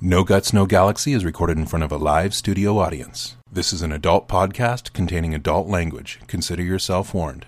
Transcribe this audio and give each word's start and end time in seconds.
No 0.00 0.24
Guts, 0.24 0.52
No 0.52 0.66
Galaxy 0.66 1.14
is 1.14 1.24
recorded 1.24 1.56
in 1.56 1.64
front 1.64 1.82
of 1.82 1.90
a 1.90 1.96
live 1.96 2.34
studio 2.34 2.78
audience. 2.78 3.36
This 3.50 3.72
is 3.72 3.80
an 3.80 3.92
adult 3.92 4.28
podcast 4.28 4.92
containing 4.92 5.34
adult 5.34 5.68
language. 5.68 6.20
Consider 6.26 6.62
yourself 6.62 7.14
warned. 7.14 7.46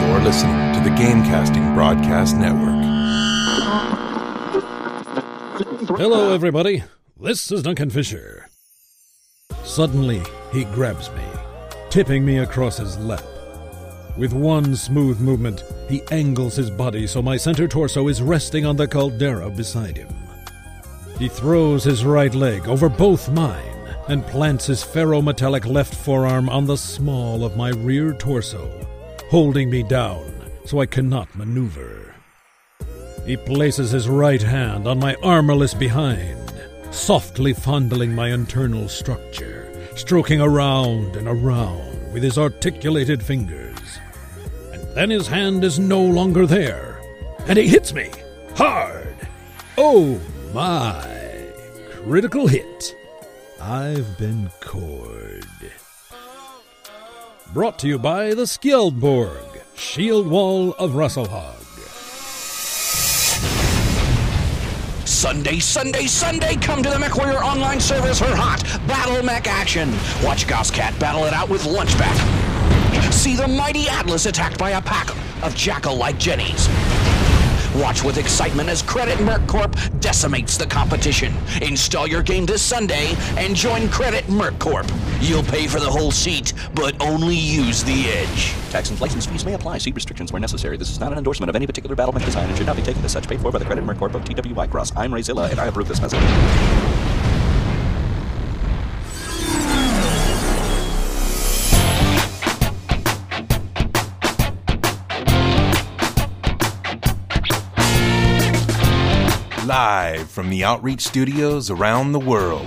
You're 0.00 0.20
listening 0.20 0.74
to 0.74 0.80
the 0.84 0.94
Gamecasting 0.94 1.74
Broadcast 1.74 2.36
Network. 2.36 2.84
Hello, 5.98 6.34
everybody. 6.34 6.84
This 7.18 7.50
is 7.50 7.62
Duncan 7.62 7.88
Fisher. 7.88 8.48
Suddenly, 9.62 10.22
he 10.52 10.64
grabs 10.64 11.10
me, 11.12 11.24
tipping 11.88 12.22
me 12.22 12.36
across 12.38 12.76
his 12.76 12.98
lap. 12.98 13.24
With 14.16 14.32
one 14.32 14.76
smooth 14.76 15.18
movement, 15.20 15.64
he 15.88 16.02
angles 16.12 16.54
his 16.54 16.70
body 16.70 17.06
so 17.06 17.20
my 17.20 17.36
center 17.36 17.66
torso 17.66 18.06
is 18.06 18.22
resting 18.22 18.64
on 18.64 18.76
the 18.76 18.86
caldera 18.86 19.50
beside 19.50 19.96
him. 19.96 20.08
He 21.18 21.28
throws 21.28 21.82
his 21.84 22.04
right 22.04 22.34
leg 22.34 22.68
over 22.68 22.88
both 22.88 23.28
mine 23.30 23.74
and 24.08 24.26
plants 24.26 24.66
his 24.66 24.84
ferrometallic 24.84 25.66
left 25.66 25.94
forearm 25.94 26.48
on 26.48 26.66
the 26.66 26.76
small 26.76 27.44
of 27.44 27.56
my 27.56 27.70
rear 27.70 28.12
torso, 28.12 28.70
holding 29.30 29.68
me 29.68 29.82
down 29.82 30.32
so 30.64 30.80
I 30.80 30.86
cannot 30.86 31.34
maneuver. 31.34 32.14
He 33.26 33.36
places 33.36 33.90
his 33.90 34.08
right 34.08 34.42
hand 34.42 34.86
on 34.86 34.98
my 34.98 35.14
armorless 35.22 35.74
behind, 35.74 36.52
softly 36.90 37.52
fondling 37.52 38.14
my 38.14 38.32
internal 38.32 38.88
structure, 38.88 39.72
stroking 39.96 40.40
around 40.40 41.16
and 41.16 41.26
around 41.26 42.12
with 42.12 42.22
his 42.22 42.38
articulated 42.38 43.22
fingers. 43.22 43.73
Then 44.94 45.10
his 45.10 45.26
hand 45.26 45.64
is 45.64 45.80
no 45.80 46.00
longer 46.00 46.46
there, 46.46 47.02
and 47.48 47.58
he 47.58 47.66
hits 47.66 47.92
me 47.92 48.10
hard. 48.54 49.16
Oh 49.76 50.20
my! 50.52 51.50
Critical 52.04 52.46
hit. 52.46 52.94
I've 53.60 54.16
been 54.18 54.50
cored. 54.60 55.44
Brought 57.52 57.78
to 57.80 57.88
you 57.88 57.98
by 57.98 58.34
the 58.34 58.42
Skjeldborg, 58.44 59.62
Shield 59.74 60.28
Wall 60.28 60.74
of 60.74 60.92
Rasalhague. 60.92 61.62
Sunday, 65.06 65.58
Sunday, 65.58 66.06
Sunday, 66.06 66.54
come 66.56 66.84
to 66.84 66.90
the 66.90 66.96
MechWarrior 66.96 67.42
online 67.42 67.80
servers 67.80 68.20
for 68.20 68.26
hot 68.26 68.62
Battle 68.86 69.24
Mech 69.24 69.48
action. 69.48 69.90
Watch 70.22 70.46
Gausscat 70.46 70.98
battle 71.00 71.24
it 71.24 71.32
out 71.32 71.48
with 71.48 71.62
Lunchback. 71.64 72.43
See 73.10 73.34
the 73.36 73.48
mighty 73.48 73.88
Atlas 73.88 74.26
attacked 74.26 74.58
by 74.58 74.70
a 74.70 74.82
pack 74.82 75.10
of 75.42 75.54
jackal-like 75.54 76.18
jennies. 76.18 76.68
Watch 77.74 78.04
with 78.04 78.18
excitement 78.18 78.68
as 78.68 78.82
Credit 78.82 79.20
Merc 79.20 79.44
Corp 79.48 79.76
decimates 79.98 80.56
the 80.56 80.66
competition. 80.66 81.34
Install 81.60 82.06
your 82.06 82.22
game 82.22 82.46
this 82.46 82.62
Sunday 82.62 83.14
and 83.36 83.56
join 83.56 83.88
Credit 83.88 84.28
Merc 84.28 84.58
Corp. 84.60 84.86
You'll 85.20 85.42
pay 85.42 85.66
for 85.66 85.80
the 85.80 85.90
whole 85.90 86.12
seat, 86.12 86.52
but 86.74 86.94
only 87.02 87.34
use 87.34 87.82
the 87.82 88.08
edge. 88.10 88.54
Tax 88.70 88.90
and 88.90 89.00
license 89.00 89.26
fees 89.26 89.44
may 89.44 89.54
apply. 89.54 89.78
See 89.78 89.90
restrictions 89.90 90.32
where 90.32 90.40
necessary. 90.40 90.76
This 90.76 90.90
is 90.90 91.00
not 91.00 91.10
an 91.10 91.18
endorsement 91.18 91.50
of 91.50 91.56
any 91.56 91.66
particular 91.66 91.96
battle 91.96 92.12
mech 92.12 92.24
design 92.24 92.48
and 92.48 92.56
should 92.56 92.66
not 92.66 92.76
be 92.76 92.82
taken 92.82 93.04
as 93.04 93.10
such. 93.10 93.26
Paid 93.26 93.40
for 93.40 93.50
by 93.50 93.58
the 93.58 93.64
Credit 93.64 93.82
Merc 93.82 93.98
Corp 93.98 94.14
of 94.14 94.24
TWI 94.24 94.68
Cross. 94.68 94.92
I'm 94.96 95.10
Rayzilla, 95.10 95.50
and 95.50 95.58
I 95.58 95.66
approve 95.66 95.88
this 95.88 96.00
message. 96.00 97.03
Live 109.74 110.30
from 110.30 110.50
the 110.50 110.62
Outreach 110.62 111.00
Studios 111.00 111.68
around 111.68 112.12
the 112.12 112.20
world, 112.20 112.64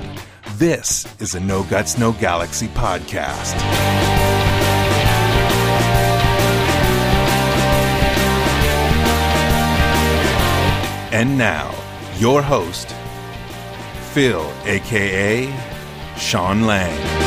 this 0.55 1.07
is 1.21 1.35
a 1.35 1.39
No 1.39 1.63
Guts, 1.63 1.97
No 1.97 2.11
Galaxy 2.11 2.67
podcast. 2.67 3.55
And 11.13 11.37
now, 11.37 11.73
your 12.17 12.41
host, 12.41 12.93
Phil, 14.11 14.45
aka 14.65 15.49
Sean 16.17 16.63
Lang. 16.63 17.26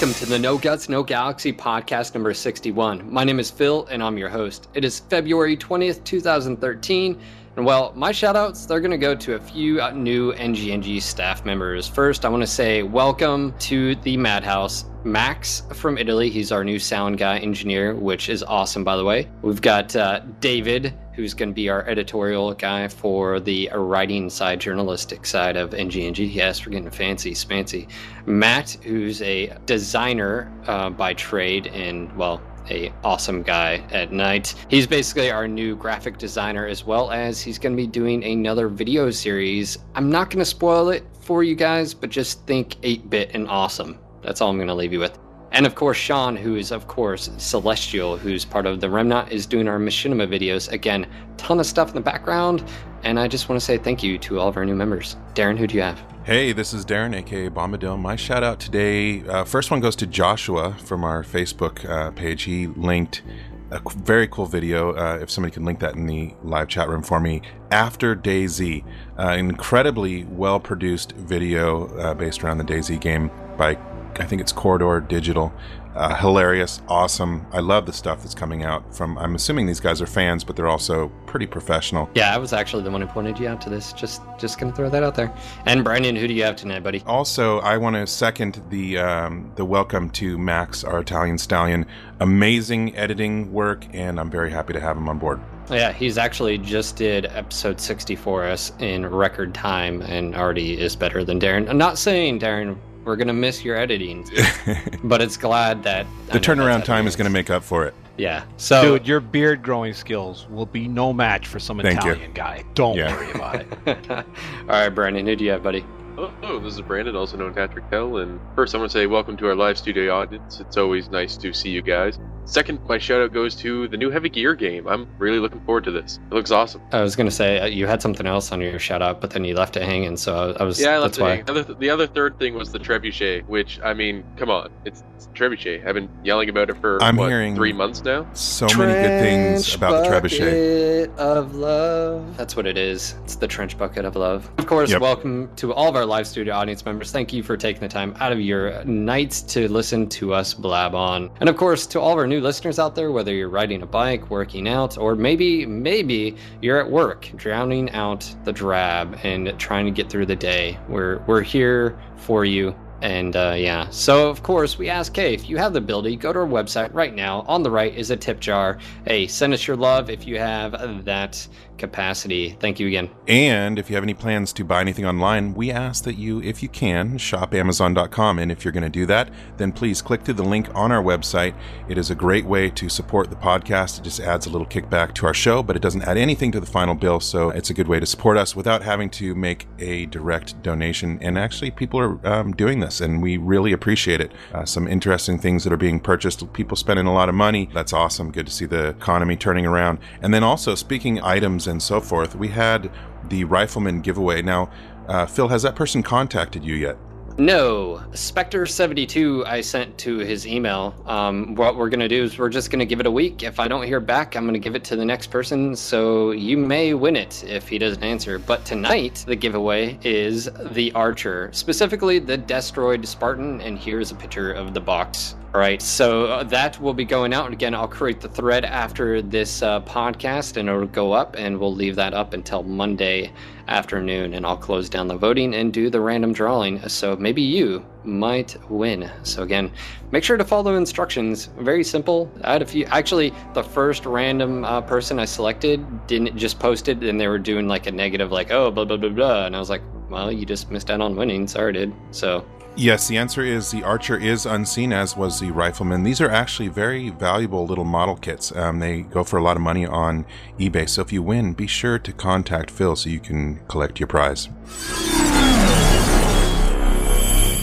Welcome 0.00 0.18
to 0.20 0.26
the 0.30 0.38
No 0.38 0.56
Guts, 0.56 0.88
No 0.88 1.02
Galaxy 1.02 1.52
podcast 1.52 2.14
number 2.14 2.32
61. 2.32 3.12
My 3.12 3.22
name 3.22 3.38
is 3.38 3.50
Phil, 3.50 3.86
and 3.90 4.02
I'm 4.02 4.16
your 4.16 4.30
host. 4.30 4.68
It 4.72 4.82
is 4.82 5.00
February 5.00 5.58
20th, 5.58 6.02
2013. 6.04 7.20
And 7.56 7.66
well, 7.66 7.92
my 7.94 8.10
shoutouts, 8.10 8.66
they're 8.66 8.80
going 8.80 8.92
to 8.92 8.96
go 8.96 9.14
to 9.14 9.34
a 9.34 9.38
few 9.38 9.74
new 9.92 10.32
NGNG 10.32 11.02
staff 11.02 11.44
members. 11.44 11.86
First, 11.86 12.24
I 12.24 12.30
want 12.30 12.42
to 12.42 12.46
say 12.46 12.82
welcome 12.82 13.52
to 13.58 13.94
the 13.96 14.16
Madhouse. 14.16 14.86
Max 15.04 15.64
from 15.74 15.98
Italy, 15.98 16.30
he's 16.30 16.50
our 16.50 16.64
new 16.64 16.78
sound 16.78 17.18
guy 17.18 17.36
engineer, 17.38 17.94
which 17.94 18.30
is 18.30 18.42
awesome, 18.42 18.82
by 18.82 18.96
the 18.96 19.04
way. 19.04 19.28
We've 19.42 19.60
got 19.60 19.94
uh, 19.94 20.20
David, 20.40 20.94
who's 21.20 21.34
going 21.34 21.50
to 21.50 21.54
be 21.54 21.68
our 21.68 21.86
editorial 21.86 22.54
guy 22.54 22.88
for 22.88 23.40
the 23.40 23.68
writing 23.74 24.30
side, 24.30 24.58
journalistic 24.58 25.26
side 25.26 25.54
of 25.54 25.70
NGNG. 25.70 26.32
Yes, 26.32 26.64
we're 26.64 26.72
getting 26.72 26.90
fancy, 26.90 27.32
spancy. 27.32 27.88
Matt, 28.24 28.78
who's 28.82 29.20
a 29.20 29.54
designer 29.66 30.50
uh, 30.66 30.88
by 30.88 31.12
trade 31.12 31.66
and, 31.68 32.10
well, 32.16 32.40
a 32.70 32.90
awesome 33.04 33.42
guy 33.42 33.84
at 33.90 34.12
night. 34.12 34.54
He's 34.68 34.86
basically 34.86 35.30
our 35.30 35.46
new 35.46 35.76
graphic 35.76 36.16
designer 36.16 36.66
as 36.66 36.86
well 36.86 37.10
as 37.10 37.42
he's 37.42 37.58
going 37.58 37.76
to 37.76 37.82
be 37.82 37.86
doing 37.86 38.24
another 38.24 38.68
video 38.68 39.10
series. 39.10 39.76
I'm 39.94 40.10
not 40.10 40.30
going 40.30 40.38
to 40.38 40.44
spoil 40.46 40.88
it 40.88 41.04
for 41.20 41.42
you 41.42 41.54
guys, 41.54 41.92
but 41.92 42.08
just 42.08 42.46
think 42.46 42.76
8-bit 42.80 43.32
and 43.34 43.46
awesome. 43.48 43.98
That's 44.22 44.40
all 44.40 44.48
I'm 44.48 44.56
going 44.56 44.68
to 44.68 44.74
leave 44.74 44.92
you 44.92 45.00
with. 45.00 45.18
And 45.52 45.66
of 45.66 45.74
course, 45.74 45.96
Sean, 45.96 46.36
who 46.36 46.56
is, 46.56 46.70
of 46.70 46.86
course, 46.86 47.30
Celestial, 47.38 48.16
who's 48.16 48.44
part 48.44 48.66
of 48.66 48.80
the 48.80 48.88
Remnant, 48.88 49.30
is 49.30 49.46
doing 49.46 49.66
our 49.68 49.78
Machinima 49.78 50.28
videos. 50.28 50.70
Again, 50.70 51.06
ton 51.36 51.58
of 51.58 51.66
stuff 51.66 51.88
in 51.88 51.94
the 51.94 52.00
background. 52.00 52.62
And 53.02 53.18
I 53.18 53.28
just 53.28 53.48
want 53.48 53.60
to 53.60 53.64
say 53.64 53.78
thank 53.78 54.02
you 54.02 54.18
to 54.18 54.38
all 54.38 54.48
of 54.48 54.56
our 54.56 54.64
new 54.64 54.76
members. 54.76 55.16
Darren, 55.34 55.58
who 55.58 55.66
do 55.66 55.76
you 55.76 55.82
have? 55.82 56.00
Hey, 56.24 56.52
this 56.52 56.72
is 56.72 56.84
Darren, 56.84 57.16
aka 57.16 57.48
Bombadil. 57.48 57.98
My 57.98 58.14
shout 58.14 58.44
out 58.44 58.60
today, 58.60 59.26
uh, 59.26 59.42
first 59.44 59.70
one 59.70 59.80
goes 59.80 59.96
to 59.96 60.06
Joshua 60.06 60.74
from 60.74 61.02
our 61.02 61.24
Facebook 61.24 61.88
uh, 61.88 62.10
page. 62.10 62.42
He 62.42 62.66
linked 62.66 63.22
a 63.70 63.80
very 63.96 64.28
cool 64.28 64.46
video. 64.46 64.94
Uh, 64.94 65.18
if 65.20 65.30
somebody 65.30 65.52
can 65.52 65.64
link 65.64 65.80
that 65.80 65.94
in 65.94 66.06
the 66.06 66.34
live 66.42 66.68
chat 66.68 66.88
room 66.88 67.02
for 67.02 67.20
me, 67.20 67.40
after 67.70 68.14
DayZ, 68.14 68.84
uh, 69.18 69.28
incredibly 69.30 70.24
well 70.24 70.60
produced 70.60 71.12
video 71.12 71.86
uh, 71.96 72.14
based 72.14 72.44
around 72.44 72.58
the 72.58 72.64
DayZ 72.64 73.00
game 73.00 73.30
by 73.56 73.76
I 74.18 74.24
think 74.24 74.40
it's 74.40 74.52
Corridor 74.52 75.00
Digital. 75.00 75.52
Uh, 75.94 76.14
hilarious, 76.14 76.80
awesome. 76.88 77.44
I 77.52 77.58
love 77.58 77.84
the 77.84 77.92
stuff 77.92 78.22
that's 78.22 78.34
coming 78.34 78.62
out 78.62 78.94
from. 78.94 79.18
I'm 79.18 79.34
assuming 79.34 79.66
these 79.66 79.80
guys 79.80 80.00
are 80.00 80.06
fans, 80.06 80.44
but 80.44 80.54
they're 80.54 80.68
also 80.68 81.08
pretty 81.26 81.46
professional. 81.46 82.08
Yeah, 82.14 82.32
I 82.32 82.38
was 82.38 82.52
actually 82.52 82.84
the 82.84 82.92
one 82.92 83.00
who 83.00 83.08
pointed 83.08 83.40
you 83.40 83.48
out 83.48 83.60
to 83.62 83.70
this. 83.70 83.92
Just, 83.92 84.22
just 84.38 84.60
gonna 84.60 84.72
throw 84.72 84.88
that 84.88 85.02
out 85.02 85.16
there. 85.16 85.32
And 85.66 85.82
Brandon, 85.82 86.14
who 86.14 86.28
do 86.28 86.34
you 86.34 86.44
have 86.44 86.54
tonight, 86.54 86.84
buddy? 86.84 87.02
Also, 87.06 87.58
I 87.60 87.76
want 87.76 87.96
to 87.96 88.06
second 88.06 88.62
the 88.70 88.98
um, 88.98 89.50
the 89.56 89.64
welcome 89.64 90.10
to 90.10 90.38
Max, 90.38 90.84
our 90.84 91.00
Italian 91.00 91.38
stallion. 91.38 91.84
Amazing 92.20 92.94
editing 92.96 93.52
work, 93.52 93.84
and 93.92 94.20
I'm 94.20 94.30
very 94.30 94.50
happy 94.50 94.72
to 94.72 94.80
have 94.80 94.96
him 94.96 95.08
on 95.08 95.18
board. 95.18 95.40
Yeah, 95.70 95.92
he's 95.92 96.18
actually 96.18 96.58
just 96.58 96.96
did 96.96 97.26
episode 97.26 97.80
60 97.80 98.16
for 98.16 98.44
us 98.44 98.72
in 98.80 99.06
record 99.06 99.54
time 99.54 100.02
and 100.02 100.34
already 100.34 100.80
is 100.80 100.96
better 100.96 101.24
than 101.24 101.38
Darren. 101.38 101.68
I'm 101.68 101.78
not 101.78 101.96
saying 101.96 102.40
Darren 102.40 102.76
we're 103.10 103.16
gonna 103.16 103.32
miss 103.32 103.64
your 103.64 103.76
editing, 103.76 104.24
but 105.04 105.20
it's 105.20 105.36
glad 105.36 105.82
that 105.82 106.06
the 106.30 106.38
turnaround 106.38 106.84
time 106.84 107.08
is 107.08 107.16
gonna 107.16 107.28
make 107.28 107.50
up 107.50 107.64
for 107.64 107.84
it. 107.84 107.92
Yeah. 108.16 108.44
So, 108.56 108.98
dude, 108.98 109.08
your 109.08 109.18
beard 109.18 109.62
growing 109.64 109.94
skills 109.94 110.46
will 110.48 110.66
be 110.66 110.86
no 110.86 111.12
match 111.12 111.48
for 111.48 111.58
some 111.58 111.78
Thank 111.80 111.98
Italian 111.98 112.20
you. 112.30 112.34
guy. 112.34 112.64
Don't 112.74 112.96
Yeah. 112.96 113.12
worry 113.16 113.30
about 113.32 113.56
it. 113.56 113.66
all 114.10 114.24
right, 114.68 114.88
Brandon, 114.90 115.26
who 115.26 115.34
do 115.34 115.44
you 115.44 115.50
have, 115.50 115.62
buddy? 115.64 115.84
Hello, 116.20 116.60
this 116.60 116.74
is 116.74 116.82
Brandon, 116.82 117.16
also 117.16 117.38
known 117.38 117.48
as 117.48 117.54
Patrick 117.54 117.88
Tell. 117.88 118.18
And 118.18 118.38
first, 118.54 118.74
I 118.74 118.78
want 118.78 118.90
to 118.90 118.98
say 118.98 119.06
welcome 119.06 119.38
to 119.38 119.46
our 119.48 119.54
live 119.54 119.78
studio 119.78 120.14
audience. 120.14 120.60
It's 120.60 120.76
always 120.76 121.08
nice 121.08 121.34
to 121.38 121.54
see 121.54 121.70
you 121.70 121.80
guys. 121.80 122.18
Second, 122.44 122.80
my 122.86 122.98
shout 122.98 123.22
out 123.22 123.32
goes 123.32 123.54
to 123.56 123.88
the 123.88 123.96
new 123.96 124.10
Heavy 124.10 124.28
Gear 124.28 124.54
game. 124.54 124.86
I'm 124.86 125.08
really 125.18 125.38
looking 125.38 125.60
forward 125.60 125.84
to 125.84 125.90
this. 125.90 126.18
It 126.30 126.34
looks 126.34 126.50
awesome. 126.50 126.82
I 126.92 127.00
was 127.00 127.16
gonna 127.16 127.30
say 127.30 127.58
uh, 127.60 127.66
you 127.66 127.86
had 127.86 128.02
something 128.02 128.26
else 128.26 128.52
on 128.52 128.60
your 128.60 128.78
shout 128.78 129.00
out, 129.00 129.20
but 129.22 129.30
then 129.30 129.44
you 129.44 129.54
left 129.54 129.76
it 129.78 129.82
hanging. 129.82 130.16
So 130.18 130.34
I, 130.58 130.62
I 130.62 130.64
was 130.64 130.78
Yeah, 130.78 130.90
I 130.90 130.98
left 130.98 131.02
that's 131.14 131.18
it 131.18 131.22
why. 131.22 131.28
hanging. 131.30 131.44
The 131.46 131.52
other, 131.52 131.74
the 131.74 131.90
other 131.90 132.06
third 132.06 132.38
thing 132.38 132.54
was 132.54 132.70
the 132.70 132.78
trebuchet, 132.80 133.46
which 133.46 133.80
I 133.82 133.94
mean, 133.94 134.22
come 134.36 134.50
on, 134.50 134.70
it's, 134.84 135.02
it's 135.14 135.28
trebuchet. 135.28 135.86
I've 135.86 135.94
been 135.94 136.10
yelling 136.24 136.48
about 136.50 136.68
it 136.68 136.76
for 136.80 137.02
I'm 137.02 137.16
what, 137.16 137.28
hearing- 137.30 137.54
three 137.54 137.72
months 137.72 138.02
now. 138.04 138.30
So 138.34 138.66
many 138.76 138.92
good 138.92 139.20
things 139.22 139.74
about 139.74 140.04
the 140.04 140.10
trebuchet. 140.10 141.16
Of 141.16 141.54
love. 141.54 142.36
That's 142.36 142.56
what 142.56 142.66
it 142.66 142.76
is. 142.76 143.14
It's 143.24 143.36
the 143.36 143.46
trench 143.48 143.78
bucket 143.78 144.04
of 144.04 144.16
love. 144.16 144.50
Of 144.58 144.66
course, 144.66 144.90
Yep. 144.90 145.00
welcome 145.00 145.54
to 145.56 145.72
all 145.72 145.88
of 145.88 145.96
our 145.96 146.04
live 146.10 146.26
studio 146.26 146.52
audience 146.54 146.84
members. 146.84 147.12
Thank 147.12 147.32
you 147.32 147.42
for 147.44 147.56
taking 147.56 147.80
the 147.80 147.88
time 147.88 148.14
out 148.18 148.32
of 148.32 148.40
your 148.40 148.84
nights 148.84 149.42
to 149.42 149.68
listen 149.68 150.08
to 150.08 150.34
us 150.34 150.52
blab 150.52 150.94
on. 150.94 151.30
And 151.38 151.48
of 151.48 151.56
course, 151.56 151.86
to 151.86 152.00
all 152.00 152.12
of 152.12 152.18
our 152.18 152.26
new 152.26 152.40
listeners 152.40 152.80
out 152.80 152.96
there, 152.96 153.12
whether 153.12 153.32
you're 153.32 153.48
riding 153.48 153.82
a 153.82 153.86
bike, 153.86 154.28
working 154.28 154.66
out, 154.66 154.98
or 154.98 155.14
maybe, 155.14 155.64
maybe 155.64 156.36
you're 156.60 156.80
at 156.80 156.90
work, 156.90 157.30
drowning 157.36 157.90
out 157.92 158.34
the 158.44 158.52
drab 158.52 159.18
and 159.22 159.56
trying 159.58 159.86
to 159.86 159.92
get 159.92 160.10
through 160.10 160.26
the 160.26 160.36
day. 160.36 160.76
We're 160.88 161.18
we're 161.28 161.42
here 161.42 161.96
for 162.16 162.44
you. 162.44 162.74
And 163.02 163.36
uh, 163.36 163.54
yeah, 163.56 163.88
so 163.90 164.28
of 164.28 164.42
course 164.42 164.78
we 164.78 164.88
ask, 164.88 165.14
hey, 165.14 165.34
if 165.34 165.48
you 165.48 165.56
have 165.56 165.72
the 165.72 165.78
ability, 165.78 166.16
go 166.16 166.32
to 166.32 166.40
our 166.40 166.46
website 166.46 166.92
right 166.92 167.14
now. 167.14 167.42
On 167.48 167.62
the 167.62 167.70
right 167.70 167.94
is 167.94 168.10
a 168.10 168.16
tip 168.16 168.40
jar. 168.40 168.78
Hey, 169.06 169.26
send 169.26 169.54
us 169.54 169.66
your 169.66 169.76
love 169.76 170.10
if 170.10 170.26
you 170.26 170.38
have 170.38 171.04
that 171.04 171.46
capacity. 171.80 172.56
Thank 172.60 172.78
you 172.78 172.86
again. 172.86 173.10
And 173.26 173.78
if 173.78 173.90
you 173.90 173.96
have 173.96 174.04
any 174.04 174.14
plans 174.14 174.52
to 174.52 174.64
buy 174.64 174.80
anything 174.82 175.06
online, 175.06 175.54
we 175.54 175.72
ask 175.72 176.04
that 176.04 176.14
you, 176.14 176.40
if 176.42 176.62
you 176.62 176.68
can, 176.68 177.18
shop 177.18 177.54
Amazon.com. 177.54 178.38
And 178.38 178.52
if 178.52 178.64
you're 178.64 178.72
going 178.72 178.84
to 178.84 178.90
do 178.90 179.06
that, 179.06 179.30
then 179.56 179.72
please 179.72 180.00
click 180.02 180.22
through 180.22 180.34
the 180.34 180.44
link 180.44 180.68
on 180.74 180.92
our 180.92 181.02
website. 181.02 181.54
It 181.88 181.98
is 181.98 182.10
a 182.10 182.14
great 182.14 182.44
way 182.44 182.70
to 182.70 182.88
support 182.88 183.30
the 183.30 183.36
podcast. 183.36 183.98
It 183.98 184.02
just 184.02 184.20
adds 184.20 184.46
a 184.46 184.50
little 184.50 184.66
kickback 184.66 185.14
to 185.14 185.26
our 185.26 185.34
show, 185.34 185.62
but 185.62 185.74
it 185.74 185.82
doesn't 185.82 186.02
add 186.02 186.18
anything 186.18 186.52
to 186.52 186.60
the 186.60 186.66
final 186.66 186.94
bill. 186.94 187.18
So 187.18 187.50
it's 187.50 187.70
a 187.70 187.74
good 187.74 187.88
way 187.88 187.98
to 187.98 188.06
support 188.06 188.36
us 188.36 188.54
without 188.54 188.82
having 188.82 189.08
to 189.10 189.34
make 189.34 189.66
a 189.78 190.06
direct 190.06 190.62
donation. 190.62 191.18
And 191.22 191.38
actually, 191.38 191.70
people 191.70 191.98
are 191.98 192.26
um, 192.26 192.52
doing 192.52 192.80
this, 192.90 193.00
and 193.00 193.22
we 193.22 193.36
really 193.36 193.72
appreciate 193.72 194.20
it. 194.20 194.32
Uh, 194.52 194.64
some 194.64 194.88
interesting 194.88 195.38
things 195.38 195.64
that 195.64 195.72
are 195.72 195.78
being 195.78 196.00
purchased, 196.00 196.52
people 196.52 196.76
spending 196.76 197.06
a 197.06 197.12
lot 197.12 197.28
of 197.28 197.34
money. 197.34 197.68
That's 197.72 197.92
awesome. 197.92 198.32
Good 198.32 198.46
to 198.46 198.52
see 198.52 198.66
the 198.66 198.88
economy 198.88 199.36
turning 199.36 199.66
around. 199.66 199.98
And 200.20 200.34
then 200.34 200.42
also, 200.42 200.74
speaking 200.74 201.20
items 201.20 201.66
and 201.66 201.82
so 201.82 202.00
forth, 202.00 202.34
we 202.34 202.48
had 202.48 202.90
the 203.28 203.44
rifleman 203.44 204.00
giveaway. 204.00 204.42
Now, 204.42 204.70
uh, 205.08 205.26
Phil, 205.26 205.48
has 205.48 205.62
that 205.62 205.76
person 205.76 206.02
contacted 206.02 206.64
you 206.64 206.74
yet? 206.74 206.96
No, 207.38 208.02
Spectre72 208.12 209.46
I 209.46 209.60
sent 209.60 209.96
to 209.98 210.18
his 210.18 210.46
email. 210.46 210.94
Um, 211.06 211.54
what 211.54 211.76
we're 211.76 211.88
to 212.00 212.08
do 212.08 212.24
is 212.24 212.38
we're 212.38 212.50
just 212.50 212.70
to 212.80 212.86
give 212.86 213.00
it 213.00 213.06
a 213.06 213.10
week. 213.10 213.42
If 213.42 213.58
I 213.58 213.66
don't 213.66 213.86
hear 213.86 214.00
back, 214.00 214.36
I'm 214.36 214.44
to 214.54 214.60
give 214.60 214.74
it 214.74 214.84
to 214.84 214.96
the 214.96 215.04
next 215.04 215.28
person. 215.28 215.74
So 215.74 216.32
you 216.32 216.58
may 216.58 216.92
win 216.92 217.16
it 217.16 217.42
if 217.44 217.68
he 217.68 217.78
doesn't 217.78 218.02
answer. 218.02 218.38
But 218.38 218.64
tonight, 218.66 219.24
the 219.26 219.36
giveaway 219.36 219.98
is 220.02 220.50
the 220.72 220.92
Archer, 220.92 221.48
specifically 221.52 222.18
the 222.18 222.36
Destroyed 222.36 223.06
Spartan. 223.06 223.60
And 223.62 223.78
here's 223.78 224.10
a 224.10 224.14
picture 224.16 224.52
of 224.52 224.74
the 224.74 224.80
box. 224.80 225.34
All 225.52 225.60
right, 225.60 225.82
so 225.82 226.26
uh, 226.26 226.44
that 226.44 226.80
will 226.80 226.94
be 226.94 227.04
going 227.04 227.34
out. 227.34 227.52
Again, 227.52 227.74
I'll 227.74 227.88
create 227.88 228.20
the 228.20 228.28
thread 228.28 228.64
after 228.64 229.20
this 229.20 229.62
uh, 229.62 229.80
podcast 229.80 230.56
and 230.56 230.68
it'll 230.68 230.86
go 230.86 231.10
up, 231.10 231.34
and 231.36 231.58
we'll 231.58 231.74
leave 231.74 231.96
that 231.96 232.14
up 232.14 232.34
until 232.34 232.62
Monday 232.62 233.32
afternoon. 233.70 234.34
And 234.34 234.44
I'll 234.44 234.56
close 234.56 234.88
down 234.88 235.08
the 235.08 235.16
voting 235.16 235.54
and 235.54 235.72
do 235.72 235.88
the 235.88 236.00
random 236.00 236.32
drawing. 236.32 236.86
So 236.88 237.16
maybe 237.16 237.42
you 237.42 237.84
might 238.04 238.56
win. 238.70 239.10
So 239.22 239.42
again, 239.42 239.72
make 240.10 240.24
sure 240.24 240.36
to 240.36 240.44
follow 240.44 240.76
instructions. 240.76 241.46
Very 241.58 241.84
simple. 241.84 242.30
I 242.44 242.52
had 242.52 242.62
a 242.62 242.66
few. 242.66 242.84
Actually, 242.86 243.32
the 243.54 243.62
first 243.62 244.04
random 244.06 244.64
uh, 244.64 244.80
person 244.82 245.18
I 245.18 245.24
selected 245.24 246.06
didn't 246.06 246.36
just 246.36 246.58
posted, 246.58 247.02
and 247.04 247.20
they 247.20 247.28
were 247.28 247.38
doing 247.38 247.68
like 247.68 247.86
a 247.86 247.92
negative, 247.92 248.32
like, 248.32 248.50
oh, 248.50 248.70
blah, 248.70 248.84
blah, 248.84 248.96
blah, 248.96 249.08
blah. 249.08 249.46
And 249.46 249.56
I 249.56 249.58
was 249.58 249.70
like, 249.70 249.82
well, 250.10 250.30
you 250.32 250.44
just 250.44 250.70
missed 250.70 250.90
out 250.90 251.00
on 251.00 251.16
winning. 251.16 251.46
Sorry, 251.46 251.72
dude. 251.72 251.94
So. 252.10 252.44
Yes, 252.76 253.08
the 253.08 253.18
answer 253.18 253.42
is 253.42 253.70
the 253.70 253.82
Archer 253.82 254.16
is 254.16 254.46
unseen, 254.46 254.92
as 254.92 255.16
was 255.16 255.40
the 255.40 255.50
Rifleman. 255.50 256.04
These 256.04 256.20
are 256.20 256.30
actually 256.30 256.68
very 256.68 257.10
valuable 257.10 257.66
little 257.66 257.84
model 257.84 258.16
kits. 258.16 258.54
Um, 258.54 258.78
they 258.78 259.02
go 259.02 259.24
for 259.24 259.38
a 259.38 259.42
lot 259.42 259.56
of 259.56 259.62
money 259.62 259.84
on 259.84 260.24
eBay. 260.58 260.88
So 260.88 261.02
if 261.02 261.12
you 261.12 261.22
win, 261.22 261.52
be 261.52 261.66
sure 261.66 261.98
to 261.98 262.12
contact 262.12 262.70
Phil 262.70 262.96
so 262.96 263.10
you 263.10 263.20
can 263.20 263.60
collect 263.66 264.00
your 264.00 264.06
prize. 264.06 264.48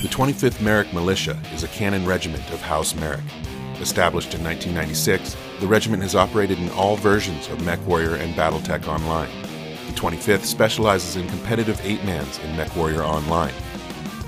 The 0.01 0.09
25th 0.09 0.62
Marik 0.62 0.94
Militia 0.94 1.42
is 1.54 1.63
a 1.63 1.68
canon 1.69 2.06
regiment 2.06 2.48
of 2.51 2.62
House 2.62 2.94
Marik. 2.94 3.24
Established 3.80 4.36
in 4.36 4.44
1996, 4.44 5.36
the 5.59 5.68
regiment 5.68 6.04
has 6.04 6.15
operated 6.15 6.59
in 6.59 6.69
all 6.71 6.98
versions 6.98 7.48
of 7.48 7.59
MechWarrior 7.59 8.19
and 8.19 8.36
Battletech 8.36 8.88
Online. 8.88 9.30
The 9.88 9.94
25th 9.94 10.44
specializes 10.44 11.15
in 11.15 11.27
competitive 11.30 11.77
8-mans 11.81 12.39
in 12.39 12.56
MechWarrior 12.56 13.04
Online. 13.04 13.54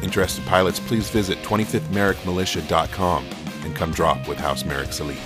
Interested 0.02 0.46
pilots, 0.46 0.80
please 0.80 1.10
visit 1.10 1.38
25thmarikmilitia.com 1.40 3.26
and 3.64 3.76
come 3.76 3.92
drop 3.92 4.28
with 4.28 4.38
House 4.38 4.64
Marik's 4.64 5.00
Elite. 5.00 5.18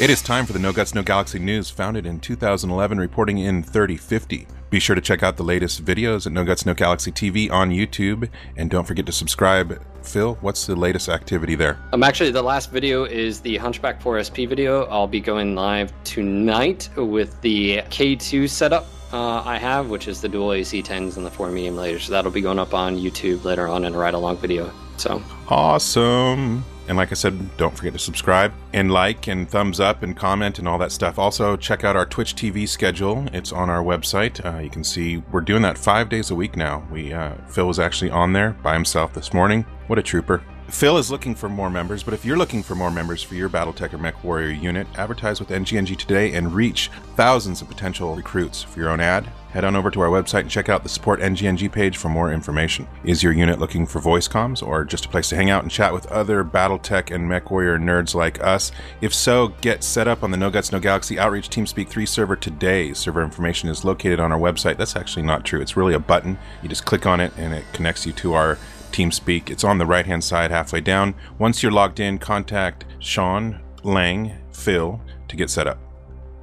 It 0.00 0.10
is 0.10 0.22
time 0.22 0.46
for 0.46 0.52
the 0.52 0.60
No 0.60 0.72
Guts, 0.72 0.94
No 0.94 1.02
Galaxy 1.02 1.40
news, 1.40 1.70
founded 1.70 2.06
in 2.06 2.20
2011, 2.20 2.98
reporting 2.98 3.38
in 3.38 3.64
3050. 3.64 4.46
Be 4.70 4.78
sure 4.78 4.94
to 4.94 5.00
check 5.00 5.24
out 5.24 5.36
the 5.36 5.42
latest 5.42 5.84
videos 5.84 6.24
at 6.24 6.32
No 6.32 6.44
Guts, 6.44 6.64
No 6.64 6.72
Galaxy 6.72 7.10
TV 7.10 7.50
on 7.50 7.70
YouTube, 7.70 8.28
and 8.56 8.70
don't 8.70 8.86
forget 8.86 9.06
to 9.06 9.12
subscribe. 9.12 9.82
Phil, 10.02 10.36
what's 10.40 10.66
the 10.66 10.76
latest 10.76 11.08
activity 11.08 11.56
there? 11.56 11.78
Um, 11.92 12.04
actually, 12.04 12.30
the 12.30 12.42
last 12.42 12.70
video 12.70 13.04
is 13.04 13.40
the 13.40 13.56
Hunchback 13.56 14.00
4SP 14.00 14.48
video. 14.48 14.84
I'll 14.84 15.08
be 15.08 15.20
going 15.20 15.56
live 15.56 15.92
tonight 16.04 16.88
with 16.96 17.40
the 17.40 17.78
K2 17.90 18.48
setup 18.48 18.86
uh, 19.12 19.42
I 19.44 19.58
have, 19.58 19.88
which 19.88 20.08
is 20.08 20.20
the 20.20 20.28
dual 20.28 20.48
AC10s 20.48 21.16
and 21.16 21.24
the 21.24 21.30
four 21.30 21.50
medium 21.50 21.76
lasers. 21.76 22.02
So 22.02 22.12
that'll 22.12 22.30
be 22.30 22.40
going 22.40 22.58
up 22.58 22.74
on 22.74 22.96
YouTube 22.96 23.44
later 23.44 23.68
on 23.68 23.84
in 23.84 23.94
a 23.94 23.98
ride 23.98 24.14
along 24.14 24.38
video. 24.38 24.70
So 24.96 25.22
Awesome. 25.48 26.64
And 26.88 26.96
like 26.96 27.12
I 27.12 27.14
said, 27.14 27.56
don't 27.58 27.76
forget 27.76 27.92
to 27.92 27.98
subscribe 27.98 28.52
and 28.72 28.90
like 28.90 29.26
and 29.28 29.48
thumbs 29.48 29.78
up 29.78 30.02
and 30.02 30.16
comment 30.16 30.58
and 30.58 30.66
all 30.66 30.78
that 30.78 30.90
stuff. 30.90 31.18
Also, 31.18 31.54
check 31.54 31.84
out 31.84 31.96
our 31.96 32.06
Twitch 32.06 32.34
TV 32.34 32.66
schedule. 32.66 33.26
It's 33.32 33.52
on 33.52 33.68
our 33.68 33.82
website. 33.82 34.44
Uh, 34.44 34.60
you 34.60 34.70
can 34.70 34.82
see 34.84 35.18
we're 35.30 35.42
doing 35.42 35.62
that 35.62 35.76
five 35.76 36.08
days 36.08 36.30
a 36.30 36.34
week 36.34 36.56
now. 36.56 36.86
We 36.90 37.12
uh, 37.12 37.34
Phil 37.48 37.66
was 37.66 37.78
actually 37.78 38.10
on 38.10 38.32
there 38.32 38.52
by 38.62 38.72
himself 38.72 39.12
this 39.12 39.34
morning. 39.34 39.66
What 39.86 39.98
a 39.98 40.02
trooper! 40.02 40.42
Phil 40.68 40.98
is 40.98 41.10
looking 41.10 41.34
for 41.34 41.48
more 41.48 41.70
members, 41.70 42.02
but 42.02 42.12
if 42.12 42.26
you're 42.26 42.36
looking 42.36 42.62
for 42.62 42.74
more 42.74 42.90
members 42.90 43.22
for 43.22 43.34
your 43.34 43.48
BattleTech 43.48 43.94
or 43.94 43.98
Mech 43.98 44.22
Warrior 44.22 44.50
unit, 44.50 44.86
advertise 44.96 45.40
with 45.40 45.48
NGNG 45.48 45.96
today 45.96 46.34
and 46.34 46.54
reach 46.54 46.90
thousands 47.16 47.62
of 47.62 47.68
potential 47.68 48.14
recruits 48.14 48.64
for 48.64 48.78
your 48.78 48.90
own 48.90 49.00
ad. 49.00 49.26
Head 49.50 49.64
on 49.64 49.74
over 49.74 49.90
to 49.90 50.00
our 50.00 50.10
website 50.10 50.40
and 50.40 50.50
check 50.50 50.68
out 50.68 50.82
the 50.82 50.90
Support 50.90 51.20
NGNG 51.20 51.72
page 51.72 51.96
for 51.96 52.10
more 52.10 52.30
information. 52.30 52.86
Is 53.02 53.22
your 53.22 53.32
unit 53.32 53.58
looking 53.58 53.86
for 53.86 53.98
voice 53.98 54.28
comms 54.28 54.62
or 54.62 54.84
just 54.84 55.06
a 55.06 55.08
place 55.08 55.30
to 55.30 55.36
hang 55.36 55.48
out 55.48 55.62
and 55.62 55.72
chat 55.72 55.94
with 55.94 56.06
other 56.08 56.44
BattleTech 56.44 57.14
and 57.14 57.26
Mech 57.26 57.50
Warrior 57.50 57.78
nerds 57.78 58.14
like 58.14 58.44
us? 58.44 58.70
If 59.00 59.14
so, 59.14 59.48
get 59.62 59.82
set 59.82 60.06
up 60.06 60.22
on 60.22 60.30
the 60.30 60.36
No 60.36 60.50
Guts 60.50 60.70
No 60.70 60.78
Galaxy 60.78 61.18
Outreach 61.18 61.48
TeamSpeak 61.48 61.88
3 61.88 62.04
server 62.04 62.36
today. 62.36 62.92
Server 62.92 63.22
information 63.22 63.70
is 63.70 63.86
located 63.86 64.20
on 64.20 64.32
our 64.32 64.38
website. 64.38 64.76
That's 64.76 64.96
actually 64.96 65.22
not 65.22 65.46
true. 65.46 65.62
It's 65.62 65.78
really 65.78 65.94
a 65.94 65.98
button. 65.98 66.38
You 66.62 66.68
just 66.68 66.84
click 66.84 67.06
on 67.06 67.18
it 67.18 67.32
and 67.38 67.54
it 67.54 67.64
connects 67.72 68.04
you 68.04 68.12
to 68.12 68.34
our 68.34 68.58
TeamSpeak. 68.92 69.50
It's 69.50 69.64
on 69.64 69.78
the 69.78 69.86
right 69.86 70.06
hand 70.06 70.24
side, 70.24 70.50
halfway 70.50 70.80
down. 70.80 71.14
Once 71.38 71.62
you're 71.62 71.72
logged 71.72 72.00
in, 72.00 72.18
contact 72.18 72.84
Sean, 72.98 73.60
Lang, 73.84 74.36
Phil 74.52 75.00
to 75.28 75.36
get 75.36 75.50
set 75.50 75.66
up. 75.66 75.78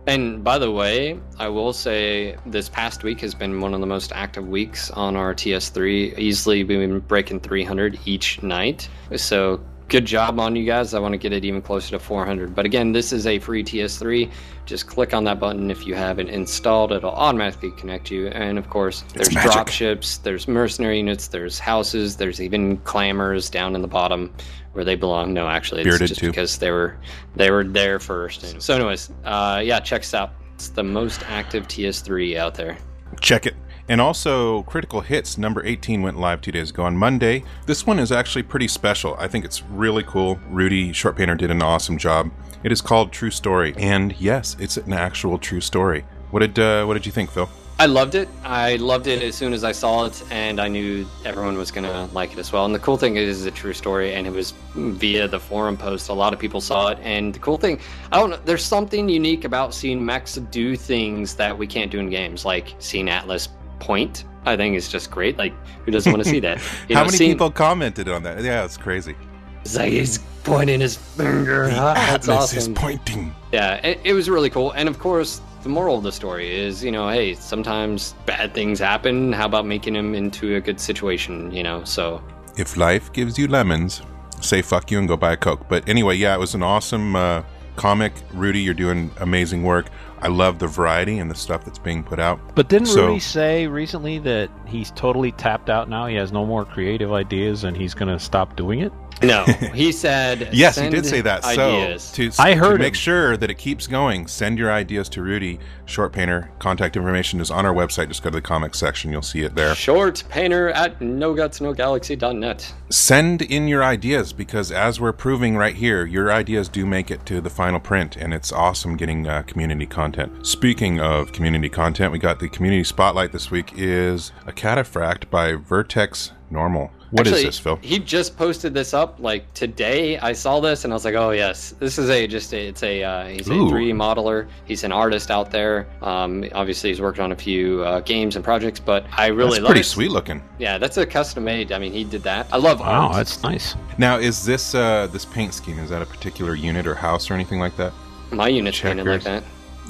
And 0.08 0.44
by 0.44 0.60
the 0.60 0.72
way, 0.72 1.20
I 1.40 1.48
will 1.48 1.74
say 1.74 2.38
this 2.46 2.70
past 2.70 3.04
week 3.04 3.20
has 3.22 3.34
been 3.34 3.60
one 3.60 3.74
of 3.74 3.80
the 3.80 3.88
most 3.88 4.12
active 4.14 4.48
weeks 4.48 4.92
on 4.92 5.16
our 5.16 5.34
TS3. 5.34 6.18
Easily 6.20 6.64
we've 6.64 6.80
been 6.80 7.00
breaking 7.00 7.40
300 7.40 8.00
each 8.06 8.44
night. 8.44 8.88
So 9.16 9.60
good 9.88 10.06
job 10.06 10.40
on 10.40 10.56
you 10.56 10.66
guys. 10.66 10.94
I 10.94 11.00
want 11.00 11.14
to 11.14 11.18
get 11.18 11.34
it 11.34 11.46
even 11.46 11.62
closer 11.62 11.92
to 11.92 12.00
400. 12.00 12.56
But 12.56 12.66
again, 12.66 12.92
this 12.92 13.14
is 13.14 13.28
a 13.28 13.40
free 13.40 13.64
TS3. 13.64 14.32
Just 14.66 14.88
click 14.88 15.14
on 15.14 15.24
that 15.26 15.40
button 15.40 15.70
if 15.70 15.86
you 15.86 15.96
have 15.96 16.20
it 16.20 16.28
installed. 16.28 16.92
It'll 16.92 17.12
automatically 17.12 17.72
connect 17.72 18.10
you. 18.10 18.28
And 18.30 18.58
of 18.58 18.70
course, 18.70 19.04
there's 19.14 19.30
drop 19.30 19.68
ships, 19.68 20.18
there's 20.18 20.48
mercenary 20.48 20.98
units, 20.98 21.28
there's 21.28 21.60
houses, 21.60 22.18
there's 22.18 22.42
even 22.42 22.78
clanners 22.80 23.52
down 23.52 23.76
in 23.76 23.82
the 23.82 23.88
bottom 23.88 24.34
where 24.74 24.84
they 24.84 24.96
belong. 24.96 25.34
No, 25.34 25.48
actually, 25.48 25.82
it's 25.82 25.90
Bearded 25.90 26.08
just 26.08 26.20
too. 26.20 26.28
because 26.28 26.58
they 26.58 26.72
were 26.72 26.98
they 27.36 27.52
were 27.52 27.64
there 27.64 28.00
first. 28.00 28.62
So, 28.62 28.76
anyways, 28.76 29.12
uh, 29.24 29.62
yeah, 29.64 29.80
check 29.80 30.02
this 30.02 30.14
out. 30.14 30.34
It's 30.56 30.70
the 30.70 30.84
most 30.84 31.22
active 31.30 31.68
TS3 31.68 32.38
out 32.38 32.56
there. 32.56 32.78
Check 33.22 33.46
it. 33.46 33.56
And 33.88 34.02
also, 34.02 34.64
Critical 34.64 35.02
Hits 35.02 35.38
number 35.38 35.64
18 35.64 36.02
went 36.02 36.20
live 36.20 36.42
two 36.42 36.52
days 36.52 36.72
ago 36.72 36.84
on 36.84 36.98
Monday. 36.98 37.44
This 37.68 37.86
one 37.86 38.00
is 38.00 38.12
actually 38.12 38.42
pretty 38.42 38.68
special. 38.68 39.16
I 39.20 39.28
think 39.28 39.46
it's 39.46 39.62
really 39.62 40.02
cool. 40.02 40.40
Rudy 40.50 40.92
Short 40.92 41.16
Painter 41.16 41.36
did 41.36 41.52
an 41.52 41.62
awesome 41.62 42.00
job. 42.00 42.32
It 42.64 42.72
is 42.72 42.82
called 42.82 43.12
True 43.12 43.30
Story, 43.30 43.76
and 43.78 44.20
yes, 44.20 44.58
it's 44.60 44.78
an 44.78 44.94
actual 44.94 45.38
true 45.38 45.62
story. 45.62 46.04
What 46.32 46.40
did 46.40 46.58
uh, 46.58 46.86
What 46.86 46.96
did 46.96 47.06
you 47.06 47.12
think, 47.12 47.30
Phil? 47.30 47.48
I 47.78 47.86
loved 47.88 48.16
it. 48.16 48.30
I 48.44 48.78
loved 48.78 49.06
it 49.06 49.22
as 49.22 49.36
soon 49.36 49.54
as 49.54 49.64
I 49.64 49.74
saw 49.74 50.06
it, 50.06 50.24
and 50.32 50.60
I 50.60 50.68
knew 50.68 51.06
everyone 51.24 51.56
was 51.58 51.70
gonna 51.70 52.10
like 52.14 52.32
it 52.32 52.40
as 52.40 52.52
well. 52.52 52.66
And 52.66 52.74
the 52.74 52.80
cool 52.80 52.98
thing 52.98 53.18
is, 53.18 53.46
it's 53.46 53.56
a 53.56 53.60
true 53.60 53.74
story, 53.74 54.16
and 54.16 54.26
it 54.26 54.32
was 54.32 54.54
via 54.74 55.28
the 55.28 55.40
forum 55.40 55.78
post. 55.78 56.10
A 56.10 56.14
lot 56.14 56.34
of 56.34 56.40
people 56.40 56.60
saw 56.60 56.88
it, 56.88 56.98
and 57.04 57.36
the 57.36 57.40
cool 57.40 57.58
thing, 57.58 57.80
I 58.12 58.18
don't 58.18 58.32
know. 58.32 58.40
There's 58.46 58.64
something 58.64 59.10
unique 59.10 59.44
about 59.44 59.76
seeing 59.76 60.04
mechs 60.04 60.36
do 60.36 60.76
things 60.76 61.36
that 61.36 61.56
we 61.56 61.68
can't 61.68 61.92
do 61.92 62.00
in 62.00 62.10
games, 62.10 62.46
like 62.46 62.74
seeing 62.80 63.10
Atlas 63.10 63.50
point. 63.80 64.26
I 64.46 64.56
think 64.56 64.76
is 64.76 64.88
just 64.90 65.10
great. 65.10 65.38
Like, 65.38 65.54
who 65.86 65.92
doesn't 65.92 66.12
want 66.12 66.24
to 66.24 66.30
see 66.30 66.40
that? 66.42 66.60
You 66.88 66.96
How 66.96 67.02
know, 67.02 67.06
many 67.08 67.18
seeing- 67.18 67.32
people 67.32 67.50
commented 67.52 68.08
on 68.08 68.22
that? 68.24 68.44
Yeah, 68.44 68.64
it's 68.64 68.78
crazy. 68.78 69.16
It's 69.62 69.76
like 69.76 69.92
he's 69.92 70.20
pointing 70.44 70.80
his 70.82 70.96
finger. 70.98 71.70
Ah, 71.74 71.94
That's 72.12 72.30
Atlas 72.30 72.54
is 72.54 72.68
pointing. 72.70 73.34
Yeah, 73.52 73.76
it, 73.78 74.00
it 74.04 74.14
was 74.14 74.30
really 74.30 74.52
cool. 74.52 74.72
And 74.74 74.88
of 74.88 75.00
course, 75.00 75.42
the 75.64 75.70
moral 75.70 75.98
of 75.98 76.04
the 76.04 76.12
story 76.12 76.56
is, 76.56 76.84
you 76.84 76.92
know, 76.92 77.10
hey, 77.10 77.34
sometimes 77.34 78.14
bad 78.28 78.54
things 78.54 78.78
happen. 78.78 79.34
How 79.34 79.48
about 79.48 79.66
making 79.66 79.94
them 79.96 80.14
into 80.14 80.56
a 80.58 80.62
good 80.62 80.80
situation, 80.80 81.52
you 81.52 81.64
know? 81.64 81.84
So, 81.84 82.22
If 82.56 82.78
life 82.78 83.12
gives 83.14 83.40
you 83.40 83.48
lemons, 83.48 84.04
say 84.42 84.62
fuck 84.62 84.92
you 84.92 85.00
and 85.00 85.08
go 85.08 85.18
buy 85.18 85.34
a 85.34 85.38
Coke. 85.38 85.68
But 85.68 85.90
anyway, 85.90 86.18
yeah, 86.18 86.36
it 86.36 86.40
was 86.40 86.54
an 86.54 86.62
awesome 86.62 87.16
uh, 87.16 87.42
comic. 87.78 88.14
Rudy, 88.32 88.60
you're 88.62 88.76
doing 88.76 89.10
amazing 89.22 89.64
work. 89.64 89.88
I 90.26 90.28
love 90.28 90.58
the 90.58 90.66
variety 90.66 91.20
and 91.20 91.30
the 91.30 91.36
stuff 91.36 91.64
that's 91.66 91.78
being 91.78 92.04
put 92.04 92.20
out. 92.20 92.40
But 92.56 92.68
didn't 92.68 92.88
So- 92.88 93.06
Rudy 93.06 93.20
say 93.20 93.68
recently 93.68 94.18
that 94.20 94.50
he's 94.66 94.90
totally 94.90 95.32
tapped 95.32 95.70
out 95.70 95.88
now? 95.88 96.08
He 96.08 96.16
has 96.16 96.32
no 96.32 96.44
more 96.48 96.66
creative 96.66 97.14
ideas 97.14 97.64
and 97.64 97.78
he's 97.78 97.94
going 97.94 98.12
to 98.12 98.18
stop 98.18 98.56
doing 98.56 98.80
it? 98.80 98.92
No, 99.24 99.44
he 99.74 99.92
said. 99.92 100.50
Yes, 100.52 100.78
he 100.78 100.90
did 100.90 101.06
say 101.06 101.22
that. 101.22 101.44
Ideas. 101.44 102.04
So 102.04 102.30
to, 102.30 102.32
I 102.40 102.54
to 102.54 102.60
heard 102.60 102.80
make 102.80 102.90
him. 102.90 102.94
sure 102.94 103.38
that 103.38 103.50
it 103.50 103.58
keeps 103.58 103.88
going, 103.88 104.28
send 104.28 104.58
your 104.58 104.72
ideas 104.72 105.10
to 105.10 105.22
Rudy 105.22 105.60
Short 105.86 106.14
Painter. 106.14 106.52
Contact 106.60 106.96
information 106.96 107.40
is 107.40 107.52
on 107.52 107.66
our 107.66 107.74
website. 107.74 108.08
Just 108.08 108.24
go 108.24 108.30
to 108.30 108.36
the 108.36 108.42
comics 108.42 108.80
section. 108.80 109.12
You'll 109.12 109.22
see 109.22 109.42
it 109.42 109.56
there. 109.56 109.76
Short 109.76 110.24
painter 110.30 110.70
at 110.70 111.00
nogutsnogalaxy.net. 111.00 112.74
Send 112.90 113.42
in 113.42 113.68
your 113.68 113.84
ideas 113.84 114.34
because, 114.34 114.72
as 114.72 115.00
we're 115.00 115.14
proving 115.14 115.56
right 115.56 115.76
here, 115.76 116.06
your 116.06 116.32
ideas 116.32 116.70
do 116.70 116.86
make 116.86 117.12
it 117.12 117.26
to 117.28 117.42
the 117.42 117.50
final 117.50 117.80
print, 117.80 118.16
and 118.18 118.34
it's 118.34 118.52
awesome 118.52 118.98
getting 118.98 119.28
uh, 119.28 119.42
community 119.44 119.86
content. 119.86 120.46
Speaking 120.46 121.00
of 121.00 121.32
community 121.32 121.70
content, 121.70 122.12
we 122.12 122.20
got 122.20 122.40
the 122.40 122.50
community 122.50 122.84
spotlight 122.84 123.32
this 123.32 123.52
week. 123.52 123.74
Is 123.76 124.32
a 124.46 124.52
cataphract 124.52 125.30
by 125.30 125.54
Vertex 125.54 126.32
Normal. 126.50 126.92
What 127.16 127.28
is 127.28 127.32
Actually, 127.34 127.46
this, 127.46 127.60
Phil? 127.60 127.80
He 127.82 128.00
just 128.00 128.36
posted 128.36 128.74
this 128.74 128.94
up 128.94 129.20
like 129.22 129.52
today. 129.54 130.18
I 130.20 130.34
saw 130.34 130.60
this 130.60 130.84
and 130.84 130.92
I 130.92 130.96
was 130.96 131.06
like, 131.06 131.16
oh 131.16 131.32
yes, 131.32 131.74
this 131.80 131.98
is 131.98 132.10
a 132.10 132.28
just 132.28 132.54
a, 132.54 132.68
it's 132.68 132.84
a 132.84 133.04
uh, 133.04 133.28
he's 133.28 133.48
a 133.48 133.52
3D 133.52 133.94
modeler. 133.94 134.50
He's 134.66 134.84
an 134.84 134.92
artist 134.92 135.32
out 135.32 135.50
there. 135.50 135.88
Um, 136.02 136.44
obviously 136.54 136.90
he's 136.90 137.00
worked 137.00 137.20
on 137.20 137.32
a 137.32 137.36
few 137.36 137.84
uh, 137.84 138.02
games 138.02 138.36
and 138.36 138.44
projects, 138.44 138.82
but 138.82 139.06
I 139.14 139.28
really 139.28 139.52
That's 139.52 139.60
love 139.62 139.68
pretty 139.70 139.80
it. 139.80 139.86
sweet 139.86 140.12
looking. 140.12 140.44
Yeah, 140.60 140.78
that's 140.78 140.98
a 140.98 141.06
custom 141.06 141.46
made. 141.46 141.72
I 141.72 141.80
mean, 141.80 141.94
he 141.94 142.04
did 142.04 142.22
that. 142.24 142.48
I 142.52 142.58
love 142.58 142.82
Wow, 142.82 143.08
art. 143.08 143.16
that's 143.16 143.42
nice. 143.44 143.76
Now, 143.98 144.18
is 144.18 144.44
this 144.44 144.76
uh, 144.76 145.08
this 145.08 145.24
paint 145.24 145.54
scheme? 145.54 145.80
Is 145.80 145.92
that 145.92 146.02
a 146.02 146.06
particular 146.06 146.54
unit 146.54 146.86
or 146.86 146.96
house 146.96 147.32
or 147.32 147.34
anything 147.34 147.60
like 147.62 147.78
that? 147.78 147.94
My 148.32 148.50
unit's 148.50 148.82
painted 148.82 149.06
like 149.08 149.24
that. 149.24 149.42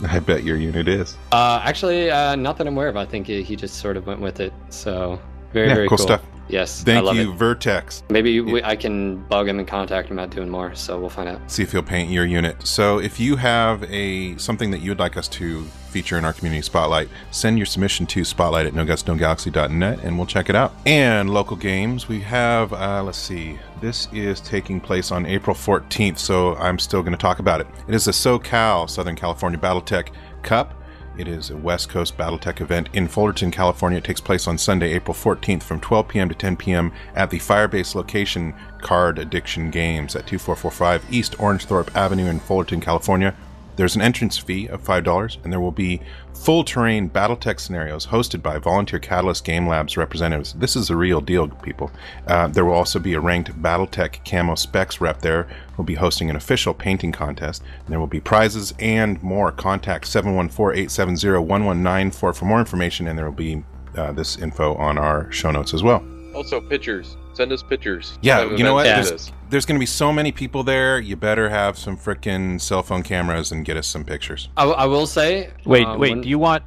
I 0.08 0.20
bet 0.20 0.44
your 0.44 0.58
unit 0.58 0.88
is. 0.88 1.18
Uh, 1.32 1.60
actually, 1.64 2.12
uh, 2.12 2.36
not 2.36 2.58
that 2.58 2.68
I'm 2.68 2.76
aware 2.76 2.90
of. 2.90 2.98
I 2.98 3.06
think 3.06 3.26
he, 3.26 3.42
he 3.42 3.56
just 3.56 3.78
sort 3.80 3.98
of 3.98 4.06
went 4.06 4.20
with 4.22 4.42
it. 4.42 4.54
So 4.70 5.20
very 5.54 5.70
Yeah, 5.70 5.74
very 5.74 5.88
cool 5.88 5.98
cool, 5.98 6.06
stuff. 6.06 6.22
Yes, 6.48 6.82
I 6.82 6.86
Thank 6.86 7.16
you, 7.16 7.32
It. 7.32 7.38
Vertex. 7.38 8.04
Maybe 8.10 8.40
we, 8.42 8.64
I 8.64 8.76
can 8.76 9.18
bug 9.24 9.48
him 9.48 9.60
and 9.60 9.68
contact 9.68 10.10
him 10.10 10.20
about 10.20 10.30
doing 10.30 10.50
more. 10.50 10.76
So 10.76 11.00
we'll 11.00 11.10
find 11.10 11.30
out. 11.30 11.50
see 11.50 11.64
if 11.64 11.72
he'll 11.72 11.84
paint 11.84 12.12
your 12.12 12.26
unit. 12.26 12.66
So 12.66 13.00
if 13.00 13.20
you 13.20 13.36
have 13.36 13.84
a 13.92 14.38
something 14.38 14.72
that 14.72 14.80
you 14.80 14.92
would 14.92 15.00
like 15.00 15.18
us 15.18 15.28
to 15.30 15.64
feature 15.90 16.18
in 16.18 16.26
our 16.26 16.34
community 16.34 16.62
spotlight, 16.62 17.08
send 17.32 17.58
your 17.58 17.66
submission 17.66 18.06
to 18.06 18.24
spotlight 18.26 18.66
at 18.66 18.74
nogutsnogalaxy.net 18.74 20.00
and 20.04 20.18
we'll 20.18 20.28
check 20.28 20.50
it 20.50 20.56
out. 20.56 20.74
And 20.86 21.30
local 21.30 21.58
games, 21.58 22.08
we 22.08 22.20
have 22.22 22.74
uh, 22.74 23.02
let's 23.04 23.18
see. 23.18 23.58
This 23.82 24.08
is 24.14 24.42
taking 24.42 24.80
place 24.80 25.12
on 25.12 25.26
April 25.26 25.56
14th, 25.56 26.18
so 26.18 26.56
I'm 26.56 26.80
still 26.80 27.02
going 27.02 27.14
to 27.14 27.18
talk 27.18 27.40
about 27.40 27.62
it. 27.62 27.68
It 27.88 27.96
is 27.96 28.06
the 28.06 28.12
SoCal 28.12 28.90
Southern 28.90 29.16
California 29.16 29.60
BattleTech 29.60 30.10
Cup. 30.44 30.82
It 31.18 31.30
is 31.30 31.50
a 31.50 31.56
West 31.56 31.88
Coast 31.88 32.18
BattleTech 32.18 32.60
event 32.60 32.90
in 32.92 33.08
Fullerton, 33.08 33.50
California. 33.50 34.00
It 34.00 34.04
takes 34.04 34.20
place 34.20 34.48
on 34.48 34.58
Sunday, 34.58 34.92
April 34.92 35.16
14th 35.16 35.64
from 35.64 35.80
12 35.80 36.10
p.m. 36.10 36.28
to 36.28 36.36
10 36.36 36.58
p.m. 36.58 36.92
at 37.16 37.30
the 37.30 37.40
Firebase 37.40 37.96
location 37.96 38.54
Card 38.82 39.18
Addiction 39.18 39.72
Games 39.72 40.14
at 40.18 40.28
2445 40.28 41.06
East 41.14 41.38
Orangethorpe 41.38 41.96
Avenue 41.96 42.26
in 42.26 42.42
Fullerton, 42.42 42.82
California. 42.82 43.34
There's 43.76 43.96
an 43.96 44.02
entrance 44.02 44.38
fee 44.38 44.68
of 44.68 44.84
$5, 44.84 45.44
and 45.44 45.52
there 45.52 45.60
will 45.60 45.72
be 45.72 46.02
full 46.34 46.64
terrain 46.64 47.10
Battletech 47.10 47.60
scenarios 47.60 48.08
hosted 48.08 48.42
by 48.42 48.58
Volunteer 48.58 49.00
Catalyst 49.00 49.44
Game 49.44 49.68
Labs 49.68 49.98
representatives. 49.98 50.54
This 50.54 50.76
is 50.76 50.90
a 50.90 50.96
real 50.96 51.22
deal, 51.22 51.48
people. 51.48 51.92
Uh, 52.28 52.48
there 52.48 52.66
will 52.66 52.74
also 52.74 53.00
be 53.00 53.14
a 53.14 53.20
ranked 53.20 53.52
Battletech 53.62 54.24
Camo 54.30 54.56
Specs 54.56 55.02
rep 55.02 55.22
there 55.22 55.44
who 55.44 55.78
will 55.78 55.86
be 55.86 55.96
hosting 55.96 56.30
an 56.30 56.36
official 56.36 56.74
painting 56.74 57.12
contest. 57.12 57.64
There 57.88 58.00
will 58.00 58.08
be 58.08 58.22
prizes 58.22 58.74
and 58.80 59.22
more. 59.22 59.52
Contact 59.52 60.08
714 60.08 60.78
870 60.78 61.40
1194 61.40 62.34
for 62.34 62.46
more 62.46 62.60
information, 62.60 63.08
and 63.08 63.18
there 63.18 63.26
will 63.26 63.32
be 63.32 63.64
uh, 63.96 64.12
this 64.12 64.38
info 64.38 64.76
on 64.76 64.98
our 64.98 65.32
show 65.32 65.52
notes 65.52 65.74
as 65.74 65.84
well. 65.84 66.06
Also, 66.34 66.62
pictures. 66.62 67.18
Send 67.36 67.52
us 67.52 67.62
pictures. 67.62 68.18
Yeah, 68.22 68.50
you 68.56 68.64
know 68.64 68.74
what? 68.74 68.86
Yeah. 68.86 69.02
There's, 69.04 69.32
there's 69.50 69.66
going 69.66 69.76
to 69.76 69.80
be 69.80 69.86
so 69.86 70.12
many 70.14 70.32
people 70.32 70.64
there. 70.64 71.00
You 71.00 71.16
better 71.16 71.50
have 71.50 71.78
some 71.78 71.98
freaking 71.98 72.60
cell 72.62 72.82
phone 72.82 73.04
cameras 73.04 73.52
and 73.52 73.66
get 73.66 73.76
us 73.78 73.88
some 73.88 74.06
pictures. 74.06 74.50
I, 74.56 74.64
I 74.66 74.86
will 74.86 75.06
say. 75.06 75.52
Wait, 75.66 75.86
um, 75.86 76.00
wait. 76.00 76.12
when- 76.12 76.22
Do 76.22 76.30
you 76.30 76.40
want 76.40 76.64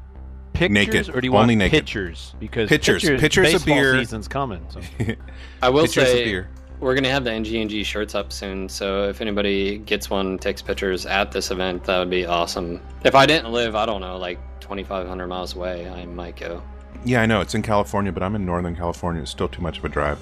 pictures 0.53 0.75
Naked. 1.09 1.09
or 1.17 1.21
do 1.21 1.27
you 1.27 1.33
Only 1.35 1.55
want 1.55 1.59
naked. 1.59 1.71
pictures? 1.81 2.35
Because 2.39 2.69
Pictures. 2.69 3.03
pictures, 3.03 3.21
Pictures 3.21 3.55
of 3.55 3.65
beer. 3.65 3.97
season's 3.99 4.29
coming. 4.29 4.65
So. 4.69 4.81
I 5.63 5.71
will 5.71 5.83
Pictures 5.85 6.03
of 6.05 6.09
say 6.11 6.25
beer. 6.25 6.49
we're 6.81 6.95
gonna 6.95 7.09
have 7.11 7.25
the 7.25 7.33
NG&G 7.33 7.83
shirts 7.85 8.15
up 8.15 8.31
soon. 8.33 8.69
So 8.69 9.09
if 9.09 9.21
anybody 9.23 9.79
gets 9.79 10.11
one, 10.11 10.39
takes 10.39 10.61
pictures 10.61 11.07
at 11.07 11.33
this 11.33 11.51
event, 11.51 11.85
that 11.85 11.99
would 11.99 12.11
be 12.11 12.27
awesome. 12.27 12.81
If 13.05 13.15
I 13.15 13.25
didn't 13.25 13.53
live, 13.53 13.75
I 13.75 13.87
don't 13.87 14.01
know, 14.03 14.19
like 14.19 14.39
2,500 14.61 15.27
miles 15.29 15.55
away, 15.57 15.89
I 15.89 16.05
might 16.07 16.37
go. 16.37 16.63
Yeah, 17.05 17.23
I 17.23 17.27
know 17.27 17.41
it's 17.41 17.55
in 17.55 17.63
California, 17.63 18.11
but 18.13 18.23
I'm 18.25 18.35
in 18.35 18.45
Northern 18.45 18.75
California. 18.75 19.23
It's 19.23 19.31
still 19.31 19.49
too 19.49 19.63
much 19.63 19.79
of 19.79 19.85
a 19.85 19.89
drive. 19.89 20.19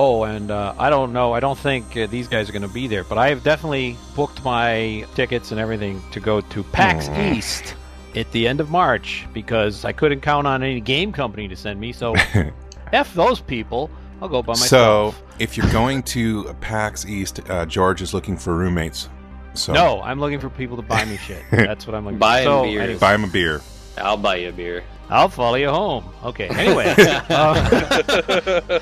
Oh, 0.00 0.22
and 0.22 0.52
uh, 0.52 0.74
I 0.78 0.90
don't 0.90 1.12
know. 1.12 1.32
I 1.32 1.40
don't 1.40 1.58
think 1.58 1.96
uh, 1.96 2.06
these 2.06 2.28
guys 2.28 2.48
are 2.48 2.52
going 2.52 2.62
to 2.62 2.68
be 2.68 2.86
there, 2.86 3.02
but 3.02 3.18
I 3.18 3.30
have 3.30 3.42
definitely 3.42 3.96
booked 4.14 4.44
my 4.44 5.04
tickets 5.16 5.50
and 5.50 5.58
everything 5.58 6.00
to 6.12 6.20
go 6.20 6.40
to 6.40 6.62
PAX 6.62 7.08
East 7.08 7.74
at 8.14 8.30
the 8.30 8.46
end 8.46 8.60
of 8.60 8.70
March 8.70 9.26
because 9.34 9.84
I 9.84 9.90
couldn't 9.90 10.20
count 10.20 10.46
on 10.46 10.62
any 10.62 10.80
game 10.80 11.10
company 11.10 11.48
to 11.48 11.56
send 11.56 11.80
me. 11.80 11.92
So, 11.92 12.14
f 12.92 13.12
those 13.14 13.40
people. 13.40 13.90
I'll 14.22 14.28
go 14.28 14.40
by 14.40 14.52
myself. 14.52 15.16
So, 15.18 15.24
if 15.40 15.56
you're 15.56 15.70
going 15.72 16.04
to 16.04 16.54
PAX 16.60 17.04
East, 17.04 17.40
uh, 17.50 17.66
George 17.66 18.00
is 18.00 18.14
looking 18.14 18.36
for 18.36 18.54
roommates. 18.56 19.08
So 19.54 19.72
no, 19.72 20.00
I'm 20.02 20.20
looking 20.20 20.38
for 20.38 20.48
people 20.48 20.76
to 20.76 20.82
buy 20.82 21.04
me 21.06 21.16
shit. 21.16 21.42
That's 21.50 21.88
what 21.88 21.96
I'm 21.96 22.04
looking 22.04 22.20
Buy 22.20 22.44
for. 22.44 22.50
him 22.50 22.54
So, 22.54 22.62
beers. 22.62 22.82
anyway, 22.82 22.98
buy 23.00 23.14
him 23.16 23.24
a 23.24 23.28
beer. 23.28 23.60
I'll 23.96 24.16
buy 24.16 24.36
you 24.36 24.50
a 24.50 24.52
beer. 24.52 24.84
I'll 25.10 25.28
follow 25.28 25.56
you 25.56 25.70
home. 25.70 26.04
Okay. 26.24 26.48
Anyway. 26.48 26.94
uh, 27.30 28.80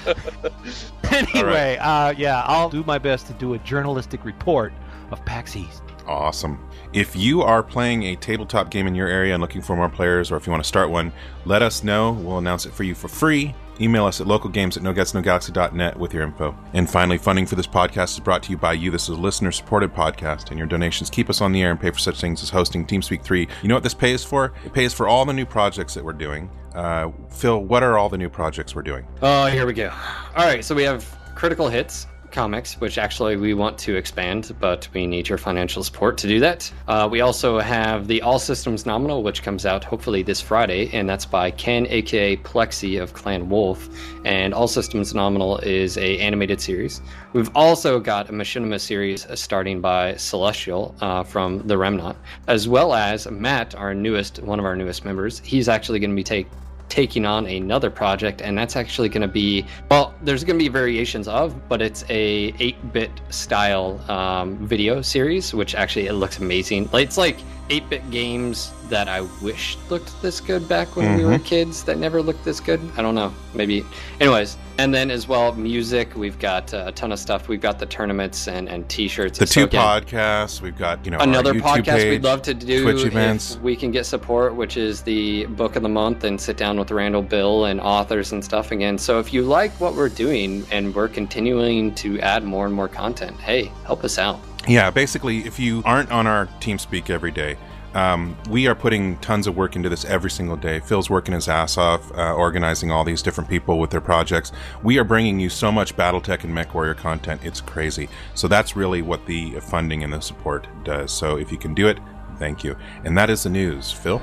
anyway, 1.11 1.79
uh, 1.81 2.15
yeah, 2.17 2.43
I'll 2.47 2.71
do 2.71 2.83
my 2.85 2.99
best 2.99 3.27
to 3.29 3.33
do 3.35 3.55
a 3.55 3.59
journalistic 3.59 4.25
report 4.25 4.73
of 5.11 5.25
PAX 5.25 5.57
East. 5.57 5.83
Awesome. 6.07 6.69
If 6.93 7.17
you 7.17 7.43
are 7.43 7.63
playing 7.63 8.05
a 8.05 8.17
tabletop 8.17 8.71
game 8.71 8.87
in 8.87 8.95
your 8.95 9.09
area 9.09 9.35
and 9.35 9.41
looking 9.41 9.61
for 9.61 9.77
more 9.77 9.89
players, 9.89 10.31
or 10.31 10.37
if 10.37 10.47
you 10.47 10.51
want 10.51 10.63
to 10.63 10.69
start 10.69 10.91
one, 10.91 11.13
let 11.45 11.63
us 11.63 11.83
know. 11.83 12.13
We'll 12.13 12.39
announce 12.39 12.67
it 12.67 12.73
for 12.73 12.85
you 12.85 12.95
for 12.95 13.09
free. 13.09 13.55
Email 13.81 14.07
us 14.07 14.21
at 14.21 14.27
localgames 14.27 14.77
at 14.77 14.83
nogutsnogalaxy.net 14.83 15.99
with 15.99 16.15
your 16.15 16.23
info. 16.23 16.57
And 16.73 16.89
finally, 16.89 17.19
funding 17.19 17.47
for 17.47 17.57
this 17.57 17.67
podcast 17.67 18.15
is 18.15 18.21
brought 18.21 18.43
to 18.45 18.51
you 18.51 18.57
by 18.57 18.73
you. 18.73 18.91
This 18.91 19.05
is 19.05 19.11
a 19.11 19.21
listener 19.21 19.53
supported 19.53 19.93
podcast, 19.93 20.51
and 20.51 20.59
your 20.59 20.67
donations 20.67 21.11
keep 21.11 21.29
us 21.29 21.41
on 21.41 21.53
the 21.53 21.63
air 21.63 21.71
and 21.71 21.81
pay 21.81 21.91
for 21.91 21.99
such 21.99 22.21
things 22.21 22.43
as 22.43 22.51
hosting 22.51 22.87
TeamSpeak 22.87 23.23
3. 23.23 23.49
You 23.63 23.69
know 23.69 23.75
what 23.75 23.83
this 23.83 23.95
pays 23.95 24.25
for? 24.25 24.53
It 24.65 24.73
pays 24.73 24.95
for 24.95 25.09
all 25.09 25.25
the 25.25 25.33
new 25.33 25.47
projects 25.47 25.95
that 25.95 26.05
we're 26.05 26.13
doing. 26.13 26.51
Uh, 26.75 27.11
Phil, 27.31 27.63
what 27.63 27.83
are 27.83 27.99
all 27.99 28.09
the 28.09 28.19
new 28.19 28.29
projects 28.29 28.75
we're 28.75 28.83
doing? 28.83 29.07
Oh, 29.23 29.47
here 29.47 29.67
we 29.67 29.73
go. 29.73 29.91
All 30.37 30.47
right, 30.47 30.65
so 30.65 30.75
we 30.75 30.83
have 30.83 31.05
Critical 31.35 31.69
Hits 31.69 32.07
comics, 32.37 32.79
which 32.83 32.99
actually 32.99 33.35
we 33.37 33.55
want 33.55 33.79
to 33.79 33.97
expand, 33.97 34.55
but 34.61 34.87
we 34.93 35.07
need 35.07 35.27
your 35.27 35.39
financial 35.39 35.83
support 35.83 36.19
to 36.19 36.29
do 36.29 36.39
that. 36.39 36.71
Uh, 36.87 37.09
we 37.11 37.23
also 37.23 37.59
have 37.59 38.09
the 38.09 38.21
All 38.21 38.39
Systems 38.39 38.85
Nominal, 38.85 39.23
which 39.23 39.43
comes 39.43 39.65
out 39.65 39.83
hopefully 39.83 40.23
this 40.23 40.39
Friday, 40.39 40.91
and 40.93 41.09
that's 41.09 41.25
by 41.25 41.51
Ken, 41.51 41.87
aka 41.89 42.37
Plexi 42.37 43.03
of 43.03 43.15
Clan 43.15 43.49
Wolf. 43.49 43.89
And 44.27 44.53
All 44.53 44.69
Systems 44.69 45.15
Nominal 45.15 45.59
is 45.61 45.97
a 45.97 46.19
animated 46.19 46.61
series. 46.61 47.01
We've 47.33 47.51
also 47.57 47.99
got 47.99 48.29
a 48.29 48.33
Machinima 48.33 48.81
series 48.81 49.27
starting 49.35 49.81
by 49.81 50.17
Celestial 50.17 50.95
uh, 51.01 51.23
from 51.23 51.67
The 51.67 51.79
Remnant, 51.79 52.19
as 52.49 52.69
well 52.69 52.93
as 52.93 53.27
Matt, 53.31 53.75
our 53.75 53.95
newest, 53.95 54.43
one 54.43 54.59
of 54.59 54.67
our 54.67 54.77
newest 54.77 55.07
members. 55.07 55.41
He's 55.41 55.71
actually 55.71 56.01
going 56.01 56.11
to 56.11 56.17
be 56.17 56.23
take, 56.23 56.49
taking 56.89 57.27
on 57.27 57.47
another 57.47 57.91
project 57.91 58.41
and 58.43 58.57
that's 58.57 58.77
actually 58.77 59.09
going 59.09 59.23
to 59.23 59.29
be 59.29 59.67
well 59.91 60.15
there's 60.23 60.45
going 60.45 60.59
to 60.59 60.65
be 60.65 60.69
variations 60.69 61.27
of 61.27 61.69
but 61.69 61.83
it's 61.83 62.05
a 62.09 62.53
8-bit 62.53 63.11
style 63.31 64.01
um, 64.11 64.57
video 64.67 65.03
series 65.03 65.53
which 65.53 65.75
actually 65.75 66.07
it 66.07 66.15
looks 66.15 66.39
amazing. 66.39 66.89
It's 66.93 67.19
like 67.19 67.39
8-bit 67.69 68.11
games 68.11 68.73
that 68.89 69.09
I 69.09 69.23
wish 69.43 69.77
looked 69.91 70.21
this 70.23 70.41
good 70.41 70.69
back 70.69 70.95
when 70.95 71.17
we 71.17 71.25
were 71.25 71.39
kids 71.41 71.83
that 71.85 71.99
never 71.99 72.23
looked 72.23 72.45
this 72.45 72.61
good. 72.61 72.81
I 72.97 73.03
don't 73.03 73.15
know. 73.15 73.35
Maybe. 73.55 73.85
Anyways, 74.21 74.57
and 74.79 74.95
then 74.95 75.11
as 75.11 75.27
well, 75.27 75.53
music. 75.55 76.15
We've 76.15 76.39
got 76.39 76.73
uh, 76.73 76.85
a 76.87 76.93
ton 76.93 77.11
of 77.11 77.19
stuff. 77.19 77.49
We've 77.49 77.61
got 77.61 77.79
the 77.79 77.87
tournaments 77.87 78.47
and, 78.47 78.69
and 78.69 78.89
t-shirts. 78.89 79.39
The 79.39 79.47
So 79.47 79.63
two 79.63 79.65
again, 79.65 79.83
podcasts. 79.83 80.61
We've 80.61 80.77
got 80.77 81.05
you 81.05 81.11
know 81.11 81.19
Another 81.19 81.55
podcast 81.55 81.97
page, 81.97 82.11
we'd 82.11 82.25
love 82.25 82.43
to 82.43 82.55
do 82.55 82.83
Twitch 82.85 83.05
events. 83.05 83.57
we 83.57 83.75
can 83.75 83.91
get 83.91 84.07
support, 84.07 84.55
which 84.55 84.77
is 84.77 85.03
the 85.03 85.47
book 85.47 85.77
of 85.77 85.83
the 85.83 85.89
month, 85.89 86.25
and 86.25 86.41
sit 86.41 86.57
down 86.57 86.79
with 86.79 86.91
Randall, 86.91 87.23
Bill, 87.23 87.65
and 87.65 87.81
authors 87.81 88.33
and 88.33 88.45
stuff 88.45 88.71
again. 88.71 88.99
So 88.99 89.19
if 89.19 89.33
you 89.33 89.43
like 89.43 89.73
what 89.81 89.95
we're 89.95 90.09
doing 90.09 90.65
and 90.71 90.95
we're 90.95 91.09
continuing 91.09 91.95
to 91.97 92.21
add 92.21 92.45
more 92.45 92.67
and 92.67 92.75
more 92.75 92.89
content, 92.89 93.41
hey, 93.41 93.73
help 93.85 94.05
us 94.05 94.19
out. 94.19 94.39
Yeah, 94.69 94.91
basically, 94.91 95.47
if 95.47 95.61
you 95.61 95.83
aren't 95.85 96.11
on 96.11 96.27
our 96.27 96.47
TeamSpeak 96.61 97.09
every 97.09 97.31
day, 97.31 97.57
um, 97.95 98.37
we 98.51 98.67
are 98.67 98.75
putting 98.75 99.17
tons 99.19 99.47
of 99.47 99.57
work 99.57 99.77
into 99.77 99.89
this 99.89 100.05
every 100.05 100.31
single 100.31 100.57
day. 100.57 100.81
Phil's 100.81 101.09
working 101.09 101.35
his 101.35 101.49
ass 101.49 101.79
off, 101.79 102.11
uh, 102.13 102.35
organizing 102.35 102.91
all 102.91 103.05
these 103.05 103.23
different 103.23 103.49
people 103.49 103.79
with 103.79 103.91
their 103.91 104.01
projects. 104.01 104.51
We 104.83 104.99
are 104.99 105.05
bringing 105.05 105.39
you 105.39 105.49
so 105.51 105.71
much 105.71 105.97
BattleTech 105.97 106.43
and 106.43 106.53
MechWarrior 106.53 106.97
content; 106.97 107.43
it's 107.45 107.61
crazy. 107.61 108.09
So 108.35 108.49
that's 108.49 108.75
really 108.75 109.03
what 109.03 109.25
the 109.27 109.61
funding 109.61 110.03
and 110.03 110.13
the 110.13 110.21
support 110.21 110.67
does. 110.85 111.13
So 111.13 111.39
if 111.39 111.53
you 111.53 111.59
can 111.59 111.73
do 111.73 111.87
it, 111.87 111.99
thank 112.39 112.65
you. 112.65 112.77
And 113.05 113.17
that 113.17 113.31
is 113.31 113.45
the 113.45 113.51
news, 113.51 113.93
Phil. 113.93 114.21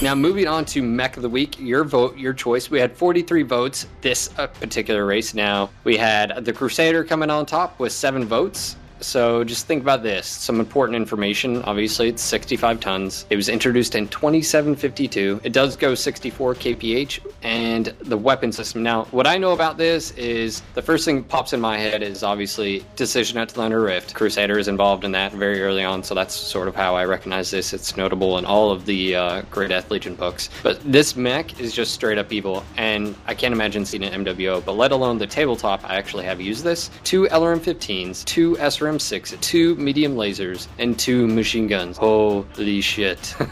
Now, 0.00 0.14
moving 0.14 0.46
on 0.46 0.64
to 0.66 0.82
Mech 0.82 1.16
of 1.16 1.22
the 1.22 1.28
Week, 1.28 1.60
your 1.60 1.84
vote, 1.84 2.16
your 2.16 2.32
choice. 2.32 2.70
We 2.70 2.80
had 2.80 2.96
43 2.96 3.42
votes 3.42 3.86
this 4.00 4.30
uh, 4.38 4.46
particular 4.46 5.04
race. 5.04 5.34
Now, 5.34 5.70
we 5.84 5.96
had 5.96 6.44
the 6.44 6.52
Crusader 6.52 7.04
coming 7.04 7.30
on 7.30 7.46
top 7.46 7.78
with 7.78 7.92
seven 7.92 8.24
votes. 8.24 8.76
So 9.00 9.44
just 9.44 9.66
think 9.66 9.82
about 9.82 10.02
this. 10.02 10.26
Some 10.26 10.60
important 10.60 10.96
information. 10.96 11.62
Obviously, 11.62 12.08
it's 12.08 12.22
65 12.22 12.80
tons. 12.80 13.26
It 13.30 13.36
was 13.36 13.48
introduced 13.48 13.94
in 13.94 14.08
2752. 14.08 15.40
It 15.44 15.52
does 15.52 15.76
go 15.76 15.94
64 15.94 16.54
kph, 16.54 17.20
and 17.42 17.86
the 18.00 18.16
weapon 18.16 18.52
system. 18.52 18.82
Now, 18.82 19.04
what 19.06 19.26
I 19.26 19.38
know 19.38 19.52
about 19.52 19.78
this 19.78 20.10
is 20.12 20.62
the 20.74 20.82
first 20.82 21.04
thing 21.04 21.16
that 21.16 21.28
pops 21.28 21.52
in 21.52 21.60
my 21.60 21.78
head 21.78 22.02
is 22.02 22.22
obviously 22.22 22.84
Decision 22.96 23.38
at 23.38 23.48
the 23.48 23.54
Thunder 23.54 23.80
Rift. 23.80 24.14
Crusader 24.14 24.58
is 24.58 24.68
involved 24.68 25.04
in 25.04 25.12
that 25.12 25.32
very 25.32 25.62
early 25.62 25.84
on, 25.84 26.02
so 26.02 26.14
that's 26.14 26.34
sort 26.34 26.68
of 26.68 26.74
how 26.74 26.94
I 26.94 27.04
recognize 27.04 27.50
this. 27.50 27.72
It's 27.72 27.96
notable 27.96 28.38
in 28.38 28.44
all 28.44 28.70
of 28.70 28.86
the 28.86 29.14
uh, 29.14 29.42
Gray 29.50 29.68
Death 29.68 29.90
Legion 29.90 30.14
books. 30.14 30.50
But 30.62 30.80
this 30.90 31.16
mech 31.16 31.60
is 31.60 31.72
just 31.72 31.94
straight 31.94 32.18
up 32.18 32.32
evil, 32.32 32.64
and 32.76 33.14
I 33.26 33.34
can't 33.34 33.52
imagine 33.52 33.84
seeing 33.84 34.04
an 34.04 34.24
MWO, 34.24 34.64
but 34.64 34.72
let 34.72 34.92
alone 34.92 35.18
the 35.18 35.26
tabletop, 35.26 35.88
I 35.88 35.96
actually 35.96 36.24
have 36.24 36.40
used 36.40 36.64
this. 36.64 36.90
Two 37.04 37.24
LRM 37.26 37.60
15s, 37.60 38.24
two 38.24 38.54
SRM 38.56 38.87
6, 38.96 39.34
two 39.40 39.74
medium 39.74 40.14
lasers, 40.14 40.68
and 40.78 40.96
two 40.96 41.26
machine 41.26 41.66
guns. 41.66 41.96
Holy 41.96 42.80
shit. 42.80 43.34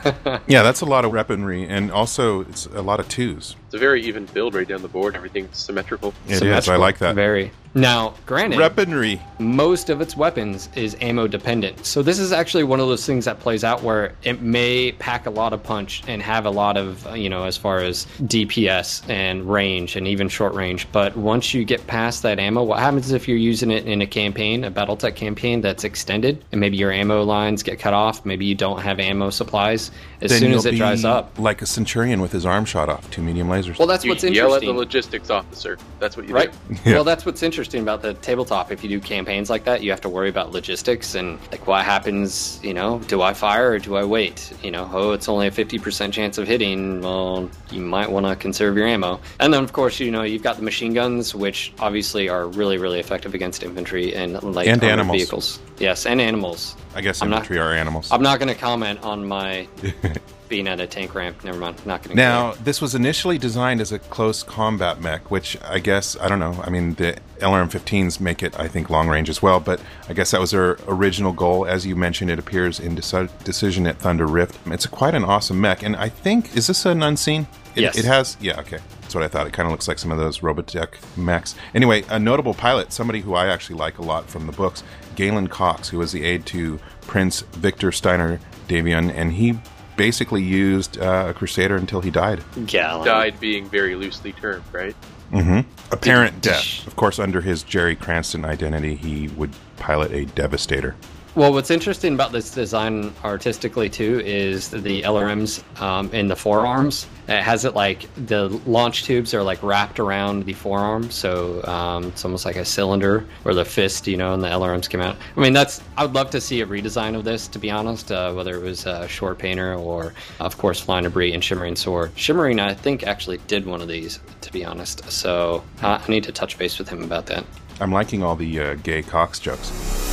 Yeah, 0.48 0.62
that's 0.62 0.80
a 0.80 0.84
lot 0.84 1.04
of 1.04 1.10
weaponry, 1.10 1.66
and 1.66 1.90
also 1.90 2.42
it's 2.42 2.66
a 2.66 2.80
lot 2.82 3.00
of 3.00 3.08
twos. 3.08 3.56
It's 3.66 3.74
a 3.74 3.78
very 3.78 4.02
even 4.04 4.26
build 4.26 4.54
right 4.54 4.66
down 4.66 4.82
the 4.82 4.88
board. 4.88 5.16
Everything's 5.16 5.58
symmetrical. 5.58 6.14
It 6.28 6.42
is. 6.42 6.68
I 6.68 6.76
like 6.76 6.98
that. 6.98 7.14
Very. 7.16 7.50
Now, 7.74 8.14
granted, 8.24 8.58
Weaponry. 8.58 9.20
most 9.38 9.90
of 9.90 10.00
its 10.00 10.16
weapons 10.16 10.70
is 10.74 10.96
ammo 11.02 11.26
dependent. 11.26 11.84
So 11.84 12.02
this 12.02 12.18
is 12.18 12.32
actually 12.32 12.64
one 12.64 12.80
of 12.80 12.88
those 12.88 13.04
things 13.04 13.26
that 13.26 13.38
plays 13.38 13.64
out 13.64 13.82
where 13.82 14.14
it 14.22 14.40
may 14.40 14.92
pack 14.92 15.26
a 15.26 15.30
lot 15.30 15.52
of 15.52 15.62
punch 15.62 16.02
and 16.08 16.22
have 16.22 16.46
a 16.46 16.50
lot 16.50 16.78
of, 16.78 17.06
uh, 17.06 17.12
you 17.12 17.28
know, 17.28 17.44
as 17.44 17.58
far 17.58 17.80
as 17.80 18.06
DPS 18.22 19.06
and 19.10 19.42
range 19.50 19.94
and 19.94 20.08
even 20.08 20.30
short 20.30 20.54
range. 20.54 20.90
But 20.90 21.18
once 21.18 21.52
you 21.52 21.66
get 21.66 21.86
past 21.86 22.22
that 22.22 22.38
ammo, 22.38 22.62
what 22.62 22.78
happens 22.78 23.12
if 23.12 23.28
you're 23.28 23.36
using 23.36 23.70
it 23.70 23.86
in 23.86 24.00
a 24.00 24.06
campaign, 24.06 24.64
a 24.64 24.70
BattleTech 24.70 25.14
campaign 25.14 25.60
that's 25.60 25.84
extended, 25.84 26.42
and 26.52 26.60
maybe 26.62 26.78
your 26.78 26.92
ammo 26.92 27.24
lines 27.24 27.62
get 27.62 27.78
cut 27.78 27.92
off, 27.92 28.24
maybe 28.24 28.46
you 28.46 28.54
don't 28.54 28.80
have 28.80 28.98
ammo 29.00 29.28
supplies. 29.28 29.90
As 30.22 30.30
Then 30.30 30.40
soon 30.40 30.52
as 30.52 30.64
you'll 30.64 30.72
it 30.72 30.76
dries 30.78 31.04
up, 31.04 31.38
like 31.38 31.60
a 31.60 31.66
centurion 31.66 32.22
with 32.22 32.32
his 32.32 32.46
arm 32.46 32.64
shot 32.64 32.88
off, 32.88 33.10
two 33.10 33.20
medium 33.20 33.50
lasers. 33.62 33.78
well, 33.78 33.86
that's 33.88 34.04
You 34.04 34.10
what's 34.10 34.22
yell 34.24 34.54
at 34.54 34.60
the 34.62 34.72
logistics 34.72 35.30
officer. 35.30 35.78
That's 35.98 36.16
what 36.16 36.28
you 36.28 36.34
Right. 36.34 36.52
do. 36.68 36.76
Yeah. 36.84 36.94
Well, 36.96 37.04
that's 37.04 37.24
what's 37.26 37.42
interesting 37.42 37.82
about 37.82 38.02
the 38.02 38.14
tabletop. 38.14 38.70
If 38.70 38.82
you 38.82 38.88
do 38.88 39.00
campaigns 39.00 39.50
like 39.50 39.64
that, 39.64 39.82
you 39.82 39.90
have 39.90 40.00
to 40.02 40.08
worry 40.08 40.28
about 40.28 40.52
logistics 40.52 41.14
and 41.14 41.38
like 41.50 41.66
what 41.66 41.84
happens. 41.84 42.60
You 42.62 42.74
know, 42.74 42.98
do 43.08 43.22
I 43.22 43.34
fire 43.34 43.72
or 43.72 43.78
do 43.78 43.96
I 43.96 44.04
wait? 44.04 44.52
You 44.62 44.70
know, 44.70 44.88
oh, 44.92 45.12
it's 45.12 45.28
only 45.28 45.46
a 45.46 45.50
fifty 45.50 45.78
percent 45.78 46.14
chance 46.14 46.38
of 46.38 46.46
hitting. 46.46 47.00
Well, 47.00 47.50
you 47.70 47.80
might 47.80 48.10
want 48.10 48.26
to 48.26 48.36
conserve 48.36 48.76
your 48.76 48.86
ammo. 48.86 49.20
And 49.40 49.52
then, 49.52 49.62
of 49.64 49.72
course, 49.72 49.98
you 50.00 50.10
know, 50.10 50.22
you've 50.22 50.42
got 50.42 50.56
the 50.56 50.62
machine 50.62 50.94
guns, 50.94 51.34
which 51.34 51.72
obviously 51.78 52.28
are 52.28 52.46
really, 52.46 52.78
really 52.78 53.00
effective 53.00 53.34
against 53.34 53.62
infantry 53.62 54.14
and 54.14 54.34
light 54.42 54.68
And 54.68 54.80
armored 54.82 54.92
animals. 54.92 55.16
vehicles. 55.16 55.58
Yes, 55.78 56.06
and 56.06 56.20
animals. 56.20 56.76
I 56.94 57.00
guess 57.00 57.20
I'm 57.20 57.28
not- 57.30 57.38
infantry 57.40 57.58
are 57.58 57.72
animals. 57.72 58.08
I'm 58.10 58.22
not 58.22 58.38
going 58.38 58.48
to 58.48 58.54
comment 58.54 59.00
on 59.02 59.26
my 59.26 59.68
being 60.48 60.68
at 60.68 60.80
a 60.80 60.86
tank 60.86 61.14
ramp. 61.14 61.44
Never 61.44 61.58
mind. 61.58 61.84
Not 61.86 62.02
going 62.02 62.10
to. 62.10 62.16
Now, 62.16 62.52
this 62.54 62.80
was 62.80 62.94
initially 62.94 63.38
designed 63.38 63.80
as 63.80 63.92
a 63.92 63.98
close 63.98 64.42
combat 64.42 65.00
mech, 65.00 65.30
which 65.30 65.56
I 65.62 65.78
guess, 65.78 66.16
I 66.20 66.28
don't 66.28 66.38
know. 66.38 66.60
I 66.62 66.70
mean, 66.70 66.94
the 66.94 67.16
LRM 67.38 67.70
15s 67.70 68.20
make 68.20 68.42
it, 68.42 68.58
I 68.58 68.68
think, 68.68 68.90
long 68.90 69.08
range 69.08 69.28
as 69.28 69.42
well, 69.42 69.60
but 69.60 69.80
I 70.08 70.12
guess 70.12 70.30
that 70.30 70.40
was 70.40 70.52
their 70.52 70.78
original 70.88 71.32
goal. 71.32 71.66
As 71.66 71.84
you 71.86 71.96
mentioned, 71.96 72.30
it 72.30 72.38
appears 72.38 72.80
in 72.80 72.96
Deci- 72.96 73.30
Decision 73.44 73.86
at 73.86 73.98
Thunder 73.98 74.26
Rift. 74.26 74.58
It's 74.66 74.86
quite 74.86 75.14
an 75.14 75.24
awesome 75.24 75.60
mech, 75.60 75.82
and 75.82 75.96
I 75.96 76.08
think, 76.08 76.56
is 76.56 76.66
this 76.66 76.86
an 76.86 77.02
unseen? 77.02 77.46
It, 77.74 77.82
Yes. 77.82 77.98
It 77.98 78.06
has, 78.06 78.38
yeah, 78.40 78.58
okay. 78.60 78.78
That's 79.02 79.14
what 79.14 79.22
I 79.22 79.28
thought. 79.28 79.46
It 79.46 79.52
kind 79.52 79.66
of 79.66 79.70
looks 79.70 79.86
like 79.86 79.98
some 79.98 80.10
of 80.10 80.16
those 80.18 80.38
Robotech 80.40 80.94
mechs. 81.16 81.54
Anyway, 81.74 82.04
a 82.08 82.18
notable 82.18 82.54
pilot, 82.54 82.90
somebody 82.90 83.20
who 83.20 83.34
I 83.34 83.48
actually 83.48 83.76
like 83.76 83.98
a 83.98 84.02
lot 84.02 84.28
from 84.30 84.46
the 84.46 84.52
books, 84.52 84.82
Galen 85.14 85.46
Cox, 85.48 85.90
who 85.90 85.98
was 85.98 86.10
the 86.10 86.24
aide 86.24 86.46
to 86.46 86.80
Prince 87.02 87.42
Victor 87.52 87.92
Steiner 87.92 88.40
Davion, 88.66 89.12
and 89.14 89.34
he 89.34 89.58
basically 89.96 90.42
used 90.42 90.98
uh, 90.98 91.26
a 91.28 91.34
Crusader 91.34 91.76
until 91.76 92.00
he 92.00 92.10
died. 92.10 92.42
Gallon. 92.66 93.06
Died 93.06 93.40
being 93.40 93.68
very 93.68 93.94
loosely 93.94 94.32
termed, 94.32 94.64
right? 94.72 94.94
Mm-hmm. 95.32 95.68
Apparent 95.92 96.40
death. 96.40 96.86
Of 96.86 96.96
course, 96.96 97.18
under 97.18 97.40
his 97.40 97.62
Jerry 97.62 97.96
Cranston 97.96 98.44
identity, 98.44 98.94
he 98.94 99.28
would 99.28 99.50
pilot 99.76 100.12
a 100.12 100.26
Devastator. 100.26 100.94
Well, 101.36 101.52
what's 101.52 101.70
interesting 101.70 102.14
about 102.14 102.32
this 102.32 102.50
design 102.50 103.12
artistically 103.22 103.90
too 103.90 104.22
is 104.24 104.70
the 104.70 105.02
LRMs 105.02 105.62
um, 105.82 106.10
in 106.14 106.28
the 106.28 106.34
forearms. 106.34 107.06
It 107.28 107.42
has 107.42 107.66
it 107.66 107.74
like 107.74 108.08
the 108.26 108.48
launch 108.64 109.04
tubes 109.04 109.34
are 109.34 109.42
like 109.42 109.62
wrapped 109.62 110.00
around 110.00 110.46
the 110.46 110.54
forearm, 110.54 111.10
so 111.10 111.62
um, 111.64 112.04
it's 112.04 112.24
almost 112.24 112.46
like 112.46 112.56
a 112.56 112.64
cylinder 112.64 113.26
or 113.44 113.52
the 113.52 113.66
fist, 113.66 114.06
you 114.06 114.16
know, 114.16 114.32
and 114.32 114.42
the 114.42 114.48
LRMs 114.48 114.88
came 114.88 115.02
out. 115.02 115.18
I 115.36 115.40
mean, 115.40 115.52
that's 115.52 115.82
I 115.98 116.06
would 116.06 116.14
love 116.14 116.30
to 116.30 116.40
see 116.40 116.62
a 116.62 116.66
redesign 116.66 117.14
of 117.14 117.24
this, 117.24 117.48
to 117.48 117.58
be 117.58 117.70
honest. 117.70 118.10
Uh, 118.10 118.32
whether 118.32 118.54
it 118.56 118.62
was 118.62 118.86
uh, 118.86 119.06
Short 119.06 119.38
Painter 119.38 119.74
or, 119.74 120.14
of 120.40 120.56
course, 120.56 120.80
Flying 120.80 121.04
Debris 121.04 121.34
and 121.34 121.44
Shimmering 121.44 121.76
Sword. 121.76 122.12
Shimmering, 122.14 122.60
I 122.60 122.72
think, 122.72 123.02
actually 123.02 123.36
did 123.46 123.66
one 123.66 123.82
of 123.82 123.88
these, 123.88 124.20
to 124.40 124.50
be 124.50 124.64
honest. 124.64 125.04
So 125.12 125.62
uh, 125.82 126.00
I 126.02 126.10
need 126.10 126.24
to 126.24 126.32
touch 126.32 126.56
base 126.56 126.78
with 126.78 126.88
him 126.88 127.02
about 127.02 127.26
that. 127.26 127.44
I'm 127.78 127.92
liking 127.92 128.22
all 128.22 128.36
the 128.36 128.58
uh, 128.58 128.74
gay 128.76 129.02
Cox 129.02 129.38
jokes. 129.38 130.05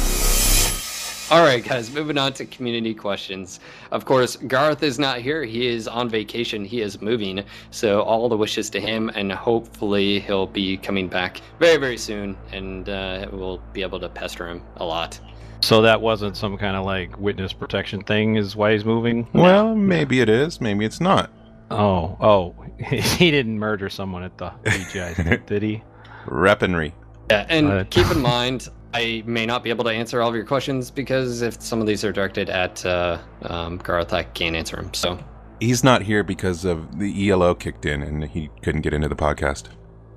All 1.34 1.42
right, 1.42 1.64
guys, 1.64 1.92
moving 1.92 2.20
on 2.20 2.34
to 2.34 2.46
community 2.46 2.94
questions. 2.94 3.60
Of 3.90 4.06
course, 4.06 4.36
Garth 4.36 4.84
is 4.84 5.00
not 5.00 5.18
here. 5.18 5.44
He 5.44 5.66
is 5.66 5.88
on 5.88 6.08
vacation. 6.08 6.64
He 6.64 6.82
is 6.82 7.02
moving. 7.02 7.44
So, 7.72 8.04
all 8.04 8.30
the 8.30 8.38
wishes 8.38 8.70
to 8.70 8.80
him, 8.80 9.10
and 9.16 9.32
hopefully, 9.32 10.20
he'll 10.20 10.46
be 10.46 10.78
coming 10.78 11.08
back 11.08 11.42
very, 11.58 11.78
very 11.78 11.98
soon, 11.98 12.38
and 12.52 12.88
uh, 12.88 13.30
we'll 13.32 13.58
be 13.74 13.82
able 13.82 14.00
to 14.02 14.10
pester 14.10 14.48
him 14.48 14.62
a 14.76 14.86
lot. 14.86 15.20
So 15.62 15.82
that 15.82 16.00
wasn't 16.00 16.38
some 16.38 16.56
kind 16.56 16.76
of 16.76 16.86
like 16.86 17.18
witness 17.18 17.52
protection 17.52 18.04
thing, 18.04 18.36
is 18.36 18.56
why 18.56 18.74
he's 18.74 18.86
moving. 18.86 19.28
Well, 19.34 19.74
maybe 19.74 20.20
it 20.22 20.30
is. 20.30 20.62
Maybe 20.62 20.86
it's 20.86 21.02
not. 21.02 21.32
Oh, 21.72 22.16
oh, 22.22 22.56
he 22.86 23.32
didn't 23.32 23.58
murder 23.58 23.90
someone 23.90 24.22
at 24.22 24.38
the 24.38 24.52
PGI, 24.66 25.44
did 25.48 25.64
he? 25.64 25.82
Weaponry. 26.28 26.94
Yeah, 27.32 27.48
and 27.50 27.68
Uh, 27.72 27.84
keep 27.86 28.12
in 28.12 28.22
mind, 28.22 28.70
I 28.94 29.24
may 29.26 29.46
not 29.46 29.64
be 29.64 29.70
able 29.70 29.84
to 29.86 29.90
answer 29.92 30.22
all 30.22 30.30
of 30.30 30.36
your 30.36 30.46
questions 30.46 30.92
because 30.92 31.42
if 31.42 31.62
some 31.62 31.82
of 31.82 31.88
these 31.88 32.04
are 32.04 32.12
directed 32.12 32.50
at 32.50 32.86
uh, 32.86 33.18
um, 33.44 33.78
Garth, 33.78 34.14
I 34.14 34.24
can't 34.24 34.56
answer 34.56 34.76
them. 34.76 34.94
So, 34.94 35.20
He's 35.60 35.84
not 35.84 36.02
here 36.02 36.24
because 36.24 36.66
of 36.66 37.00
the 37.00 37.30
ELO 37.30 37.56
kicked 37.56 37.86
in 37.86 38.02
and 38.02 38.24
he 38.26 38.50
couldn't 38.62 38.82
get 38.82 38.94
into 38.94 39.08
the 39.08 39.16
podcast. 39.16 39.70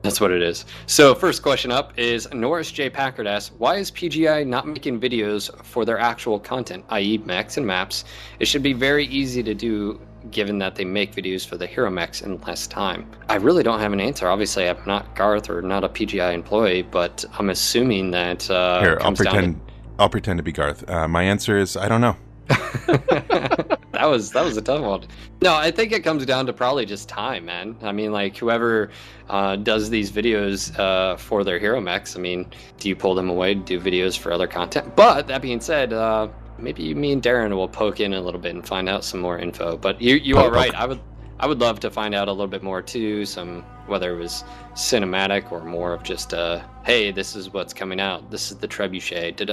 That's 0.03 0.21
what 0.21 0.31
it 0.31 0.43
is. 0.43 0.65
So, 0.87 1.15
first 1.15 1.43
question 1.43 1.73
up 1.73 1.99
is 1.99 2.29
Norris 2.33 2.71
J. 2.71 2.91
Packard 2.91 3.27
asks, 3.27 3.55
Why 3.59 3.77
is 3.77 3.91
PGI 3.91 4.47
not 4.47 4.67
making 4.67 5.01
videos 5.01 5.53
for 5.65 5.85
their 5.85 5.99
actual 5.99 6.39
content, 6.39 6.85
i.e., 6.91 7.19
mechs 7.19 7.57
and 7.57 7.67
maps? 7.67 8.05
It 8.39 8.47
should 8.47 8.63
be 8.63 8.73
very 8.73 9.07
easy 9.07 9.43
to 9.43 9.55
do 9.55 10.01
given 10.31 10.59
that 10.59 10.75
they 10.75 10.85
make 10.85 11.15
videos 11.15 11.47
for 11.47 11.57
the 11.57 11.67
hero 11.67 11.91
mechs 11.91 12.23
in 12.23 12.41
less 12.43 12.67
time. 12.67 13.11
I 13.29 13.37
really 13.37 13.63
don't 13.63 13.81
have 13.81 13.93
an 13.93 14.01
answer. 14.01 14.29
Obviously, 14.29 14.69
I'm 14.69 14.79
not 14.87 15.15
Garth 15.15 15.49
or 15.51 15.63
not 15.63 15.85
a 15.85 15.89
PGI 15.89 16.35
employee, 16.35 16.83
but 16.83 17.25
I'm 17.39 17.51
assuming 17.51 18.11
that 18.13 18.51
uh, 18.51 18.81
here, 18.81 18.99
I'll 19.01 19.13
down 19.13 19.15
to- 19.15 19.23
pretend. 19.25 19.61
I'll 19.99 20.09
pretend 20.09 20.39
to 20.39 20.43
be 20.43 20.53
Garth. 20.53 20.89
Uh, 20.89 21.09
my 21.09 21.23
answer 21.23 21.57
is 21.57 21.77
I 21.77 21.89
don't 21.89 22.01
know. 22.01 22.17
that 23.97 24.05
was 24.05 24.31
that 24.33 24.45
was 24.45 24.57
a 24.57 24.63
tough 24.63 24.83
one. 24.83 25.05
No, 25.43 25.55
I 25.55 25.71
think 25.71 25.93
it 25.93 26.05
comes 26.05 26.25
down 26.27 26.47
to 26.47 26.53
probably 26.53 26.87
just 26.87 27.09
time, 27.09 27.47
man. 27.47 27.77
I 27.83 27.93
mean, 27.93 28.13
like 28.13 28.37
whoever 28.37 28.91
uh, 29.29 29.57
does 29.57 29.91
these 29.91 30.13
videos 30.13 30.79
uh, 30.79 31.17
for 31.17 31.45
their 31.45 31.59
hero 31.59 31.81
mechs. 31.81 32.17
I 32.17 32.21
mean, 32.21 32.51
do 32.79 32.89
you 32.89 32.95
pull 32.95 33.15
them 33.15 33.29
away 33.29 33.55
to 33.55 33.61
do 33.61 33.81
videos 33.81 34.17
for 34.17 34.33
other 34.33 34.47
content? 34.47 34.95
But 34.95 35.27
that 35.27 35.43
being 35.43 35.61
said, 35.61 35.93
uh, 35.93 36.29
maybe 36.59 36.95
me 36.95 37.13
and 37.13 37.23
Darren 37.23 37.55
will 37.55 37.69
poke 37.69 38.01
in 38.01 38.15
a 38.15 38.21
little 38.21 38.41
bit 38.41 38.55
and 38.55 38.67
find 38.67 38.89
out 38.89 39.05
some 39.05 39.21
more 39.21 39.39
info. 39.39 39.77
But 39.77 40.01
you 40.01 40.17
you 40.17 40.39
are 40.39 40.51
right. 40.51 40.75
I 40.75 40.87
would 40.87 41.01
I 41.39 41.47
would 41.47 41.61
love 41.61 41.81
to 41.81 41.91
find 41.91 42.15
out 42.15 42.29
a 42.29 42.33
little 42.33 42.47
bit 42.47 42.63
more 42.63 42.83
too. 42.83 43.25
Some 43.27 43.63
whether 43.87 44.15
it 44.15 44.19
was 44.19 44.45
cinematic 44.73 45.53
or 45.53 45.65
more 45.65 45.93
of 45.93 46.03
just 46.03 46.35
uh, 46.35 46.63
hey, 46.85 47.13
this 47.13 47.37
is 47.37 47.53
what's 47.53 47.73
coming 47.73 48.01
out. 48.01 48.31
This 48.31 48.51
is 48.51 48.59
the 48.59 48.69
trebuchet. 48.69 49.37
Did 49.37 49.51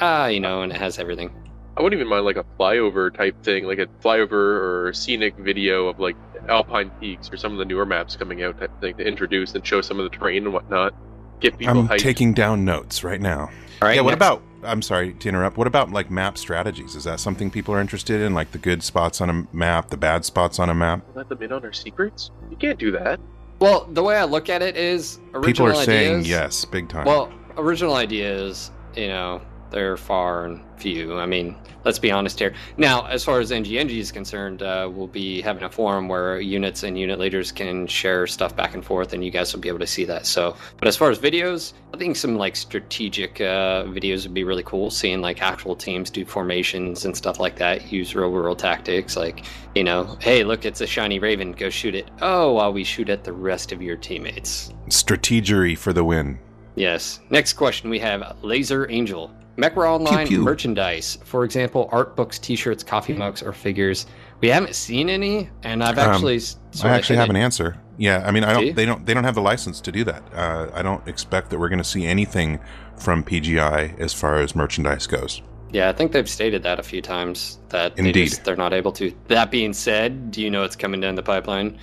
ah, 0.00 0.26
you 0.26 0.40
know, 0.40 0.62
and 0.62 0.72
it 0.72 0.78
has 0.78 0.98
everything. 0.98 1.30
I 1.76 1.82
wouldn't 1.82 1.98
even 1.98 2.08
mind 2.08 2.24
like 2.24 2.36
a 2.36 2.44
flyover 2.58 3.12
type 3.12 3.42
thing, 3.42 3.64
like 3.64 3.78
a 3.78 3.86
flyover 4.02 4.32
or 4.32 4.92
scenic 4.94 5.36
video 5.36 5.88
of 5.88 5.98
like 5.98 6.16
Alpine 6.48 6.90
Peaks 7.00 7.32
or 7.32 7.36
some 7.36 7.52
of 7.52 7.58
the 7.58 7.64
newer 7.64 7.84
maps 7.84 8.14
coming 8.16 8.42
out 8.42 8.58
type 8.60 8.70
thing 8.80 8.96
to 8.96 9.04
introduce 9.04 9.54
and 9.54 9.66
show 9.66 9.80
some 9.80 9.98
of 9.98 10.08
the 10.08 10.16
terrain 10.16 10.44
and 10.44 10.52
whatnot. 10.52 10.94
Get 11.40 11.58
people 11.58 11.80
I'm 11.80 11.88
hyped. 11.88 11.98
taking 11.98 12.32
down 12.32 12.64
notes 12.64 13.02
right 13.02 13.20
now. 13.20 13.40
All 13.40 13.88
right. 13.88 13.96
yeah, 13.96 14.02
what 14.02 14.10
next- 14.10 14.16
about? 14.18 14.42
I'm 14.64 14.82
sorry 14.82 15.14
to 15.14 15.28
interrupt. 15.28 15.56
What 15.56 15.66
about 15.66 15.90
like 15.90 16.10
map 16.10 16.38
strategies? 16.38 16.94
Is 16.94 17.04
that 17.04 17.20
something 17.20 17.50
people 17.50 17.74
are 17.74 17.80
interested 17.80 18.20
in? 18.20 18.34
Like 18.34 18.50
the 18.52 18.58
good 18.58 18.82
spots 18.82 19.20
on 19.20 19.30
a 19.30 19.46
map, 19.54 19.90
the 19.90 19.96
bad 19.96 20.24
spots 20.24 20.58
on 20.58 20.70
a 20.70 20.74
map? 20.74 21.04
Let 21.14 21.28
them 21.28 21.42
in 21.42 21.52
on 21.52 21.64
our 21.64 21.72
secrets? 21.72 22.30
You 22.50 22.56
can't 22.56 22.78
do 22.78 22.90
that. 22.92 23.20
Well, 23.60 23.86
the 23.92 24.02
way 24.02 24.16
I 24.16 24.24
look 24.24 24.48
at 24.48 24.62
it 24.62 24.76
is 24.76 25.18
original 25.32 25.42
People 25.42 25.66
are 25.68 25.84
saying 25.84 26.24
yes, 26.24 26.64
big 26.64 26.88
time. 26.88 27.06
Well, 27.06 27.32
original 27.56 27.94
ideas, 27.94 28.70
you 28.96 29.08
know, 29.08 29.40
they're 29.74 29.96
far 29.96 30.44
and 30.46 30.60
few. 30.76 31.18
I 31.18 31.26
mean, 31.26 31.56
let's 31.84 31.98
be 31.98 32.10
honest 32.10 32.38
here. 32.38 32.54
Now, 32.76 33.06
as 33.06 33.24
far 33.24 33.40
as 33.40 33.50
NGNG 33.50 33.98
is 33.98 34.12
concerned, 34.12 34.62
uh, 34.62 34.88
we'll 34.92 35.08
be 35.08 35.42
having 35.42 35.64
a 35.64 35.70
forum 35.70 36.08
where 36.08 36.40
units 36.40 36.84
and 36.84 36.98
unit 36.98 37.18
leaders 37.18 37.50
can 37.50 37.86
share 37.86 38.26
stuff 38.26 38.54
back 38.54 38.74
and 38.74 38.84
forth, 38.84 39.12
and 39.12 39.24
you 39.24 39.30
guys 39.30 39.52
will 39.52 39.60
be 39.60 39.68
able 39.68 39.80
to 39.80 39.86
see 39.86 40.04
that. 40.04 40.26
So, 40.26 40.56
but 40.78 40.86
as 40.86 40.96
far 40.96 41.10
as 41.10 41.18
videos, 41.18 41.72
I 41.92 41.96
think 41.96 42.16
some 42.16 42.36
like 42.36 42.54
strategic 42.54 43.40
uh, 43.40 43.84
videos 43.84 44.24
would 44.24 44.34
be 44.34 44.44
really 44.44 44.62
cool. 44.62 44.90
Seeing 44.90 45.20
like 45.20 45.42
actual 45.42 45.74
teams 45.74 46.08
do 46.08 46.24
formations 46.24 47.04
and 47.04 47.16
stuff 47.16 47.40
like 47.40 47.56
that, 47.56 47.92
use 47.92 48.14
real 48.14 48.30
world 48.30 48.60
tactics. 48.60 49.16
Like, 49.16 49.44
you 49.74 49.82
know, 49.82 50.16
hey, 50.20 50.44
look, 50.44 50.64
it's 50.64 50.80
a 50.80 50.86
shiny 50.86 51.18
raven, 51.18 51.52
go 51.52 51.68
shoot 51.68 51.94
it. 51.94 52.10
Oh, 52.22 52.52
while 52.52 52.72
we 52.72 52.84
shoot 52.84 53.08
at 53.08 53.24
the 53.24 53.32
rest 53.32 53.72
of 53.72 53.82
your 53.82 53.96
teammates. 53.96 54.72
Strategery 54.88 55.76
for 55.76 55.92
the 55.92 56.04
win. 56.04 56.38
Yes. 56.76 57.20
Next 57.30 57.52
question 57.54 57.90
we 57.90 57.98
have 58.00 58.36
Laser 58.42 58.90
Angel. 58.90 59.32
Mecra 59.56 59.88
Online 59.88 60.26
Pew 60.26 60.38
pew. 60.38 60.44
merchandise. 60.44 61.18
For 61.24 61.44
example, 61.44 61.88
art 61.92 62.16
books, 62.16 62.38
t 62.38 62.56
shirts, 62.56 62.82
coffee 62.82 63.12
mugs, 63.12 63.42
or 63.42 63.52
figures. 63.52 64.06
We 64.40 64.48
haven't 64.48 64.74
seen 64.74 65.08
any, 65.08 65.48
and 65.62 65.82
I've 65.82 65.98
Um, 65.98 66.10
actually. 66.10 66.36
s- 66.36 66.56
I 66.72 66.76
sorta 66.76 66.94
actually 66.96 67.16
have 67.16 67.30
an 67.30 67.36
answer. 67.36 67.76
Yeah, 67.96 68.24
I 68.26 68.32
mean, 68.32 68.42
I 68.44 68.54
Do 68.54 68.60
you? 68.60 68.66
don't. 68.66 68.76
They 68.76 68.84
don't. 68.86 69.06
They 69.06 69.14
don't 69.14 69.24
have 69.24 69.36
the 69.36 69.40
license 69.42 69.80
to 69.82 69.92
do 69.92 70.02
that. 70.04 70.22
Uh, 70.34 70.66
I 70.74 70.82
don't 70.82 71.06
expect 71.06 71.50
that 71.50 71.58
we're 71.60 71.68
going 71.68 71.78
to 71.78 71.84
see 71.88 72.04
anything 72.04 72.58
from 72.98 73.22
PGI 73.22 73.94
as 74.00 74.12
far 74.12 74.40
as 74.40 74.56
merchandise 74.56 75.06
goes. 75.06 75.40
Yeah, 75.72 75.88
I 75.88 75.92
think 75.92 76.12
they've 76.12 76.28
stated 76.28 76.62
that 76.64 76.78
a 76.78 76.82
few 76.84 77.00
times 77.02 77.58
that 77.70 77.96
they 77.96 78.06
Indeed. 78.06 78.26
just, 78.28 78.44
they're 78.44 78.54
not 78.56 78.72
able 78.72 78.92
to. 78.92 79.12
That 79.28 79.50
being 79.50 79.72
said, 79.72 80.30
do 80.30 80.40
you 80.40 80.48
know 80.50 80.62
what's 80.62 80.76
coming 80.76 81.00
down 81.00 81.14
the 81.16 81.22
pipeline? 81.22 81.78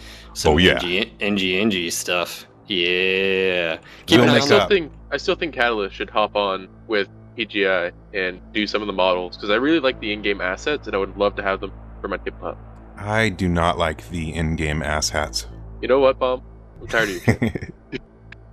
Oh, 0.45 0.57
yeah. 0.57 0.79
NG, 1.19 1.55
NG 1.59 1.89
stuff. 1.91 2.45
Yeah. 2.67 3.77
Keep 4.05 4.19
We'll 4.19 4.23
an 4.23 4.29
eye 4.29 4.33
I 4.35 4.39
on 4.39 4.41
still 4.43 4.61
up. 4.61 4.69
think 4.69 4.91
I 5.11 5.17
still 5.17 5.35
think 5.35 5.53
Catalyst 5.53 5.93
should 5.95 6.09
hop 6.09 6.35
on 6.37 6.69
with 6.87 7.09
PGI 7.37 7.91
and 8.13 8.41
do 8.53 8.65
some 8.67 8.81
of 8.81 8.87
the 8.87 8.93
models 8.93 9.35
because 9.37 9.49
I 9.49 9.55
really 9.55 9.79
like 9.79 9.99
the 9.99 10.11
in-game 10.13 10.41
assets 10.41 10.87
and 10.87 10.95
I 10.95 10.99
would 10.99 11.17
love 11.17 11.35
to 11.35 11.43
have 11.43 11.59
them 11.61 11.71
for 12.01 12.07
my 12.07 12.17
tabletop. 12.17 12.57
I 12.97 13.29
do 13.29 13.47
not 13.47 13.77
like 13.77 14.07
the 14.09 14.33
in-game 14.33 14.81
ass 14.83 15.09
hats. 15.09 15.47
You 15.81 15.87
know 15.87 15.99
what, 15.99 16.19
Bomb? 16.19 16.43
I'm 16.81 16.87
tired 16.87 17.09
of 17.09 17.27
you. 17.41 17.49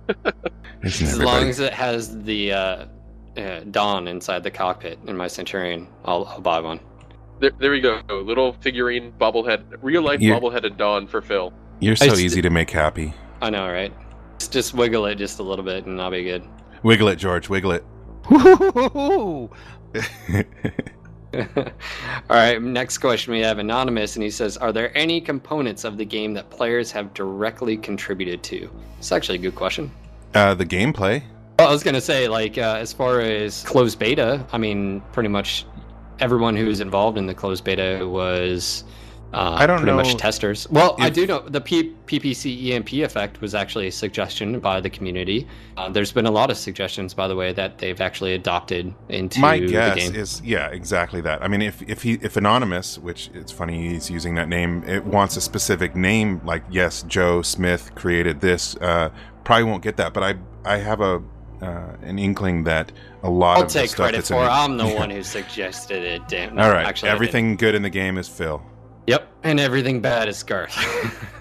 As 0.83 1.01
everybody? 1.01 1.25
long 1.25 1.43
as 1.49 1.59
it 1.59 1.73
has 1.73 2.23
the 2.23 2.53
uh, 2.53 2.85
uh, 3.37 3.59
Dawn 3.71 4.07
inside 4.07 4.43
the 4.43 4.51
cockpit 4.51 4.97
in 5.07 5.17
my 5.17 5.27
Centurion, 5.27 5.87
I'll, 6.05 6.25
I'll 6.25 6.39
buy 6.41 6.59
one. 6.61 6.79
there, 7.39 7.51
there 7.59 7.71
we 7.71 7.81
go. 7.81 8.01
Little 8.09 8.53
figurine 8.61 9.11
bobblehead, 9.19 9.63
real 9.81 10.01
life 10.01 10.21
Yeah. 10.21 10.39
bobbleheaded 10.39 10.77
Dawn 10.77 11.05
for 11.07 11.21
Phil. 11.21 11.53
You're 11.81 11.95
so 11.95 12.05
I 12.05 12.09
st- 12.09 12.19
easy 12.21 12.41
to 12.41 12.49
make 12.49 12.71
happy. 12.71 13.13
I 13.41 13.49
know, 13.49 13.67
right? 13.69 13.93
Just, 14.39 14.53
just 14.53 14.73
wiggle 14.73 15.05
it 15.05 15.15
just 15.15 15.39
a 15.39 15.43
little 15.43 15.65
bit, 15.65 15.85
and 15.85 16.01
I'll 16.01 16.11
be 16.11 16.23
good. 16.23 16.43
Wiggle 16.81 17.09
it, 17.09 17.17
George. 17.17 17.49
Wiggle 17.49 17.71
it. 17.73 17.85
All 21.33 21.49
right, 22.29 22.61
next 22.61 22.99
question 22.99 23.33
we 23.33 23.39
have 23.39 23.57
anonymous, 23.59 24.15
and 24.15 24.23
he 24.23 24.29
says, 24.29 24.57
"Are 24.57 24.71
there 24.71 24.95
any 24.97 25.19
components 25.21 25.83
of 25.83 25.97
the 25.97 26.05
game 26.05 26.33
that 26.33 26.49
players 26.49 26.91
have 26.91 27.13
directly 27.13 27.77
contributed 27.77 28.43
to?" 28.43 28.69
It's 28.97 29.11
actually 29.11 29.37
a 29.39 29.41
good 29.41 29.55
question. 29.55 29.91
uh, 30.35 30.53
the 30.53 30.65
gameplay. 30.65 31.23
Well, 31.57 31.69
I 31.69 31.71
was 31.71 31.83
gonna 31.83 32.01
say, 32.01 32.27
like, 32.27 32.57
uh, 32.57 32.77
as 32.79 32.93
far 32.93 33.19
as 33.19 33.63
closed 33.63 33.97
beta, 33.99 34.45
I 34.51 34.57
mean, 34.57 35.01
pretty 35.11 35.29
much 35.29 35.65
everyone 36.19 36.55
who 36.55 36.67
was 36.67 36.81
involved 36.81 37.17
in 37.17 37.25
the 37.25 37.33
closed 37.33 37.63
beta 37.63 38.07
was. 38.07 38.83
Uh, 39.31 39.51
I 39.59 39.67
don't 39.67 39.81
pretty 39.81 39.95
much 39.95 40.07
know 40.13 40.17
testers. 40.17 40.67
Well, 40.71 40.95
I 40.97 41.09
do 41.11 41.27
know 41.27 41.41
the 41.47 41.61
P- 41.61 41.93
PPC 42.07 42.71
EMP 42.71 42.93
effect 42.93 43.41
was 43.41 43.53
actually 43.53 43.87
a 43.87 43.91
suggestion 43.91 44.59
by 44.59 44.81
the 44.81 44.89
community. 44.89 45.47
Uh, 45.77 45.87
there's 45.89 46.11
been 46.11 46.25
a 46.25 46.31
lot 46.31 46.49
of 46.49 46.57
suggestions, 46.57 47.13
by 47.13 47.27
the 47.27 47.35
way, 47.35 47.53
that 47.53 47.77
they've 47.77 48.01
actually 48.01 48.33
adopted 48.33 48.91
into 49.09 49.39
My 49.39 49.59
the 49.59 49.67
guess 49.67 49.95
game. 49.97 50.15
is 50.15 50.41
yeah, 50.43 50.69
exactly 50.69 51.21
that. 51.21 51.43
I 51.43 51.47
mean, 51.47 51.61
if 51.61 51.81
if 51.87 52.01
he 52.01 52.13
if 52.21 52.37
anonymous, 52.37 52.97
which 52.97 53.29
it's 53.35 53.51
funny 53.51 53.89
he's 53.89 54.09
using 54.09 54.33
that 54.35 54.49
name, 54.49 54.83
it 54.87 55.05
wants 55.05 55.37
a 55.37 55.41
specific 55.41 55.95
name. 55.95 56.41
Like 56.43 56.63
yes, 56.71 57.03
Joe 57.03 57.43
Smith 57.43 57.93
created 57.93 58.41
this. 58.41 58.75
Uh, 58.77 59.09
probably 59.43 59.65
won't 59.65 59.83
get 59.83 59.97
that, 59.97 60.13
but 60.13 60.23
I 60.23 60.35
I 60.65 60.77
have 60.77 61.01
a 61.01 61.21
uh, 61.61 61.95
an 62.01 62.17
inkling 62.17 62.63
that 62.63 62.91
a 63.21 63.29
lot 63.29 63.57
I'll 63.57 63.63
of 63.63 63.67
the 63.73 63.79
take 63.79 63.89
stuff 63.89 63.97
credit 64.05 64.17
that's 64.17 64.29
for 64.29 64.43
in 64.43 64.49
I'm 64.49 64.77
the 64.77 64.85
Yeah. 64.87 64.95
one 64.99 65.09
who 65.11 65.21
suggested 65.21 66.03
it. 66.03 66.27
Damn. 66.27 66.55
no, 66.55 66.63
All 66.63 66.71
right, 66.71 66.85
actually, 66.87 67.09
everything 67.09 67.57
good 67.57 67.75
in 67.75 67.83
the 67.83 67.89
game 67.91 68.17
is 68.17 68.27
Phil. 68.27 68.59
Yep, 69.09 69.27
and 69.41 69.59
everything 69.59 70.01
bad 70.01 70.29
is 70.29 70.43
Garth. 70.43 70.77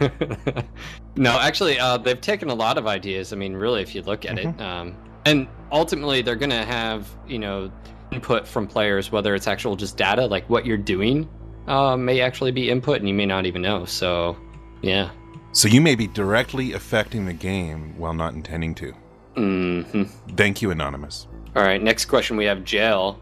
no, 1.17 1.39
actually, 1.39 1.79
uh, 1.79 1.99
they've 1.99 2.19
taken 2.19 2.49
a 2.49 2.55
lot 2.55 2.79
of 2.79 2.87
ideas. 2.87 3.31
I 3.35 3.37
mean, 3.37 3.53
really, 3.55 3.83
if 3.83 3.95
you 3.95 4.01
look 4.01 4.25
at 4.25 4.37
Mm-hmm. 4.37 4.59
it, 4.59 4.63
um, 4.65 4.97
and 5.27 5.47
ultimately, 5.71 6.23
they're 6.23 6.35
going 6.35 6.49
to 6.49 6.65
have 6.65 7.07
you 7.27 7.39
know 7.39 7.71
input 8.11 8.49
from 8.49 8.67
players, 8.67 9.13
whether 9.13 9.35
it's 9.35 9.47
actual 9.47 9.77
just 9.77 9.99
data, 9.99 10.25
like 10.25 10.49
what 10.49 10.65
you're 10.65 10.79
doing, 10.79 11.29
uh, 11.67 11.95
may 11.95 12.23
actually 12.23 12.53
be 12.53 12.71
input, 12.71 13.01
and 13.01 13.07
you 13.09 13.13
may 13.13 13.27
not 13.27 13.45
even 13.45 13.61
know. 13.61 13.85
So, 13.85 14.35
yeah. 14.81 15.11
So 15.53 15.69
you 15.69 15.83
may 15.83 15.95
be 15.95 16.07
directly 16.07 16.73
affecting 16.73 17.27
the 17.27 17.35
game 17.35 17.99
while 17.99 18.15
not 18.15 18.33
intending 18.33 18.75
to. 18.77 18.93
hmm 19.37 20.05
Thank 20.39 20.63
you, 20.63 20.71
anonymous. 20.71 21.27
All 21.55 21.63
right, 21.65 21.83
next 21.83 22.07
question 22.07 22.39
we 22.39 22.47
have 22.47 22.65
Jail, 22.65 23.19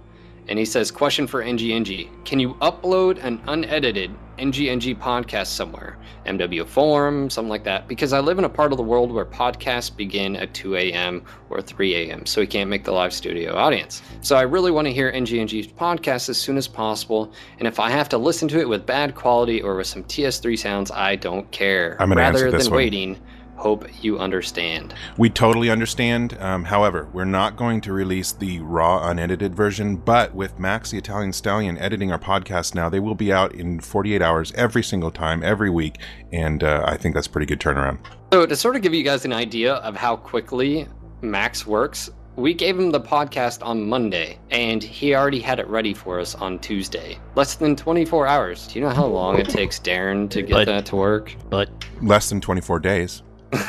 and 0.46 0.56
he 0.56 0.64
says, 0.64 0.92
"Question 0.92 1.26
for 1.26 1.42
NGNG: 1.42 2.08
Can 2.24 2.38
you 2.38 2.54
upload 2.60 3.18
an 3.24 3.42
unedited 3.48 4.12
NGNG 4.38 4.98
podcast 4.98 5.46
somewhere, 5.46 5.96
MW 6.26 6.66
forum, 6.66 7.30
something 7.30 7.48
like 7.48 7.64
that? 7.64 7.88
Because 7.88 8.12
I 8.12 8.20
live 8.20 8.38
in 8.38 8.44
a 8.44 8.48
part 8.48 8.72
of 8.72 8.76
the 8.76 8.82
world 8.84 9.10
where 9.10 9.24
podcasts 9.24 9.94
begin 9.94 10.36
at 10.36 10.52
2 10.54 10.76
a.m. 10.76 11.22
or 11.50 11.60
3 11.62 11.94
a.m., 11.94 12.26
so 12.26 12.40
we 12.40 12.46
can't 12.46 12.68
make 12.68 12.84
the 12.84 12.92
live 12.92 13.12
studio 13.12 13.54
audience. 13.54 14.02
So 14.20 14.36
I 14.36 14.42
really 14.42 14.70
want 14.70 14.86
to 14.86 14.92
hear 14.92 15.10
NGNG's 15.12 15.68
podcast 15.68 16.28
as 16.28 16.36
soon 16.38 16.56
as 16.56 16.68
possible, 16.68 17.32
and 17.58 17.66
if 17.66 17.80
I 17.80 17.90
have 17.90 18.08
to 18.10 18.18
listen 18.18 18.48
to 18.48 18.60
it 18.60 18.68
with 18.68 18.84
bad 18.86 19.14
quality 19.14 19.62
or 19.62 19.76
with 19.76 19.86
some 19.86 20.04
TS3 20.04 20.58
sounds, 20.58 20.90
I 20.90 21.16
don't 21.16 21.50
care. 21.50 21.96
I'm 22.00 22.12
Rather 22.12 22.22
answer 22.22 22.50
this 22.50 22.64
than 22.64 22.72
one. 22.72 22.76
waiting." 22.78 23.20
Hope 23.56 23.86
you 24.04 24.18
understand. 24.18 24.94
We 25.16 25.30
totally 25.30 25.70
understand. 25.70 26.36
Um, 26.40 26.64
however, 26.64 27.08
we're 27.12 27.24
not 27.24 27.56
going 27.56 27.80
to 27.82 27.92
release 27.92 28.32
the 28.32 28.60
raw, 28.60 29.08
unedited 29.08 29.54
version. 29.54 29.96
But 29.96 30.34
with 30.34 30.58
Max 30.58 30.90
the 30.90 30.98
Italian 30.98 31.32
Stallion 31.32 31.78
editing 31.78 32.12
our 32.12 32.18
podcast 32.18 32.74
now, 32.74 32.88
they 32.88 33.00
will 33.00 33.14
be 33.14 33.32
out 33.32 33.54
in 33.54 33.80
48 33.80 34.20
hours 34.22 34.52
every 34.52 34.82
single 34.82 35.10
time, 35.10 35.42
every 35.42 35.70
week. 35.70 35.96
And 36.32 36.62
uh, 36.62 36.82
I 36.86 36.96
think 36.96 37.14
that's 37.14 37.26
a 37.26 37.30
pretty 37.30 37.46
good 37.46 37.60
turnaround. 37.60 37.98
So 38.32 38.44
to 38.46 38.54
sort 38.56 38.76
of 38.76 38.82
give 38.82 38.92
you 38.94 39.02
guys 39.02 39.24
an 39.24 39.32
idea 39.32 39.74
of 39.76 39.96
how 39.96 40.16
quickly 40.16 40.86
Max 41.22 41.66
works, 41.66 42.10
we 42.36 42.52
gave 42.52 42.78
him 42.78 42.90
the 42.90 43.00
podcast 43.00 43.64
on 43.64 43.88
Monday, 43.88 44.38
and 44.50 44.82
he 44.82 45.14
already 45.14 45.40
had 45.40 45.58
it 45.58 45.66
ready 45.68 45.94
for 45.94 46.20
us 46.20 46.34
on 46.34 46.58
Tuesday. 46.58 47.18
Less 47.34 47.54
than 47.54 47.74
24 47.74 48.26
hours. 48.26 48.66
Do 48.68 48.78
you 48.78 48.84
know 48.84 48.92
how 48.92 49.06
long 49.06 49.38
it 49.38 49.48
takes 49.48 49.80
Darren 49.80 50.28
to 50.30 50.42
get 50.42 50.52
But- 50.52 50.66
that 50.66 50.84
to 50.86 50.96
work? 50.96 51.34
But 51.48 51.70
Less 52.02 52.28
than 52.28 52.42
24 52.42 52.78
days. 52.80 53.22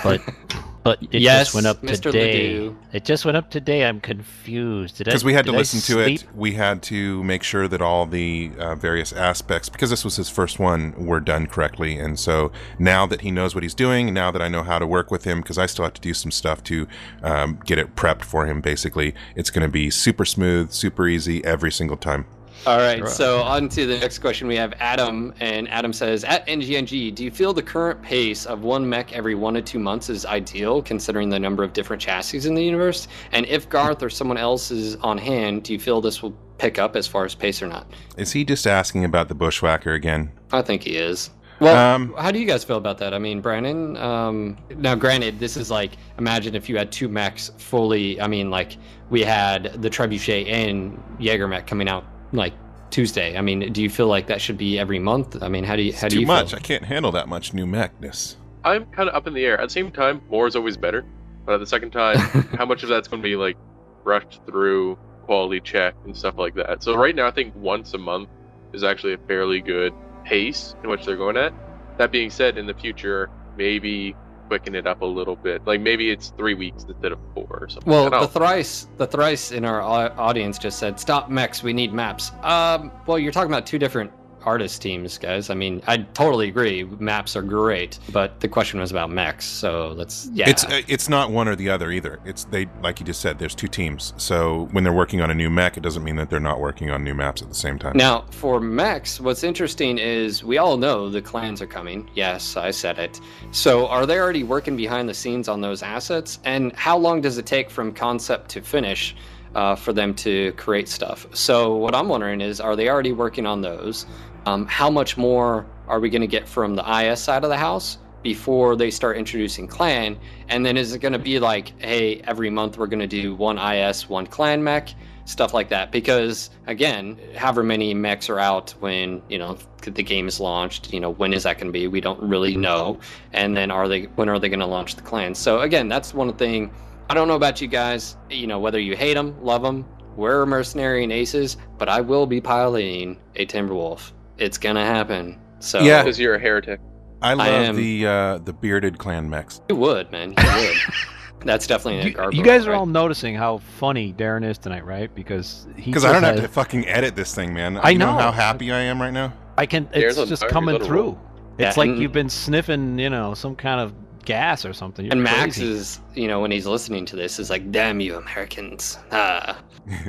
But 0.03 0.21
but 0.87 1.03
it 1.11 1.21
Yes, 1.21 1.47
just 1.47 1.55
went 1.55 1.67
up 1.67 1.81
Mr. 1.81 2.03
today. 2.03 2.53
Ledoux. 2.53 2.77
It 2.93 3.03
just 3.03 3.25
went 3.25 3.35
up 3.35 3.49
today. 3.51 3.85
I'm 3.85 3.99
confused. 3.99 4.99
Because 4.99 5.25
we 5.25 5.33
had 5.33 5.45
to 5.45 5.51
listen 5.51 5.81
to 5.93 5.99
it, 5.99 6.23
we 6.33 6.53
had 6.53 6.81
to 6.83 7.23
make 7.25 7.43
sure 7.43 7.67
that 7.67 7.81
all 7.81 8.05
the 8.05 8.51
uh, 8.57 8.75
various 8.75 9.11
aspects, 9.11 9.67
because 9.67 9.89
this 9.89 10.05
was 10.05 10.15
his 10.15 10.29
first 10.29 10.59
one, 10.59 10.93
were 11.05 11.19
done 11.19 11.47
correctly. 11.47 11.97
And 11.97 12.17
so 12.17 12.53
now 12.79 13.05
that 13.05 13.19
he 13.19 13.31
knows 13.31 13.53
what 13.53 13.63
he's 13.63 13.73
doing, 13.73 14.13
now 14.13 14.31
that 14.31 14.41
I 14.41 14.47
know 14.47 14.63
how 14.63 14.79
to 14.79 14.87
work 14.87 15.11
with 15.11 15.25
him, 15.25 15.41
because 15.41 15.57
I 15.57 15.65
still 15.65 15.83
have 15.83 15.93
to 15.95 16.01
do 16.01 16.13
some 16.13 16.31
stuff 16.31 16.63
to 16.63 16.87
um, 17.21 17.59
get 17.65 17.77
it 17.77 17.97
prepped 17.97 18.23
for 18.23 18.45
him, 18.45 18.61
basically, 18.61 19.13
it's 19.35 19.49
going 19.49 19.63
to 19.63 19.71
be 19.71 19.89
super 19.89 20.23
smooth, 20.23 20.71
super 20.71 21.07
easy 21.07 21.43
every 21.43 21.71
single 21.71 21.97
time. 21.97 22.25
All 22.65 22.77
right, 22.79 23.07
so 23.07 23.41
on 23.43 23.69
to 23.69 23.85
the 23.85 23.97
next 23.99 24.19
question. 24.19 24.47
We 24.47 24.55
have 24.57 24.73
Adam, 24.79 25.33
and 25.39 25.69
Adam 25.69 25.93
says, 25.93 26.23
At 26.25 26.45
NGNG, 26.47 27.15
do 27.15 27.23
you 27.23 27.31
feel 27.31 27.53
the 27.53 27.63
current 27.63 28.01
pace 28.01 28.45
of 28.45 28.63
one 28.63 28.87
mech 28.87 29.13
every 29.13 29.35
one 29.35 29.53
to 29.53 29.61
two 29.61 29.79
months 29.79 30.09
is 30.09 30.25
ideal, 30.25 30.81
considering 30.81 31.29
the 31.29 31.39
number 31.39 31.63
of 31.63 31.71
different 31.71 32.01
chassis 32.01 32.45
in 32.47 32.55
the 32.55 32.63
universe? 32.63 33.07
And 33.31 33.45
if 33.45 33.69
Garth 33.69 34.03
or 34.03 34.09
someone 34.09 34.37
else 34.37 34.69
is 34.71 34.95
on 34.97 35.17
hand, 35.17 35.63
do 35.63 35.73
you 35.73 35.79
feel 35.79 36.01
this 36.01 36.21
will 36.21 36.35
pick 36.57 36.77
up 36.79 36.95
as 36.95 37.07
far 37.07 37.23
as 37.23 37.35
pace 37.35 37.61
or 37.61 37.67
not? 37.67 37.87
Is 38.17 38.33
he 38.33 38.43
just 38.43 38.67
asking 38.67 39.05
about 39.05 39.29
the 39.29 39.35
bushwhacker 39.35 39.93
again? 39.93 40.31
I 40.51 40.61
think 40.61 40.83
he 40.83 40.97
is. 40.97 41.29
Well, 41.59 41.95
Um, 41.95 42.13
how 42.17 42.31
do 42.31 42.39
you 42.39 42.45
guys 42.45 42.63
feel 42.63 42.77
about 42.77 42.97
that? 42.99 43.13
I 43.13 43.19
mean, 43.19 43.41
Brandon. 43.41 43.97
Um, 43.97 44.57
now, 44.75 44.93
granted, 44.93 45.39
this 45.39 45.57
is 45.57 45.71
like 45.71 45.93
imagine 46.19 46.53
if 46.53 46.69
you 46.69 46.77
had 46.77 46.91
two 46.91 47.07
mechs 47.07 47.49
fully. 47.57 48.19
I 48.21 48.27
mean, 48.27 48.51
like 48.51 48.77
we 49.09 49.21
had 49.23 49.81
the 49.81 49.89
Trebuchet 49.89 50.47
and 50.47 51.01
Jaeger 51.17 51.47
mech 51.47 51.65
coming 51.65 51.87
out 51.87 52.03
like 52.31 52.53
Tuesday. 52.89 53.37
I 53.37 53.41
mean, 53.41 53.71
do 53.73 53.81
you 53.81 53.89
feel 53.89 54.07
like 54.07 54.27
that 54.27 54.41
should 54.41 54.57
be 54.57 54.79
every 54.79 54.99
month? 54.99 55.41
I 55.41 55.49
mean, 55.49 55.63
how 55.63 55.75
do 55.75 55.83
you 55.83 55.93
how 55.93 56.07
do 56.07 56.15
Too 56.15 56.21
you 56.21 56.27
much. 56.27 56.51
feel? 56.51 56.59
I 56.59 56.61
can't 56.61 56.83
handle 56.83 57.11
that 57.11 57.27
much 57.27 57.53
new 57.53 57.65
mechness. 57.65 58.35
I'm 58.63 58.85
kind 58.87 59.09
of 59.09 59.15
up 59.15 59.27
in 59.27 59.33
the 59.33 59.45
air. 59.45 59.59
At 59.59 59.65
the 59.67 59.73
same 59.73 59.91
time, 59.91 60.21
more 60.29 60.47
is 60.47 60.55
always 60.55 60.77
better. 60.77 61.05
But 61.45 61.55
at 61.55 61.59
the 61.59 61.65
second 61.65 61.91
time, 61.91 62.17
how 62.57 62.65
much 62.65 62.83
of 62.83 62.89
that's 62.89 63.07
going 63.07 63.21
to 63.21 63.27
be 63.27 63.35
like 63.35 63.57
rushed 64.03 64.41
through 64.45 64.97
quality 65.23 65.61
check 65.61 65.95
and 66.05 66.15
stuff 66.15 66.37
like 66.37 66.55
that? 66.55 66.83
So 66.83 66.95
right 66.95 67.15
now, 67.15 67.27
I 67.27 67.31
think 67.31 67.55
once 67.55 67.93
a 67.93 67.97
month 67.97 68.29
is 68.73 68.83
actually 68.83 69.13
a 69.13 69.17
fairly 69.17 69.61
good 69.61 69.93
pace 70.25 70.75
in 70.83 70.89
which 70.89 71.05
they're 71.05 71.15
going 71.15 71.37
at. 71.37 71.53
That 71.97 72.11
being 72.11 72.29
said, 72.29 72.57
in 72.57 72.65
the 72.67 72.73
future, 72.73 73.29
maybe 73.55 74.15
quicken 74.47 74.75
it 74.75 74.87
up 74.87 75.01
a 75.01 75.05
little 75.05 75.35
bit. 75.35 75.65
Like 75.65 75.81
maybe 75.81 76.09
it's 76.09 76.33
three 76.37 76.53
weeks 76.53 76.85
instead 76.87 77.11
of 77.11 77.19
four 77.33 77.47
or 77.49 77.69
something. 77.69 77.91
Well, 77.91 78.09
the 78.09 78.27
thrice 78.27 78.87
the 78.97 79.07
thrice 79.07 79.51
in 79.51 79.65
our 79.65 79.81
audience 79.81 80.57
just 80.57 80.79
said, 80.79 80.99
"Stop 80.99 81.29
mechs. 81.29 81.63
We 81.63 81.73
need 81.73 81.93
maps." 81.93 82.31
Um, 82.43 82.91
well, 83.05 83.19
you're 83.19 83.31
talking 83.31 83.51
about 83.51 83.65
two 83.65 83.79
different 83.79 84.11
artist 84.47 84.81
teams, 84.81 85.17
guys. 85.17 85.49
I 85.49 85.55
mean, 85.55 85.83
I 85.87 85.97
totally 85.97 86.47
agree. 86.47 86.85
Maps 86.99 87.35
are 87.35 87.41
great, 87.41 87.99
but 88.13 88.39
the 88.39 88.47
question 88.47 88.79
was 88.79 88.91
about 88.91 89.11
mechs, 89.11 89.45
so 89.45 89.93
let's 89.97 90.29
yeah. 90.33 90.49
It's 90.49 90.63
uh, 90.63 90.81
it's 90.87 91.09
not 91.09 91.31
one 91.31 91.49
or 91.49 91.55
the 91.57 91.69
other 91.69 91.91
either. 91.91 92.21
It's 92.23 92.45
they 92.45 92.67
like 92.81 93.01
you 93.01 93.05
just 93.05 93.19
said. 93.19 93.39
There's 93.39 93.53
two 93.53 93.67
teams. 93.67 94.13
So 94.15 94.69
when 94.71 94.85
they're 94.85 94.93
working 94.93 95.21
on 95.21 95.29
a 95.29 95.33
new 95.33 95.49
mech, 95.49 95.75
it 95.75 95.83
doesn't 95.83 96.03
mean 96.03 96.15
that 96.15 96.29
they're 96.29 96.39
not 96.39 96.61
working 96.61 96.89
on 96.89 97.03
new 97.03 97.13
maps 97.13 97.41
at 97.41 97.49
the 97.49 97.55
same 97.55 97.77
time. 97.77 97.97
Now, 97.97 98.25
for 98.31 98.61
mechs, 98.61 99.19
what's 99.19 99.43
interesting 99.43 99.97
is 99.97 100.45
we 100.45 100.57
all 100.57 100.77
know 100.77 101.09
the 101.09 101.21
clans 101.21 101.61
are 101.61 101.67
coming. 101.67 102.09
Yes, 102.15 102.55
I 102.55 102.71
said 102.71 102.97
it. 102.99 103.19
So, 103.51 103.87
are 103.87 104.05
they 104.05 104.17
already 104.17 104.43
working 104.43 104.77
behind 104.77 105.09
the 105.09 105.13
scenes 105.13 105.49
on 105.49 105.59
those 105.59 105.83
assets? 105.83 106.39
And 106.45 106.73
how 106.73 106.97
long 106.97 107.19
does 107.19 107.37
it 107.37 107.45
take 107.45 107.69
from 107.69 107.93
concept 107.93 108.49
to 108.51 108.61
finish 108.61 109.13
uh, 109.55 109.75
for 109.75 109.91
them 109.91 110.13
to 110.13 110.51
create 110.53 110.87
stuff? 110.87 111.27
So, 111.33 111.75
what 111.75 111.95
I'm 111.95 112.07
wondering 112.07 112.41
is, 112.41 112.61
are 112.61 112.75
they 112.75 112.89
already 112.89 113.11
working 113.11 113.45
on 113.45 113.61
those? 113.61 114.05
Um, 114.47 114.65
how 114.65 114.89
much 114.89 115.17
more 115.17 115.65
are 115.89 115.99
we 115.99 116.09
going 116.09 116.21
to 116.21 116.27
get 116.27 116.47
from 116.47 116.73
the 116.73 117.01
IS 117.01 117.19
side 117.19 117.43
of 117.43 117.49
the 117.49 117.57
house? 117.57 117.97
Before 118.23 118.77
they 118.77 118.89
start 118.89 119.17
introducing 119.17 119.67
clan, 119.67 120.17
and 120.47 120.65
then 120.65 120.77
is 120.77 120.93
it 120.93 120.99
going 120.99 121.11
to 121.11 121.19
be 121.19 121.37
like, 121.37 121.73
hey, 121.81 122.21
every 122.23 122.49
month 122.49 122.77
we're 122.77 122.87
going 122.87 123.01
to 123.01 123.07
do 123.07 123.35
one 123.35 123.57
IS, 123.57 124.07
one 124.07 124.25
clan 124.25 124.63
mech, 124.63 124.93
stuff 125.25 125.53
like 125.53 125.67
that. 125.69 125.91
Because 125.91 126.49
again 126.65 127.19
however 127.35 127.61
many 127.61 127.93
mechs 127.93 128.29
are 128.29 128.39
out 128.39 128.71
when 128.79 129.21
you 129.27 129.37
know 129.37 129.57
the 129.81 130.03
game 130.03 130.27
is 130.29 130.39
launched 130.39 130.93
you 130.93 130.99
know 131.01 131.09
when 131.09 131.33
is 131.33 131.43
that 131.43 131.57
going 131.57 131.67
to 131.67 131.73
be? 131.73 131.87
We 131.89 131.99
don't 131.99 132.21
really 132.21 132.55
know. 132.55 132.99
And 133.33 133.55
then 133.55 133.69
are 133.69 133.89
they 133.89 134.03
when 134.15 134.29
are 134.29 134.39
they 134.39 134.47
going 134.47 134.61
to 134.61 134.65
launch 134.65 134.95
the 134.95 135.01
clans 135.01 135.37
so 135.37 135.59
again 135.59 135.89
that's 135.89 136.13
one 136.13 136.33
thing. 136.33 136.71
I 137.09 137.13
don't 137.13 137.27
know 137.27 137.35
about 137.35 137.59
you 137.59 137.67
guys 137.67 138.15
you 138.29 138.47
know 138.47 138.59
whether 138.59 138.79
you 138.79 138.95
hate 138.95 139.15
them 139.15 139.35
love 139.43 139.61
them 139.61 139.85
we're 140.15 140.45
mercenary 140.47 141.03
and 141.03 141.13
aces 141.13 141.57
but 141.77 141.87
i 141.87 142.01
will 142.01 142.25
be 142.25 142.41
piloting 142.41 143.17
a 143.35 143.45
timberwolf 143.45 144.11
it's 144.37 144.57
gonna 144.57 144.85
happen 144.85 145.39
so 145.59 145.79
Yeah. 145.79 146.03
because 146.03 146.19
you're 146.19 146.35
a 146.35 146.39
heretic. 146.39 146.79
I 147.21 147.33
love 147.33 147.47
am- 147.47 147.75
the 147.75 148.05
uh, 148.05 148.37
the 148.39 148.53
bearded 148.53 148.97
clan 148.99 149.29
mechs. 149.29 149.61
you 149.69 149.75
would 149.77 150.11
man 150.11 150.29
you 150.31 150.35
would 150.37 150.75
that's 151.45 151.65
definitely 151.67 152.13
a 152.13 152.25
You, 152.29 152.37
you 152.39 152.43
guys 152.43 152.67
are 152.67 152.71
right? 152.71 152.77
all 152.77 152.85
noticing 152.85 153.35
how 153.35 153.57
funny 153.79 154.13
Darren 154.13 154.43
is 154.47 154.57
tonight, 154.57 154.85
right? 154.85 155.13
Because 155.13 155.67
he 155.75 155.85
Because 155.85 156.05
I 156.05 156.11
don't 156.11 156.23
have 156.23 156.35
to 156.41 156.47
fucking 156.47 156.87
edit 156.87 157.15
this 157.15 157.33
thing, 157.33 157.53
man. 157.53 157.77
I 157.77 157.91
You 157.91 157.99
know 157.99 158.11
know. 158.13 158.19
how 158.19 158.31
happy 158.31 158.71
I 158.71 158.79
am 158.79 159.01
right 159.01 159.13
now. 159.13 159.33
I 159.57 159.65
can. 159.65 159.87
It's 159.93 160.17
a- 160.17 160.25
just 160.25 160.47
coming 160.47 160.79
through. 160.79 161.01
roll. 161.01 161.19
It's 161.57 161.75
Yeah, 161.75 161.81
like 161.81 161.89
and- 161.89 161.99
you've 162.01 162.11
been 162.11 162.29
sniffing, 162.29 162.99
you 162.99 163.09
know, 163.09 163.33
some 163.33 163.55
kind 163.55 163.79
of 163.81 163.93
gas 164.27 164.65
or 164.65 164.73
something. 164.73 165.05
You're 165.05 165.13
and 165.13 165.23
Max 165.23 165.57
crazy. 165.57 165.71
is, 165.71 166.01
you 166.13 166.27
know, 166.27 166.41
when 166.41 166.51
he's 166.51 166.67
listening 166.67 167.05
to 167.05 167.15
this, 167.15 167.39
is 167.39 167.49
like, 167.49 167.71
"Damn 167.71 167.99
you, 167.99 168.15
Americans!" 168.17 168.99
Ah. 169.11 169.57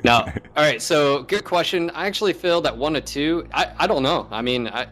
no, 0.05 0.13
all 0.57 0.65
right. 0.69 0.83
So, 0.83 1.23
good 1.23 1.45
question. 1.45 1.91
I 1.91 2.07
actually 2.07 2.33
feel 2.33 2.61
that 2.63 2.77
one 2.77 2.95
to 2.95 3.01
two. 3.01 3.47
I, 3.55 3.73
I 3.79 3.87
don't 3.87 4.03
know. 4.03 4.27
I 4.31 4.43
mean, 4.43 4.67
I 4.69 4.89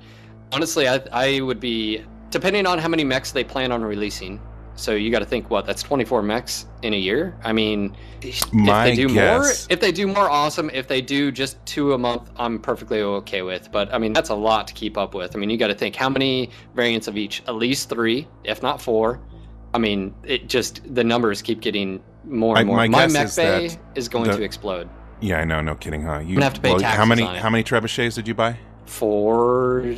honestly, 0.53 0.89
I, 0.89 1.01
I 1.13 1.41
would 1.41 1.61
be 1.61 2.05
depending 2.31 2.67
on 2.67 2.79
how 2.79 2.89
many 2.89 3.05
mechs 3.05 3.33
they 3.33 3.45
plan 3.45 3.73
on 3.73 3.83
releasing. 3.85 4.41
So 4.77 4.95
you 4.95 5.11
got 5.11 5.21
to 5.21 5.25
think 5.25 5.51
what 5.51 5.65
that's 5.67 5.83
24 5.83 6.23
mechs 6.23 6.67
in 6.83 6.93
a 6.95 6.97
year. 6.99 7.37
I 7.43 7.53
mean, 7.53 7.97
if 8.23 8.41
they 8.51 8.95
do 8.95 9.09
guess- 9.09 9.67
more, 9.69 9.73
if 9.73 9.81
they 9.81 9.91
do 9.91 10.07
more, 10.07 10.31
awesome. 10.31 10.71
If 10.73 10.87
they 10.87 11.01
do 11.01 11.33
just 11.33 11.65
two 11.67 11.95
a 11.95 11.99
month, 11.99 12.31
I'm 12.37 12.59
perfectly 12.59 13.01
okay 13.01 13.43
with. 13.43 13.73
But 13.73 13.93
I 13.93 13.99
mean, 13.99 14.13
that's 14.13 14.29
a 14.31 14.35
lot 14.35 14.69
to 14.69 14.75
keep 14.75 14.97
up 14.99 15.15
with. 15.15 15.35
I 15.35 15.39
mean, 15.39 15.51
you 15.51 15.57
got 15.57 15.69
to 15.69 15.75
think 15.75 15.97
how 15.97 16.09
many 16.09 16.51
variants 16.75 17.09
of 17.09 17.17
each? 17.17 17.43
At 17.49 17.55
least 17.57 17.89
three, 17.89 18.29
if 18.45 18.63
not 18.63 18.81
four. 18.81 19.21
I 19.75 19.79
mean, 19.79 20.15
it 20.25 20.49
just 20.49 20.83
the 20.95 21.05
numbers 21.05 21.43
keep 21.43 21.61
getting 21.61 22.03
more 22.25 22.57
and 22.59 22.67
more. 22.67 22.77
my 22.77 22.89
My, 22.89 23.07
mech 23.07 23.27
is 23.27 23.37
bay 23.37 23.71
is 23.95 24.09
going 24.09 24.31
the- 24.31 24.37
to 24.37 24.43
explode. 24.43 24.89
Yeah, 25.21 25.39
I 25.41 25.45
know. 25.45 25.63
No 25.63 25.75
kidding, 25.75 26.03
huh? 26.03 26.19
You 26.19 26.35
gonna 26.35 26.45
have 26.45 26.55
to 26.55 26.61
pay 26.61 26.73
how 26.73 26.79
taxes 26.79 27.09
many 27.09 27.23
on 27.23 27.37
it. 27.37 27.43
how 27.43 27.49
many 27.49 27.65
trebuchets 27.65 28.15
did 28.15 28.29
you 28.29 28.35
buy? 28.35 28.59
Four. 28.87 29.85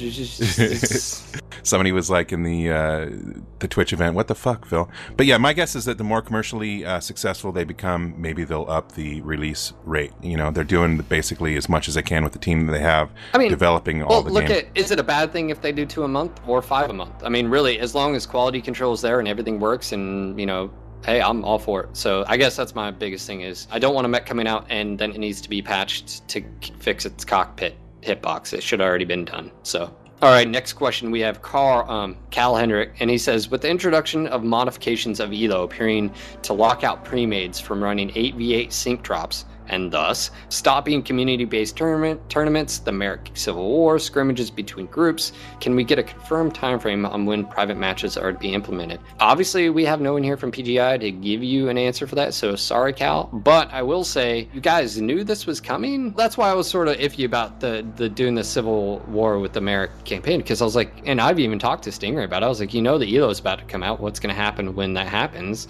Somebody 1.63 1.93
was 1.93 2.09
like 2.09 2.33
in 2.33 2.43
the 2.43 2.71
uh, 2.71 3.11
the 3.59 3.69
Twitch 3.69 3.93
event, 3.93 4.15
"What 4.15 4.29
the 4.29 4.35
fuck, 4.35 4.65
Phil?" 4.65 4.89
But 5.17 5.27
yeah, 5.27 5.37
my 5.37 5.53
guess 5.53 5.77
is 5.77 5.85
that 5.85 5.99
the 5.99 6.05
more 6.05 6.23
commercially 6.23 6.85
uh, 6.85 7.01
successful 7.01 7.53
they 7.53 7.65
become, 7.65 8.15
maybe 8.17 8.45
they'll 8.45 8.69
up 8.71 8.93
the 8.93 9.21
release 9.21 9.73
rate. 9.85 10.13
You 10.23 10.37
know, 10.37 10.51
they're 10.51 10.65
doing 10.65 10.97
basically 10.99 11.57
as 11.57 11.69
much 11.69 11.89
as 11.89 11.95
they 11.95 12.03
can 12.03 12.25
with 12.25 12.33
the 12.33 12.39
team 12.39 12.67
that 12.67 12.73
they 12.73 12.81
have, 12.81 13.11
I 13.35 13.39
mean, 13.39 13.51
developing 13.51 14.03
all 14.03 14.23
the 14.23 14.31
look 14.31 14.47
games. 14.47 14.65
at 14.65 14.79
is 14.79 14.91
it 14.91 14.99
a 14.99 15.03
bad 15.03 15.33
thing 15.33 15.51
if 15.51 15.61
they 15.61 15.73
do 15.73 15.85
two 15.85 16.05
a 16.05 16.09
month 16.09 16.41
or 16.47 16.63
five 16.63 16.89
a 16.89 16.95
month? 16.95 17.23
I 17.23 17.29
mean, 17.29 17.49
really, 17.49 17.79
as 17.81 17.95
long 17.95 18.17
as 18.17 18.25
quality 18.25 18.63
control 18.63 18.95
is 18.95 19.03
there 19.03 19.19
and 19.19 19.29
everything 19.29 19.61
works, 19.61 19.93
and 19.93 20.39
you 20.41 20.47
know, 20.47 20.71
hey, 21.05 21.21
I'm 21.21 21.45
all 21.45 21.59
for 21.59 21.83
it. 21.85 21.97
So 21.97 22.25
I 22.27 22.37
guess 22.37 22.57
that's 22.57 22.75
my 22.75 22.91
biggest 22.91 23.27
thing 23.27 23.43
is 23.43 23.67
I 23.71 23.79
don't 23.79 23.95
want 23.95 24.05
a 24.05 24.09
mech 24.09 24.27
coming 24.27 24.47
out 24.47 24.67
and 24.71 24.99
then 24.99 25.13
it 25.13 25.19
needs 25.19 25.41
to 25.43 25.49
be 25.49 25.63
patched 25.63 26.27
to 26.29 26.43
fix 26.79 27.07
its 27.07 27.25
cockpit 27.25 27.77
hitbox. 28.03 28.53
It 28.53 28.63
should 28.63 28.81
have 28.81 28.89
already 28.89 29.05
been 29.05 29.25
done. 29.25 29.51
So. 29.63 29.95
All 30.21 30.31
right, 30.31 30.49
next 30.49 30.73
question. 30.73 31.13
We 31.13 31.21
have 31.21 31.43
Carl, 31.43 31.89
um, 31.89 32.17
Cal 32.31 32.57
Hendrick, 32.57 32.95
and 32.99 33.09
he 33.09 33.19
says, 33.19 33.51
with 33.51 33.63
the 33.63 33.69
introduction 33.69 34.27
of 34.27 34.43
modifications 34.43 35.21
of 35.21 35.33
ELO 35.33 35.63
appearing 35.63 36.13
to 36.43 36.53
lock 36.53 36.83
out 36.83 37.05
pre-mades 37.05 37.61
from 37.61 37.83
running 37.83 38.11
8v8 38.11 38.73
sync 38.73 39.03
drops, 39.03 39.45
and 39.69 39.91
thus 39.91 40.31
stopping 40.49 41.03
community-based 41.03 41.77
tournament 41.77 42.21
tournaments, 42.29 42.79
the 42.79 42.93
Marik 42.93 43.31
Civil 43.35 43.69
War, 43.69 43.99
scrimmages 43.99 44.51
between 44.51 44.87
groups. 44.87 45.33
Can 45.61 45.75
we 45.75 45.85
get 45.85 45.99
a 45.99 46.03
confirmed 46.03 46.55
time 46.55 46.79
frame 46.79 47.05
on 47.07 47.27
when 47.27 47.45
private 47.45 47.77
matches 47.77 48.17
are 48.17 48.33
to 48.33 48.39
be 48.39 48.55
implemented? 48.55 49.01
Obviously, 49.21 49.71
we 49.71 49.85
have 49.85 50.01
no 50.01 50.13
one 50.13 50.23
here 50.23 50.37
from 50.37 50.53
PGI 50.53 51.01
to 51.01 51.11
give 51.11 51.43
you 51.43 51.69
an 51.69 51.79
answer 51.79 52.07
for 52.07 52.15
that, 52.15 52.35
so 52.35 52.57
sorry, 52.57 52.93
Cal. 52.93 53.25
But 53.33 53.73
I 53.73 53.83
will 53.83 54.05
say, 54.05 54.49
you 54.53 54.61
guys 54.61 55.01
knew 55.01 55.25
this 55.25 55.47
was 55.47 55.61
coming. 55.61 56.13
That's 56.13 56.37
why 56.37 56.51
I 56.51 56.55
was 56.55 56.69
sort 56.69 56.89
of 56.89 56.97
iffy 56.97 57.25
about 57.25 57.61
the 57.61 57.87
the 57.97 58.09
doing 58.09 58.35
the 58.35 58.45
Civil 58.45 58.99
War 59.09 59.39
with 59.39 59.53
the 59.53 59.61
Marik 59.61 59.91
campaign 60.05 60.41
because 60.41 60.61
I 60.63 60.65
was 60.65 60.77
like, 60.77 60.93
and 61.07 61.21
I've 61.21 61.39
even 61.39 61.59
talked 61.59 61.85
to 61.85 61.91
Stingray 61.91 62.25
about 62.25 62.43
it. 62.43 62.47
I 62.47 62.49
was 62.49 62.61
like, 62.61 62.75
you 62.75 62.83
know, 62.83 62.99
the 62.99 63.17
Elo 63.17 63.31
is 63.31 63.39
about 63.39 63.59
to 63.59 63.65
come 63.67 63.83
out. 63.83 64.01
What's 64.01 64.21
going 64.21 64.35
to 64.35 64.41
happen 64.41 64.75
when 64.75 64.95
that 64.95 65.07
happens? 65.07 65.69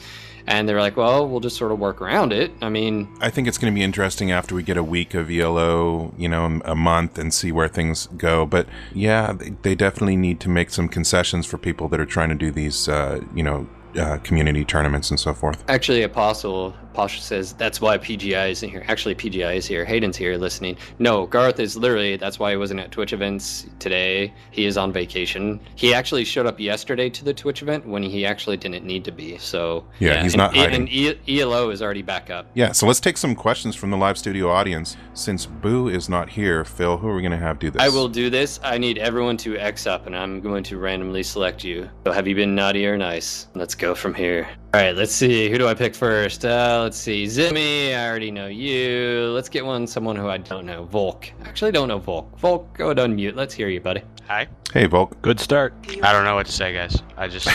And 0.49 0.67
they're 0.67 0.81
like, 0.81 0.97
well, 0.97 1.29
we'll 1.29 1.41
just 1.41 1.57
sort 1.59 1.73
of 1.73 1.79
work 1.79 2.01
around 2.01 2.33
it. 2.33 2.51
I 2.63 2.71
mean, 2.71 3.07
I 3.21 3.29
think 3.29 3.47
it's 3.47 3.59
going 3.59 3.73
to 3.73 3.75
be 3.75 3.85
interesting 3.85 4.33
after 4.33 4.55
we 4.55 4.63
get 4.63 4.79
a 4.79 4.83
week 4.83 5.13
of 5.13 5.31
ELO, 5.31 6.15
you 6.17 6.29
know, 6.29 6.61
a 6.65 6.75
month 6.75 7.19
and 7.19 7.33
see 7.35 7.53
where 7.53 7.69
things 7.69 8.07
go. 8.17 8.47
But 8.47 8.67
yeah, 8.95 9.35
they, 9.35 9.51
they 9.63 9.75
definitely 9.75 10.17
need 10.17 10.41
to 10.41 10.49
make 10.49 10.71
some 10.71 10.89
concessions 10.89 11.45
for 11.45 11.59
people 11.59 11.87
that 11.89 12.01
are 12.01 12.07
trying 12.07 12.31
to 12.31 12.35
do 12.35 12.51
these, 12.51 12.89
uh, 12.89 13.21
you 13.35 13.43
know, 13.43 13.69
uh, 13.99 14.19
community 14.19 14.65
tournaments 14.65 15.11
and 15.11 15.21
so 15.21 15.35
forth. 15.35 15.63
Actually, 15.69 16.03
Apostle 16.03 16.75
Apostle 16.99 17.23
says 17.23 17.53
that's 17.53 17.81
why 17.81 17.97
PGI 17.97 18.51
isn't 18.51 18.69
here. 18.69 18.85
Actually, 18.89 19.15
PGI 19.15 19.55
is 19.55 19.67
here. 19.67 19.85
Hayden's 19.85 20.17
here 20.17 20.37
listening. 20.37 20.77
No, 20.99 21.27
Garth 21.27 21.61
is 21.61 21.77
literally 21.77 22.17
that's 22.17 22.41
why 22.41 22.51
he 22.51 22.57
wasn't 22.57 22.81
at 22.81 22.91
Twitch 22.91 23.13
events 23.13 23.69
today. 23.79 24.35
He 24.51 24.65
is 24.65 24.77
on 24.77 24.93
vacation. 24.93 25.61
He 25.77 25.95
actually 25.95 26.25
showed 26.25 26.47
up 26.47 26.59
yesterday 26.59 27.09
to 27.11 27.25
the 27.25 27.33
Twitch 27.33 27.63
event 27.63 27.87
when 27.87 28.03
he 28.03 28.27
actually 28.27 28.57
didn't 28.57 28.85
need 28.85 29.05
to 29.05 29.13
be. 29.13 29.39
So 29.39 29.85
Yeah, 30.01 30.25
he's 30.25 30.35
and, 30.35 30.39
not 30.39 30.57
hiding. 30.57 30.75
And 30.75 30.89
E- 30.89 31.41
ELO 31.41 31.71
is 31.71 31.83
already 31.83 32.03
back 32.03 32.31
up. 32.31 32.51
Yeah, 32.55 32.73
so 32.73 32.85
let's 32.89 32.99
take 32.99 33.17
some 33.17 33.37
questions 33.37 33.77
from 33.77 33.93
the 33.93 33.97
live 33.97 34.19
studio 34.19 34.51
audience. 34.51 34.97
Since 35.15 35.47
Boo 35.47 35.87
is 35.87 36.09
not 36.09 36.29
here, 36.29 36.65
Phil, 36.65 36.97
who 36.97 37.07
are 37.07 37.15
we 37.15 37.23
going 37.23 37.31
to 37.31 37.39
have 37.39 37.61
do 37.61 37.71
this? 37.71 37.81
I 37.81 37.91
will 37.91 38.09
do 38.09 38.29
this. 38.29 38.59
I 38.65 38.77
need 38.77 38.99
everyone 38.99 39.37
to 39.39 39.57
X 39.57 39.87
up, 39.87 40.09
and 40.09 40.17
I'm 40.17 40.41
going 40.41 40.65
to 40.65 40.79
randomly 40.79 41.23
select 41.23 41.63
you. 41.63 41.89
So 42.05 42.11
have 42.11 42.27
you 42.27 42.35
been 42.35 42.57
naughty 42.57 42.89
or 42.89 42.97
nice? 42.97 43.47
Let's 43.55 43.77
go 43.77 43.95
from 43.95 44.15
here. 44.15 44.49
All 44.75 44.81
right, 44.83 44.95
let's 44.95 45.13
see. 45.15 45.49
Who 45.51 45.57
do 45.57 45.67
I 45.67 45.73
pick 45.73 45.95
first? 45.95 46.45
Uh, 46.45 46.81
let's 46.83 46.99
see. 46.99 47.25
Zimmy, 47.25 47.95
I 47.95 48.07
already 48.07 48.31
know 48.31 48.49
you. 48.49 49.31
Let's 49.35 49.49
get 49.49 49.65
one, 49.65 49.87
someone 49.87 50.15
who 50.15 50.29
I 50.29 50.37
don't 50.37 50.67
know. 50.67 50.85
Volk. 50.85 51.33
Actually, 51.45 51.73
don't 51.73 51.89
know 51.89 51.99
Volk. 51.99 52.39
Volk, 52.39 52.75
go 52.75 52.91
ahead 52.91 52.99
unmute. 52.99 53.35
Let's 53.35 53.55
hear 53.55 53.69
you, 53.71 53.81
buddy. 53.81 54.03
Hi. 54.27 54.47
Hey, 54.75 54.85
Volk. 54.85 55.21
Good 55.23 55.41
start. 55.41 55.73
I 56.03 56.13
don't 56.13 56.25
know 56.25 56.35
what 56.35 56.45
to 56.47 56.53
say, 56.53 56.75
guys. 56.75 57.03
I 57.17 57.29
just 57.29 57.49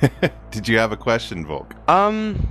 Did 0.52 0.68
you 0.68 0.78
have 0.78 0.92
a 0.92 0.96
question, 0.96 1.44
Volk? 1.44 1.74
um 1.88 2.48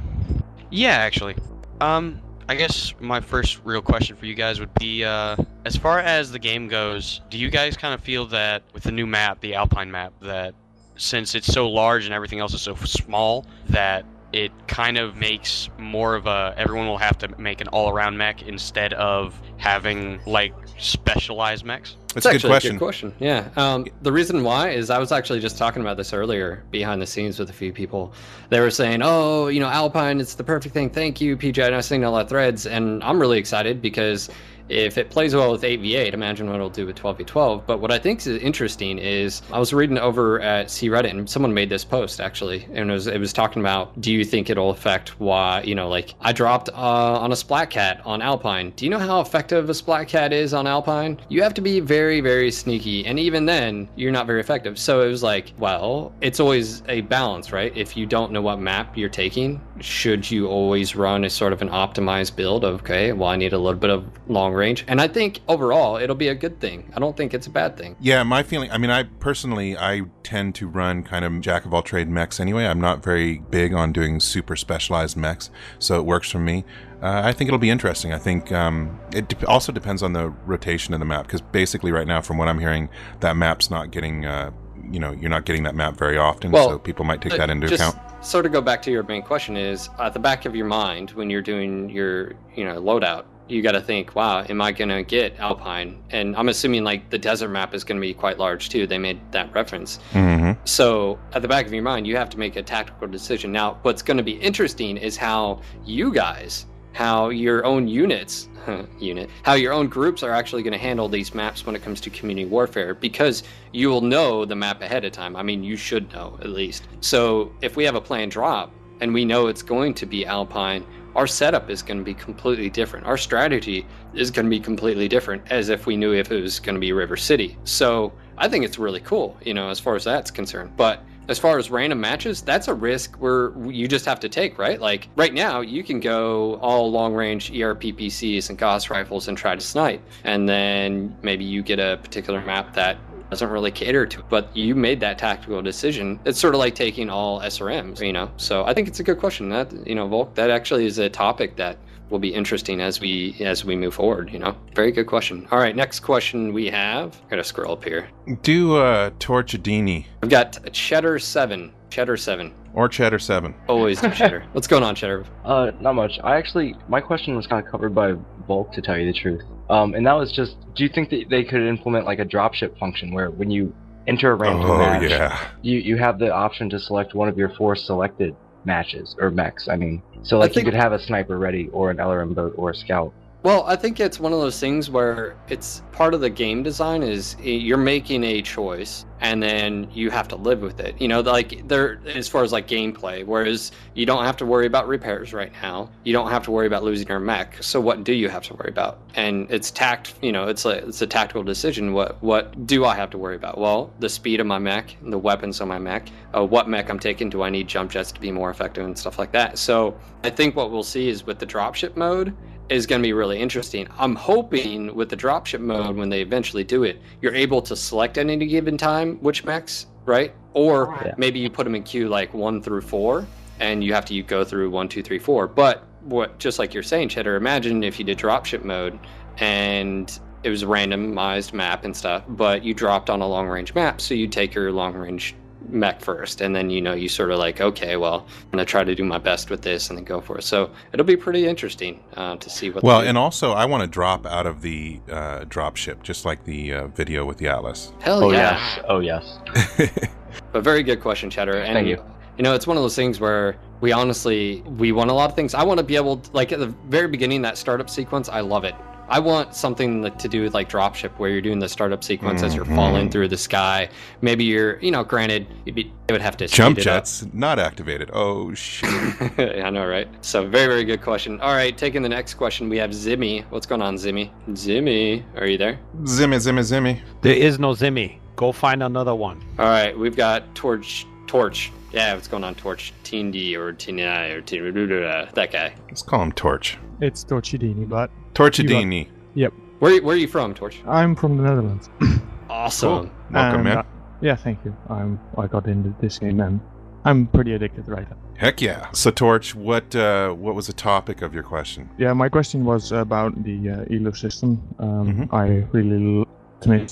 yeah, 0.71 0.91
actually. 0.97 1.35
Um 1.79 2.21
I 2.49 2.55
guess 2.55 2.93
my 2.99 3.21
first 3.21 3.61
real 3.63 3.81
question 3.81 4.17
for 4.17 4.25
you 4.25 4.35
guys 4.35 4.59
would 4.59 4.73
be 4.73 5.05
uh 5.05 5.37
as 5.63 5.77
far 5.77 5.99
as 5.99 6.31
the 6.33 6.39
game 6.39 6.67
goes, 6.67 7.21
do 7.29 7.37
you 7.37 7.49
guys 7.49 7.77
kind 7.77 7.93
of 7.93 8.01
feel 8.01 8.25
that 8.27 8.63
with 8.73 8.83
the 8.83 8.91
new 8.91 9.07
map, 9.07 9.39
the 9.39 9.55
Alpine 9.55 9.89
map, 9.89 10.11
that 10.21 10.53
since 11.01 11.33
it's 11.33 11.47
so 11.47 11.67
large 11.67 12.05
and 12.05 12.13
everything 12.13 12.39
else 12.39 12.53
is 12.53 12.61
so 12.61 12.75
small 12.75 13.45
that 13.69 14.05
it 14.33 14.51
kind 14.67 14.97
of 14.97 15.15
makes 15.15 15.69
more 15.77 16.15
of 16.15 16.25
a 16.25 16.53
everyone 16.55 16.87
will 16.87 16.97
have 16.97 17.17
to 17.17 17.27
make 17.39 17.59
an 17.59 17.67
all-around 17.69 18.17
mech 18.17 18.43
instead 18.43 18.93
of 18.93 19.39
having 19.57 20.21
like 20.25 20.53
specialized 20.77 21.65
mechs? 21.65 21.95
It's 22.15 22.25
a 22.25 22.29
good 22.29 22.35
actually 22.35 22.49
question. 22.49 22.69
A 22.69 22.73
good 22.73 22.85
question. 22.85 23.13
Yeah. 23.19 23.49
Um, 23.55 23.87
the 24.01 24.11
reason 24.11 24.43
why 24.43 24.69
is 24.69 24.89
I 24.89 24.99
was 24.99 25.11
actually 25.11 25.39
just 25.39 25.57
talking 25.57 25.81
about 25.81 25.97
this 25.97 26.13
earlier 26.13 26.63
behind 26.69 27.01
the 27.01 27.07
scenes 27.07 27.39
with 27.39 27.49
a 27.49 27.53
few 27.53 27.73
people. 27.73 28.13
They 28.49 28.59
were 28.59 28.69
saying, 28.71 29.01
"Oh, 29.01 29.47
you 29.47 29.59
know, 29.59 29.69
Alpine, 29.69 30.19
it's 30.19 30.35
the 30.35 30.43
perfect 30.43 30.73
thing. 30.73 30.89
Thank 30.89 31.21
you, 31.21 31.37
PJ." 31.37 31.65
And 31.65 31.73
I 31.73 31.77
was 31.77 31.85
seeing 31.85 32.03
all 32.03 32.15
that 32.17 32.29
threads, 32.29 32.65
and 32.65 33.01
I'm 33.03 33.19
really 33.19 33.39
excited 33.39 33.81
because 33.81 34.29
if 34.71 34.97
it 34.97 35.09
plays 35.09 35.35
well 35.35 35.51
with 35.51 35.63
8v8, 35.63 36.13
imagine 36.13 36.47
what 36.47 36.55
it'll 36.55 36.69
do 36.69 36.85
with 36.85 36.95
12v12. 36.95 37.65
But 37.65 37.79
what 37.79 37.91
I 37.91 37.99
think 37.99 38.19
is 38.19 38.27
interesting 38.27 38.97
is 38.97 39.41
I 39.51 39.59
was 39.59 39.73
reading 39.73 39.97
over 39.97 40.39
at 40.41 40.71
C 40.71 40.89
Reddit, 40.89 41.11
and 41.11 41.29
someone 41.29 41.53
made 41.53 41.69
this 41.69 41.83
post 41.83 42.21
actually, 42.21 42.67
and 42.73 42.89
it 42.89 42.93
was 42.93 43.07
it 43.07 43.19
was 43.19 43.33
talking 43.33 43.61
about, 43.61 43.99
do 43.99 44.11
you 44.11 44.23
think 44.23 44.49
it'll 44.49 44.69
affect 44.69 45.19
why 45.19 45.61
you 45.63 45.75
know, 45.75 45.89
like 45.89 46.15
I 46.21 46.31
dropped 46.31 46.69
uh, 46.69 47.19
on 47.19 47.31
a 47.31 47.35
Splat 47.35 47.69
Cat 47.69 48.01
on 48.05 48.21
Alpine. 48.21 48.71
Do 48.75 48.85
you 48.85 48.91
know 48.91 48.99
how 48.99 49.19
effective 49.19 49.69
a 49.69 49.73
Splat 49.73 50.07
Cat 50.07 50.31
is 50.31 50.53
on 50.53 50.67
Alpine? 50.67 51.19
You 51.29 51.43
have 51.43 51.53
to 51.55 51.61
be 51.61 51.79
very 51.79 52.21
very 52.21 52.51
sneaky, 52.51 53.05
and 53.05 53.19
even 53.19 53.45
then, 53.45 53.89
you're 53.95 54.11
not 54.11 54.25
very 54.25 54.39
effective. 54.39 54.79
So 54.79 55.01
it 55.01 55.07
was 55.07 55.23
like, 55.23 55.53
well, 55.57 56.13
it's 56.21 56.39
always 56.39 56.83
a 56.87 57.01
balance, 57.01 57.51
right? 57.51 57.75
If 57.75 57.97
you 57.97 58.05
don't 58.05 58.31
know 58.31 58.41
what 58.41 58.59
map 58.59 58.97
you're 58.97 59.09
taking, 59.09 59.59
should 59.81 60.29
you 60.29 60.47
always 60.47 60.95
run 60.95 61.25
a 61.25 61.29
sort 61.29 61.51
of 61.53 61.61
an 61.61 61.69
optimized 61.69 62.35
build 62.35 62.63
of 62.63 62.81
okay, 62.81 63.11
well, 63.11 63.29
I 63.29 63.35
need 63.35 63.53
a 63.53 63.57
little 63.57 63.79
bit 63.79 63.89
of 63.89 64.05
long 64.27 64.53
range, 64.61 64.85
and 64.87 65.01
I 65.01 65.07
think 65.07 65.41
overall 65.47 65.97
it'll 65.97 66.15
be 66.15 66.29
a 66.29 66.35
good 66.35 66.59
thing. 66.59 66.89
I 66.95 66.99
don't 66.99 67.17
think 67.17 67.33
it's 67.33 67.47
a 67.47 67.49
bad 67.49 67.75
thing. 67.75 67.95
Yeah, 67.99 68.23
my 68.23 68.43
feeling. 68.43 68.71
I 68.71 68.77
mean, 68.77 68.91
I 68.91 69.03
personally, 69.03 69.75
I 69.77 70.03
tend 70.23 70.55
to 70.55 70.67
run 70.67 71.03
kind 71.03 71.25
of 71.25 71.41
jack 71.41 71.65
of 71.65 71.73
all 71.73 71.81
trade 71.81 72.07
mechs 72.07 72.39
anyway. 72.39 72.65
I'm 72.65 72.79
not 72.79 73.03
very 73.03 73.39
big 73.49 73.73
on 73.73 73.91
doing 73.91 74.19
super 74.19 74.55
specialized 74.55 75.17
mechs, 75.17 75.49
so 75.79 75.99
it 75.99 76.05
works 76.05 76.29
for 76.31 76.39
me. 76.39 76.63
Uh, 77.01 77.21
I 77.25 77.33
think 77.33 77.47
it'll 77.47 77.59
be 77.59 77.71
interesting. 77.71 78.13
I 78.13 78.19
think 78.19 78.51
um, 78.51 78.99
it 79.13 79.27
de- 79.27 79.47
also 79.47 79.71
depends 79.71 80.03
on 80.03 80.13
the 80.13 80.29
rotation 80.45 80.93
of 80.93 80.99
the 80.99 81.05
map 81.05 81.25
because 81.25 81.41
basically, 81.41 81.91
right 81.91 82.07
now, 82.07 82.21
from 82.21 82.37
what 82.37 82.47
I'm 82.47 82.59
hearing, 82.59 82.89
that 83.19 83.35
map's 83.35 83.69
not 83.69 83.91
getting. 83.91 84.25
Uh, 84.25 84.51
you 84.91 84.99
know, 84.99 85.11
you're 85.11 85.29
not 85.29 85.45
getting 85.45 85.63
that 85.63 85.75
map 85.75 85.97
very 85.97 86.17
often, 86.17 86.51
Well, 86.51 86.69
so 86.69 86.79
people 86.79 87.05
might 87.05 87.21
take 87.21 87.31
But 87.31 87.37
that 87.37 87.49
into 87.49 87.67
just 87.67 87.81
account. 87.81 88.25
Sort 88.25 88.45
of 88.45 88.51
go 88.51 88.61
back 88.61 88.81
to 88.83 88.91
your 88.91 89.03
main 89.03 89.21
question 89.21 89.55
is 89.55 89.89
at 89.99 90.13
the 90.13 90.19
back 90.19 90.45
of 90.45 90.55
your 90.55 90.65
mind 90.65 91.11
when 91.11 91.29
you're 91.29 91.41
doing 91.41 91.89
your 91.89 92.33
you 92.55 92.65
know 92.65 92.81
loadout, 92.81 93.25
you 93.51 93.61
got 93.61 93.73
to 93.73 93.81
think, 93.81 94.15
wow, 94.15 94.43
am 94.47 94.61
I 94.61 94.71
gonna 94.71 95.03
get 95.03 95.37
Alpine? 95.39 96.01
And 96.09 96.35
I'm 96.35 96.49
assuming 96.49 96.83
like 96.83 97.09
the 97.09 97.17
desert 97.17 97.49
map 97.49 97.73
is 97.73 97.83
gonna 97.83 97.99
be 97.99 98.13
quite 98.13 98.37
large 98.39 98.69
too. 98.69 98.87
They 98.87 98.97
made 98.97 99.19
that 99.31 99.53
reference. 99.53 99.97
hmm 100.11 100.51
So 100.63 101.19
at 101.33 101.41
the 101.41 101.47
back 101.47 101.65
of 101.65 101.73
your 101.73 101.83
mind, 101.83 102.07
you 102.07 102.15
have 102.17 102.29
to 102.31 102.39
make 102.39 102.55
a 102.55 102.63
tactical 102.63 103.07
decision. 103.07 103.51
Now, 103.51 103.77
what's 103.81 104.01
going 104.01 104.17
to 104.17 104.23
be 104.23 104.33
interesting 104.33 104.97
is 104.97 105.17
how 105.17 105.61
you 105.85 106.13
guys, 106.13 106.65
how 106.93 107.29
your 107.29 107.65
own 107.65 107.87
units, 107.87 108.47
unit, 108.99 109.29
how 109.43 109.53
your 109.53 109.73
own 109.73 109.87
groups 109.87 110.23
are 110.23 110.31
actually 110.31 110.63
going 110.63 110.73
to 110.73 110.79
handle 110.79 111.07
these 111.09 111.33
maps 111.33 111.65
when 111.65 111.75
it 111.75 111.81
comes 111.81 111.99
to 112.01 112.09
community 112.09 112.45
warfare, 112.45 112.93
because 112.93 113.43
you 113.71 113.89
will 113.89 114.01
know 114.01 114.45
the 114.45 114.55
map 114.55 114.81
ahead 114.81 115.03
of 115.05 115.11
time. 115.11 115.35
I 115.35 115.43
mean, 115.43 115.63
you 115.63 115.75
should 115.77 116.11
know 116.13 116.37
at 116.41 116.49
least. 116.49 116.83
So 117.01 117.51
if 117.61 117.75
we 117.75 117.83
have 117.85 117.95
a 117.95 118.01
planned 118.01 118.31
drop 118.31 118.71
and 118.99 119.13
we 119.13 119.25
know 119.25 119.47
it's 119.47 119.63
going 119.63 119.93
to 119.95 120.05
be 120.05 120.25
Alpine, 120.25 120.85
our 121.15 121.27
setup 121.27 121.69
is 121.69 121.81
going 121.81 121.97
to 121.97 122.03
be 122.03 122.13
completely 122.13 122.69
different. 122.69 123.05
Our 123.05 123.17
strategy 123.17 123.85
is 124.13 124.31
going 124.31 124.45
to 124.45 124.49
be 124.49 124.59
completely 124.59 125.07
different 125.07 125.43
as 125.51 125.69
if 125.69 125.85
we 125.85 125.95
knew 125.95 126.13
if 126.13 126.31
it 126.31 126.41
was 126.41 126.59
going 126.59 126.75
to 126.75 126.81
be 126.81 126.93
River 126.93 127.17
City. 127.17 127.57
So 127.63 128.13
I 128.37 128.47
think 128.47 128.65
it's 128.65 128.79
really 128.79 129.01
cool, 129.01 129.37
you 129.43 129.53
know, 129.53 129.69
as 129.69 129.79
far 129.79 129.95
as 129.95 130.03
that's 130.03 130.31
concerned. 130.31 130.71
But 130.75 131.03
as 131.27 131.39
far 131.39 131.57
as 131.57 131.69
random 131.69 132.01
matches, 132.01 132.41
that's 132.41 132.67
a 132.67 132.73
risk 132.73 133.15
where 133.15 133.51
you 133.69 133.87
just 133.87 134.05
have 134.05 134.19
to 134.19 134.29
take, 134.29 134.57
right? 134.57 134.81
Like 134.81 135.07
right 135.15 135.33
now, 135.33 135.61
you 135.61 135.83
can 135.83 135.99
go 135.99 136.55
all 136.55 136.91
long 136.91 137.13
range 137.13 137.51
ERPPCs 137.51 138.49
and 138.49 138.57
Gauss 138.57 138.89
rifles 138.89 139.27
and 139.27 139.37
try 139.37 139.55
to 139.55 139.61
snipe. 139.61 140.01
And 140.23 140.49
then 140.49 141.15
maybe 141.21 141.45
you 141.45 141.61
get 141.61 141.79
a 141.79 141.99
particular 142.01 142.41
map 142.41 142.73
that 142.73 142.97
doesn't 143.31 143.49
really 143.49 143.71
cater 143.71 144.05
to 144.05 144.19
it, 144.19 144.25
but 144.29 144.55
you 144.55 144.75
made 144.75 144.99
that 144.99 145.17
tactical 145.17 145.61
decision. 145.61 146.19
It's 146.25 146.37
sort 146.37 146.53
of 146.53 146.59
like 146.59 146.75
taking 146.75 147.09
all 147.09 147.39
SRMs, 147.39 148.05
you 148.05 148.11
know? 148.11 148.29
So 148.35 148.65
I 148.65 148.73
think 148.73 148.89
it's 148.89 148.99
a 148.99 149.03
good 149.03 149.19
question. 149.19 149.47
That, 149.47 149.71
you 149.87 149.95
know, 149.95 150.05
Volk, 150.05 150.35
that 150.35 150.49
actually 150.49 150.85
is 150.85 150.99
a 150.99 151.09
topic 151.09 151.55
that 151.55 151.77
will 152.11 152.19
be 152.19 152.33
interesting 152.33 152.81
as 152.81 152.99
we 152.99 153.35
as 153.39 153.63
we 153.65 153.75
move 153.75 153.93
forward, 153.95 154.31
you 154.31 154.37
know? 154.39 154.55
Very 154.75 154.91
good 154.91 155.07
question. 155.07 155.47
All 155.51 155.57
right, 155.59 155.75
next 155.75 156.01
question 156.01 156.53
we 156.53 156.67
have. 156.67 157.19
I 157.25 157.29
gotta 157.29 157.43
scroll 157.43 157.73
up 157.73 157.83
here. 157.83 158.09
Do 158.43 158.75
uh, 158.75 159.09
Torchadini 159.11 160.05
We've 160.21 160.29
got 160.29 160.71
Cheddar 160.73 161.17
7. 161.19 161.71
Cheddar 161.89 162.15
7. 162.17 162.53
or 162.73 162.87
Cheddar 162.87 163.19
Seven. 163.19 163.53
Always 163.67 163.99
do 163.99 164.09
Cheddar. 164.11 164.45
What's 164.53 164.67
going 164.67 164.83
on, 164.83 164.95
Cheddar? 164.95 165.25
Uh, 165.43 165.71
not 165.81 165.93
much. 165.93 166.19
I 166.23 166.37
actually, 166.37 166.73
my 166.87 167.01
question 167.01 167.35
was 167.35 167.47
kind 167.47 167.65
of 167.65 167.69
covered 167.69 167.93
by 167.93 168.13
Volk 168.47 168.71
to 168.73 168.81
tell 168.81 168.97
you 168.97 169.05
the 169.11 169.17
truth. 169.17 169.43
Um, 169.69 169.93
and 169.93 170.05
that 170.07 170.13
was 170.13 170.31
just, 170.31 170.55
do 170.75 170.83
you 170.83 170.89
think 170.89 171.09
that 171.09 171.25
they 171.29 171.43
could 171.43 171.61
implement 171.61 172.05
like 172.05 172.19
a 172.19 172.25
dropship 172.25 172.77
function 172.79 173.13
where 173.13 173.29
when 173.29 173.51
you 173.51 173.73
enter 174.07 174.31
a 174.31 174.35
random 174.35 174.71
Oh 174.71 174.77
match, 174.77 175.09
yeah. 175.09 175.37
you 175.61 175.77
you 175.79 175.97
have 175.97 176.17
the 176.17 176.31
option 176.33 176.69
to 176.71 176.79
select 176.79 177.13
one 177.13 177.27
of 177.29 177.37
your 177.37 177.49
four 177.49 177.75
selected 177.75 178.35
matches 178.65 179.15
or 179.19 179.29
mechs? 179.31 179.67
I 179.67 179.75
mean, 179.75 180.01
so 180.23 180.37
like 180.37 180.53
think- 180.53 180.65
you 180.65 180.71
could 180.71 180.79
have 180.79 180.93
a 180.93 180.99
sniper 180.99 181.37
ready, 181.37 181.69
or 181.69 181.91
an 181.91 181.97
LRM 181.97 182.33
boat, 182.33 182.53
or 182.57 182.71
a 182.71 182.75
scout. 182.75 183.13
Well, 183.43 183.63
I 183.65 183.75
think 183.75 183.99
it's 183.99 184.19
one 184.19 184.33
of 184.33 184.39
those 184.39 184.59
things 184.59 184.91
where 184.91 185.35
it's 185.49 185.81
part 185.93 186.13
of 186.13 186.21
the 186.21 186.29
game 186.29 186.61
design 186.61 187.01
is 187.01 187.35
you're 187.39 187.75
making 187.75 188.23
a 188.23 188.39
choice 188.43 189.05
and 189.19 189.41
then 189.41 189.89
you 189.91 190.11
have 190.11 190.27
to 190.27 190.35
live 190.35 190.61
with 190.61 190.79
it. 190.79 190.99
You 191.01 191.07
know, 191.07 191.21
like 191.21 191.67
there 191.67 191.99
as 192.05 192.27
far 192.27 192.43
as 192.43 192.51
like 192.51 192.67
gameplay, 192.67 193.25
whereas 193.25 193.71
you 193.95 194.05
don't 194.05 194.23
have 194.25 194.37
to 194.37 194.45
worry 194.45 194.67
about 194.67 194.87
repairs 194.87 195.33
right 195.33 195.51
now. 195.63 195.89
You 196.03 196.13
don't 196.13 196.29
have 196.29 196.43
to 196.43 196.51
worry 196.51 196.67
about 196.67 196.83
losing 196.83 197.07
your 197.07 197.19
mech. 197.19 197.63
So 197.63 197.81
what 197.81 198.03
do 198.03 198.13
you 198.13 198.29
have 198.29 198.43
to 198.43 198.53
worry 198.53 198.69
about? 198.69 198.99
And 199.15 199.49
it's 199.49 199.71
tact, 199.71 200.13
you 200.21 200.31
know, 200.31 200.47
it's 200.47 200.65
a 200.65 200.87
it's 200.87 201.01
a 201.01 201.07
tactical 201.07 201.43
decision. 201.43 201.93
What 201.93 202.21
what 202.21 202.67
do 202.67 202.85
I 202.85 202.93
have 202.93 203.09
to 203.11 203.17
worry 203.17 203.35
about? 203.35 203.57
Well, 203.57 203.91
the 203.99 204.09
speed 204.09 204.39
of 204.39 204.45
my 204.45 204.59
mech, 204.59 204.95
the 205.01 205.17
weapons 205.19 205.61
on 205.61 205.67
my 205.67 205.79
mech, 205.79 206.09
uh, 206.35 206.45
what 206.45 206.69
mech 206.69 206.91
I'm 206.91 206.99
taking. 206.99 207.31
Do 207.31 207.41
I 207.41 207.49
need 207.49 207.67
jump 207.67 207.89
jets 207.89 208.11
to 208.11 208.21
be 208.21 208.31
more 208.31 208.51
effective 208.51 208.85
and 208.85 208.95
stuff 208.95 209.17
like 209.17 209.31
that? 209.31 209.57
So 209.57 209.97
I 210.23 210.29
think 210.29 210.55
what 210.55 210.69
we'll 210.69 210.83
see 210.83 211.09
is 211.09 211.25
with 211.25 211.39
the 211.39 211.47
dropship 211.47 211.95
mode 211.95 212.35
is 212.71 212.87
going 212.87 213.01
to 213.01 213.05
be 213.05 213.13
really 213.13 213.37
interesting. 213.39 213.87
I'm 213.99 214.15
hoping 214.15 214.95
with 214.95 215.09
the 215.09 215.17
dropship 215.17 215.59
mode, 215.59 215.95
when 215.97 216.09
they 216.09 216.21
eventually 216.21 216.63
do 216.63 216.83
it, 216.83 217.01
you're 217.21 217.35
able 217.35 217.61
to 217.63 217.75
select 217.75 218.17
at 218.17 218.29
any 218.29 218.47
given 218.47 218.77
time 218.77 219.17
which 219.17 219.43
mechs, 219.43 219.87
right? 220.05 220.33
Or 220.53 220.97
Yeah. 221.05 221.13
maybe 221.17 221.39
you 221.39 221.49
put 221.49 221.65
them 221.65 221.75
in 221.75 221.83
queue 221.83 222.07
like 222.07 222.33
one 222.33 222.61
through 222.61 222.81
four, 222.81 223.27
and 223.59 223.83
you 223.83 223.93
have 223.93 224.05
to 224.05 224.23
go 224.23 224.43
through 224.45 224.69
one, 224.69 224.87
two, 224.87 225.03
three, 225.03 225.19
four. 225.19 225.47
But 225.47 225.83
what, 226.03 226.39
just 226.39 226.59
like 226.59 226.73
you're 226.73 226.81
saying, 226.81 227.09
Cheddar, 227.09 227.35
imagine 227.35 227.83
if 227.83 227.99
you 227.99 228.05
did 228.05 228.17
dropship 228.17 228.63
mode 228.63 228.97
and 229.37 230.17
it 230.43 230.49
was 230.49 230.63
a 230.63 230.65
randomized 230.65 231.53
map 231.53 231.83
and 231.83 231.95
stuff, 231.95 232.23
but 232.29 232.63
you 232.63 232.73
dropped 232.73 233.09
on 233.09 233.21
a 233.21 233.27
long 233.27 233.47
range 233.47 233.75
map, 233.75 234.01
so 234.01 234.13
you 234.13 234.27
take 234.27 234.55
your 234.55 234.71
long 234.71 234.93
range 234.93 235.35
mech 235.69 236.01
first, 236.01 236.41
and 236.41 236.55
then 236.55 236.69
you 236.69 236.81
know 236.81 236.93
you 236.93 237.09
sort 237.09 237.31
of 237.31 237.39
like, 237.39 237.61
okay, 237.61 237.97
well, 237.97 238.25
I'm 238.27 238.51
gonna 238.51 238.65
try 238.65 238.83
to 238.83 238.95
do 238.95 239.03
my 239.03 239.17
best 239.17 239.49
with 239.49 239.61
this, 239.61 239.89
and 239.89 239.97
then 239.97 240.05
go 240.05 240.21
for 240.21 240.37
it. 240.37 240.43
So 240.43 240.71
it'll 240.93 241.05
be 241.05 241.17
pretty 241.17 241.47
interesting 241.47 241.99
uh, 242.15 242.37
to 242.37 242.49
see 242.49 242.69
what. 242.69 242.83
Well, 242.83 243.01
and 243.01 243.17
also 243.17 243.51
I 243.51 243.65
want 243.65 243.81
to 243.81 243.87
drop 243.87 244.25
out 244.25 244.45
of 244.45 244.61
the 244.61 244.99
uh, 245.09 245.45
drop 245.49 245.75
ship, 245.75 246.03
just 246.03 246.25
like 246.25 246.43
the 246.43 246.73
uh, 246.73 246.87
video 246.87 247.25
with 247.25 247.37
the 247.37 247.47
Atlas. 247.47 247.91
hell 247.99 248.23
Oh 248.23 248.31
yeah. 248.31 248.57
yes, 248.57 248.85
oh 248.87 248.99
yes. 248.99 250.07
But 250.51 250.63
very 250.63 250.83
good 250.83 251.01
question, 251.01 251.29
Cheddar. 251.29 251.57
And 251.57 251.73
Thank 251.73 251.87
you. 251.87 252.03
You 252.37 252.43
know, 252.43 252.53
it's 252.53 252.65
one 252.65 252.77
of 252.77 252.83
those 252.83 252.95
things 252.95 253.19
where 253.19 253.57
we 253.81 253.91
honestly 253.91 254.61
we 254.77 254.91
want 254.91 255.09
a 255.09 255.13
lot 255.13 255.29
of 255.29 255.35
things. 255.35 255.53
I 255.53 255.63
want 255.63 255.77
to 255.79 255.83
be 255.83 255.95
able 255.95 256.17
to, 256.17 256.31
like 256.31 256.51
at 256.51 256.59
the 256.59 256.67
very 256.87 257.07
beginning 257.07 257.41
that 257.43 257.57
startup 257.57 257.89
sequence. 257.89 258.29
I 258.29 258.41
love 258.41 258.63
it. 258.63 258.75
I 259.11 259.19
want 259.19 259.53
something 259.53 260.01
like, 260.01 260.17
to 260.19 260.29
do 260.29 260.41
with 260.41 260.53
like 260.53 260.69
dropship 260.69 261.11
where 261.17 261.29
you're 261.29 261.41
doing 261.41 261.59
the 261.59 261.67
startup 261.67 262.01
sequence 262.01 262.43
as 262.43 262.55
you're 262.55 262.63
falling 262.63 263.03
mm-hmm. 263.03 263.11
through 263.11 263.27
the 263.27 263.37
sky. 263.37 263.89
Maybe 264.21 264.45
you're, 264.45 264.79
you 264.79 264.89
know, 264.89 265.03
granted, 265.03 265.47
you'd 265.65 265.75
be, 265.75 265.91
it 266.07 266.13
would 266.13 266.21
have 266.21 266.37
to 266.37 266.47
Jump 266.47 266.77
speed 266.77 266.87
it 266.87 266.89
up. 266.89 267.03
jets 267.03 267.25
not 267.33 267.59
activated. 267.59 268.09
Oh 268.13 268.53
shit! 268.53 268.89
I 269.37 269.69
know, 269.69 269.85
right? 269.85 270.07
So 270.21 270.47
very, 270.47 270.67
very 270.67 270.85
good 270.85 271.01
question. 271.01 271.41
All 271.41 271.53
right, 271.53 271.77
taking 271.77 272.01
the 272.01 272.07
next 272.07 272.35
question, 272.35 272.69
we 272.69 272.77
have 272.77 272.91
Zimmy. 272.91 273.43
What's 273.49 273.65
going 273.65 273.81
on, 273.81 273.95
Zimmy? 273.95 274.31
Zimmy, 274.51 275.25
are 275.35 275.45
you 275.45 275.57
there? 275.57 275.77
zimmy, 276.03 276.37
zimmy, 276.37 276.61
zimmy. 276.61 277.01
There 277.21 277.35
is 277.35 277.59
no 277.59 277.71
Zimmy. 277.71 278.17
Go 278.37 278.53
find 278.53 278.81
another 278.81 279.13
one. 279.13 279.43
All 279.59 279.65
right, 279.65 279.97
we've 279.97 280.15
got 280.15 280.55
Torch 280.55 281.05
Torch. 281.27 281.69
Yeah, 281.91 282.13
what's 282.13 282.29
going 282.29 282.45
on, 282.45 282.55
Torch? 282.55 282.93
Teen 283.03 283.29
D 283.29 283.57
or 283.57 283.73
Teen 283.73 283.99
I 283.99 284.29
or 284.29 284.41
Teen 284.41 284.63
that 284.73 285.49
guy. 285.51 285.73
Let's 285.89 286.01
call 286.01 286.21
him 286.21 286.31
Torch. 286.31 286.77
It's 287.01 287.23
Torchidini, 287.25 287.87
but 287.89 288.11
Torchidini. 288.33 289.07
Yep. 289.33 289.53
Where 289.79 290.01
where 290.03 290.15
are 290.15 290.19
you 290.19 290.27
from, 290.27 290.53
Torch? 290.53 290.83
I'm 290.87 291.15
from 291.15 291.37
the 291.37 291.43
Netherlands. 291.43 291.89
Awesome. 292.51 293.09
Welcome, 293.31 293.55
And, 293.61 293.63
man. 293.63 293.77
uh, 293.77 293.83
yeah, 294.19 294.35
thank 294.35 294.59
you. 294.65 294.75
I'm 294.89 295.17
I 295.37 295.47
got 295.47 295.67
into 295.67 295.95
this 296.01 296.19
game 296.19 296.41
and 296.41 296.59
I'm 297.05 297.27
pretty 297.27 297.53
addicted 297.53 297.87
right 297.87 298.07
now. 298.09 298.17
Heck 298.37 298.61
yeah. 298.61 298.91
So, 298.91 299.09
Torch, 299.09 299.55
what 299.55 299.95
uh, 299.95 300.31
what 300.33 300.53
was 300.53 300.67
the 300.67 300.73
topic 300.73 301.21
of 301.21 301.33
your 301.33 301.43
question? 301.43 301.89
Yeah, 301.97 302.11
my 302.11 302.27
question 302.27 302.65
was 302.65 302.91
about 302.91 303.41
the 303.45 303.69
uh, 303.69 303.85
ELO 303.95 304.11
system. 304.11 304.61
Um, 304.79 305.07
Mhm. 305.07 305.33
I 305.33 305.65
really, 305.71 306.25
to 306.61 306.69
me, 306.69 306.87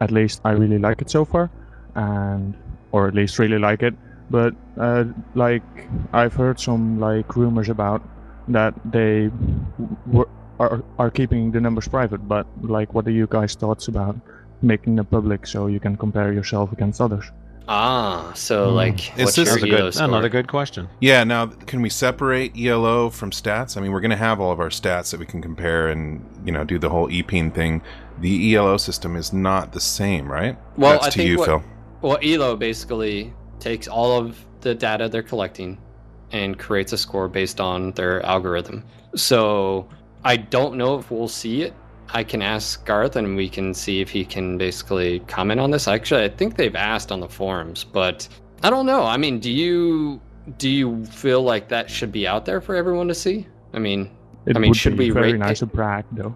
at 0.00 0.10
least, 0.10 0.40
I 0.44 0.50
really 0.50 0.78
like 0.80 1.00
it 1.00 1.08
so 1.10 1.24
far, 1.24 1.48
and 1.94 2.54
or 2.90 3.06
at 3.06 3.14
least 3.14 3.38
really 3.38 3.58
like 3.60 3.82
it. 3.84 3.94
But 4.30 4.52
uh, 4.76 5.04
like, 5.36 5.62
I've 6.12 6.34
heard 6.34 6.58
some 6.58 6.98
like 6.98 7.36
rumors 7.36 7.68
about 7.68 8.02
that 8.48 8.74
they 8.84 9.30
w- 10.06 10.28
are 10.60 10.82
are 10.98 11.10
keeping 11.10 11.50
the 11.50 11.60
numbers 11.60 11.88
private. 11.88 12.26
But 12.28 12.46
like, 12.62 12.94
what 12.94 13.06
are 13.06 13.10
you 13.12 13.26
guys' 13.28 13.54
thoughts 13.54 13.88
about 13.88 14.16
making 14.62 14.96
them 14.96 15.06
public 15.06 15.46
so 15.46 15.66
you 15.66 15.80
can 15.80 15.96
compare 15.96 16.32
yourself 16.32 16.72
against 16.72 17.00
others? 17.00 17.24
Ah, 17.66 18.30
so 18.34 18.68
Hmm. 18.68 18.74
like, 18.76 19.16
Is 19.18 19.24
what's 19.24 19.36
this- 19.36 19.48
your 19.56 19.64
a 19.64 19.68
ELO 19.68 19.78
good, 19.84 19.94
score? 19.94 20.08
another 20.08 20.28
good 20.28 20.48
question. 20.48 20.88
Yeah, 21.00 21.24
now, 21.24 21.46
can 21.46 21.80
we 21.80 21.88
separate 21.88 22.54
ELO 22.58 23.08
from 23.08 23.30
stats? 23.30 23.76
I 23.76 23.80
mean, 23.80 23.90
we're 23.90 24.02
going 24.02 24.10
to 24.10 24.16
have 24.28 24.38
all 24.38 24.52
of 24.52 24.60
our 24.60 24.68
stats 24.68 25.10
that 25.12 25.18
we 25.20 25.24
can 25.26 25.40
compare 25.40 25.88
and, 25.88 26.22
you 26.44 26.52
know, 26.52 26.62
do 26.64 26.78
the 26.78 26.90
whole 26.90 27.08
EPIN 27.10 27.50
thing. 27.52 27.80
The 28.20 28.54
ELO 28.54 28.76
system 28.76 29.16
is 29.16 29.32
not 29.32 29.72
the 29.72 29.80
same, 29.80 30.30
right? 30.30 30.58
Well, 30.76 30.92
That's 30.92 31.06
I 31.06 31.10
to 31.10 31.16
think 31.18 31.30
you, 31.30 31.38
what- 31.38 31.46
Phil. 31.46 31.62
Well, 32.02 32.18
ELO 32.22 32.54
basically 32.54 33.32
takes 33.60 33.88
all 33.88 34.12
of 34.18 34.44
the 34.60 34.74
data 34.74 35.08
they're 35.08 35.22
collecting 35.22 35.78
and 36.34 36.58
creates 36.58 36.92
a 36.92 36.98
score 36.98 37.28
based 37.28 37.60
on 37.60 37.92
their 37.92 38.20
algorithm. 38.26 38.84
So 39.14 39.88
I 40.24 40.36
don't 40.36 40.76
know 40.76 40.98
if 40.98 41.10
we'll 41.10 41.28
see 41.28 41.62
it. 41.62 41.72
I 42.12 42.24
can 42.24 42.42
ask 42.42 42.84
Garth 42.84 43.16
and 43.16 43.36
we 43.36 43.48
can 43.48 43.72
see 43.72 44.00
if 44.00 44.10
he 44.10 44.24
can 44.24 44.58
basically 44.58 45.20
comment 45.20 45.60
on 45.60 45.70
this. 45.70 45.86
Actually, 45.88 46.24
I 46.24 46.28
think 46.28 46.56
they've 46.56 46.74
asked 46.74 47.12
on 47.12 47.20
the 47.20 47.28
forums, 47.28 47.84
but 47.84 48.28
I 48.64 48.70
don't 48.70 48.84
know. 48.84 49.04
I 49.04 49.16
mean, 49.16 49.38
do 49.38 49.50
you 49.50 50.20
do 50.58 50.68
you 50.68 51.04
feel 51.06 51.42
like 51.42 51.68
that 51.68 51.88
should 51.88 52.12
be 52.12 52.26
out 52.26 52.44
there 52.44 52.60
for 52.60 52.74
everyone 52.74 53.08
to 53.08 53.14
see? 53.14 53.46
I 53.72 53.78
mean, 53.78 54.10
It 54.44 54.56
I 54.56 54.58
mean, 54.60 54.70
would 54.70 54.76
should 54.76 54.96
be 54.96 55.06
we 55.06 55.10
very 55.10 55.32
rate 55.32 55.38
nice 55.38 55.62
it? 55.62 55.66
to 55.70 55.74
brag 55.74 56.04
though. 56.12 56.34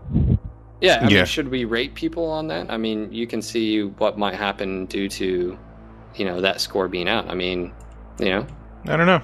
Yeah, 0.81 1.01
I 1.03 1.09
Yeah. 1.09 1.17
mean, 1.17 1.25
should 1.27 1.49
we 1.49 1.65
rate 1.65 1.95
people 1.95 2.25
on 2.31 2.47
that? 2.49 2.71
I 2.71 2.77
mean, 2.77 3.13
you 3.13 3.27
can 3.27 3.43
see 3.43 3.83
what 3.83 4.17
might 4.17 4.35
happen 4.35 4.87
due 4.87 5.09
to, 5.09 5.59
you 6.15 6.25
know, 6.25 6.41
that 6.41 6.61
score 6.61 6.89
being 6.89 7.09
out. 7.09 7.29
I 7.29 7.35
mean, 7.35 7.73
you 8.21 8.31
know, 8.31 8.47
I 8.87 8.97
don't 8.97 9.07
know. 9.07 9.21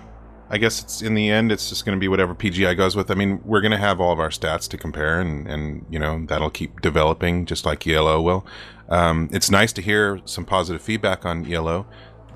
I 0.55 0.57
guess 0.57 0.81
it's 0.81 1.03
in 1.03 1.15
the 1.15 1.31
end, 1.31 1.51
it's 1.51 1.69
just 1.69 1.85
going 1.85 1.99
to 1.99 2.01
be 2.01 2.07
whatever 2.07 2.33
PGI 2.33 2.77
goes 2.77 2.95
with. 2.95 3.11
I 3.11 3.15
mean, 3.15 3.41
we're 3.45 3.61
going 3.61 3.73
to 3.73 3.77
have 3.77 4.01
all 4.01 4.13
of 4.13 4.21
our 4.21 4.29
stats 4.29 4.69
to 4.69 4.79
compare, 4.79 5.21
and 5.21 5.49
and 5.49 5.85
you 5.91 5.99
know 5.99 6.25
that'll 6.27 6.49
keep 6.51 6.81
developing 6.81 7.45
just 7.45 7.67
like 7.67 7.85
ELO 7.89 8.23
will. 8.23 8.47
Um, 8.89 9.29
it's 9.33 9.51
nice 9.51 9.73
to 9.73 9.83
hear 9.83 10.21
some 10.27 10.45
positive 10.45 10.81
feedback 10.81 11.27
on 11.27 11.53
ELO. 11.53 11.87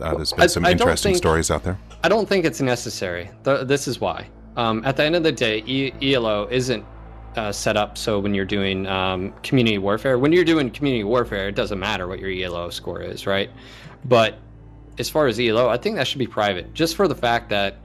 Uh, 0.00 0.16
there's 0.16 0.32
been 0.32 0.48
some 0.48 0.66
I 0.66 0.72
interesting 0.72 1.10
think- 1.12 1.18
stories 1.18 1.48
out 1.48 1.62
there. 1.62 1.78
I 2.02 2.08
don't 2.08 2.28
think 2.28 2.44
it's 2.44 2.60
necessary. 2.60 3.30
Th- 3.44 3.66
this 3.68 3.86
is 3.86 4.00
why. 4.00 4.28
Um, 4.56 4.84
at 4.84 4.96
the 4.96 5.04
end 5.04 5.14
of 5.14 5.22
the 5.22 5.30
day, 5.32 5.62
e- 5.64 5.92
ELO 6.02 6.48
isn't 6.50 6.84
uh, 7.36 7.52
set 7.52 7.76
up 7.76 7.96
so 7.96 8.18
when 8.18 8.34
you're 8.34 8.44
doing 8.44 8.84
um, 8.88 9.32
community 9.44 9.78
warfare, 9.78 10.18
when 10.18 10.32
you're 10.32 10.44
doing 10.44 10.70
community 10.70 11.04
warfare, 11.04 11.46
it 11.48 11.54
doesn't 11.54 11.78
matter 11.78 12.08
what 12.08 12.18
your 12.18 12.30
ELO 12.30 12.68
score 12.70 13.00
is, 13.00 13.26
right? 13.28 13.50
But 14.04 14.38
as 14.98 15.08
far 15.08 15.28
as 15.28 15.38
ELO, 15.38 15.68
I 15.68 15.76
think 15.76 15.96
that 15.96 16.06
should 16.08 16.18
be 16.18 16.26
private, 16.26 16.74
just 16.74 16.96
for 16.96 17.06
the 17.06 17.14
fact 17.14 17.48
that, 17.50 17.76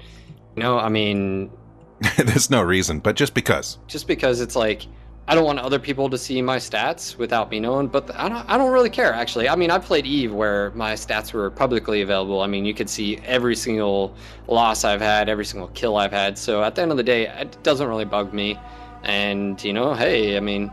know, 0.61 0.77
I 0.77 0.89
mean, 0.89 1.51
there's 2.17 2.49
no 2.49 2.61
reason, 2.61 2.99
but 2.99 3.15
just 3.15 3.33
because. 3.33 3.79
just 3.87 4.07
because 4.07 4.41
it's 4.41 4.55
like 4.55 4.85
I 5.25 5.35
don't 5.35 5.45
want 5.45 5.59
other 5.59 5.79
people 5.79 6.09
to 6.09 6.17
see 6.17 6.41
my 6.41 6.57
stats 6.57 7.17
without 7.17 7.49
me 7.49 7.59
knowing, 7.61 7.87
but 7.87 8.13
I 8.13 8.27
don't 8.27 8.49
I 8.49 8.57
don't 8.57 8.73
really 8.73 8.89
care 8.89 9.13
actually. 9.13 9.47
I 9.47 9.55
mean, 9.55 9.71
I 9.71 9.79
played 9.79 10.05
Eve 10.05 10.33
where 10.33 10.71
my 10.71 10.93
stats 10.93 11.31
were 11.31 11.49
publicly 11.49 12.01
available. 12.01 12.41
I 12.41 12.47
mean, 12.47 12.65
you 12.65 12.73
could 12.73 12.89
see 12.89 13.19
every 13.25 13.55
single 13.55 14.15
loss 14.47 14.83
I've 14.83 14.99
had, 14.99 15.29
every 15.29 15.45
single 15.45 15.69
kill 15.69 15.95
I've 15.95 16.11
had. 16.11 16.37
So 16.37 16.61
at 16.61 16.75
the 16.75 16.81
end 16.81 16.91
of 16.91 16.97
the 16.97 17.03
day, 17.03 17.27
it 17.27 17.57
doesn't 17.63 17.87
really 17.87 18.05
bug 18.05 18.33
me. 18.33 18.59
And 19.03 19.63
you 19.63 19.71
know, 19.71 19.93
hey, 19.93 20.35
I 20.35 20.41
mean, 20.41 20.71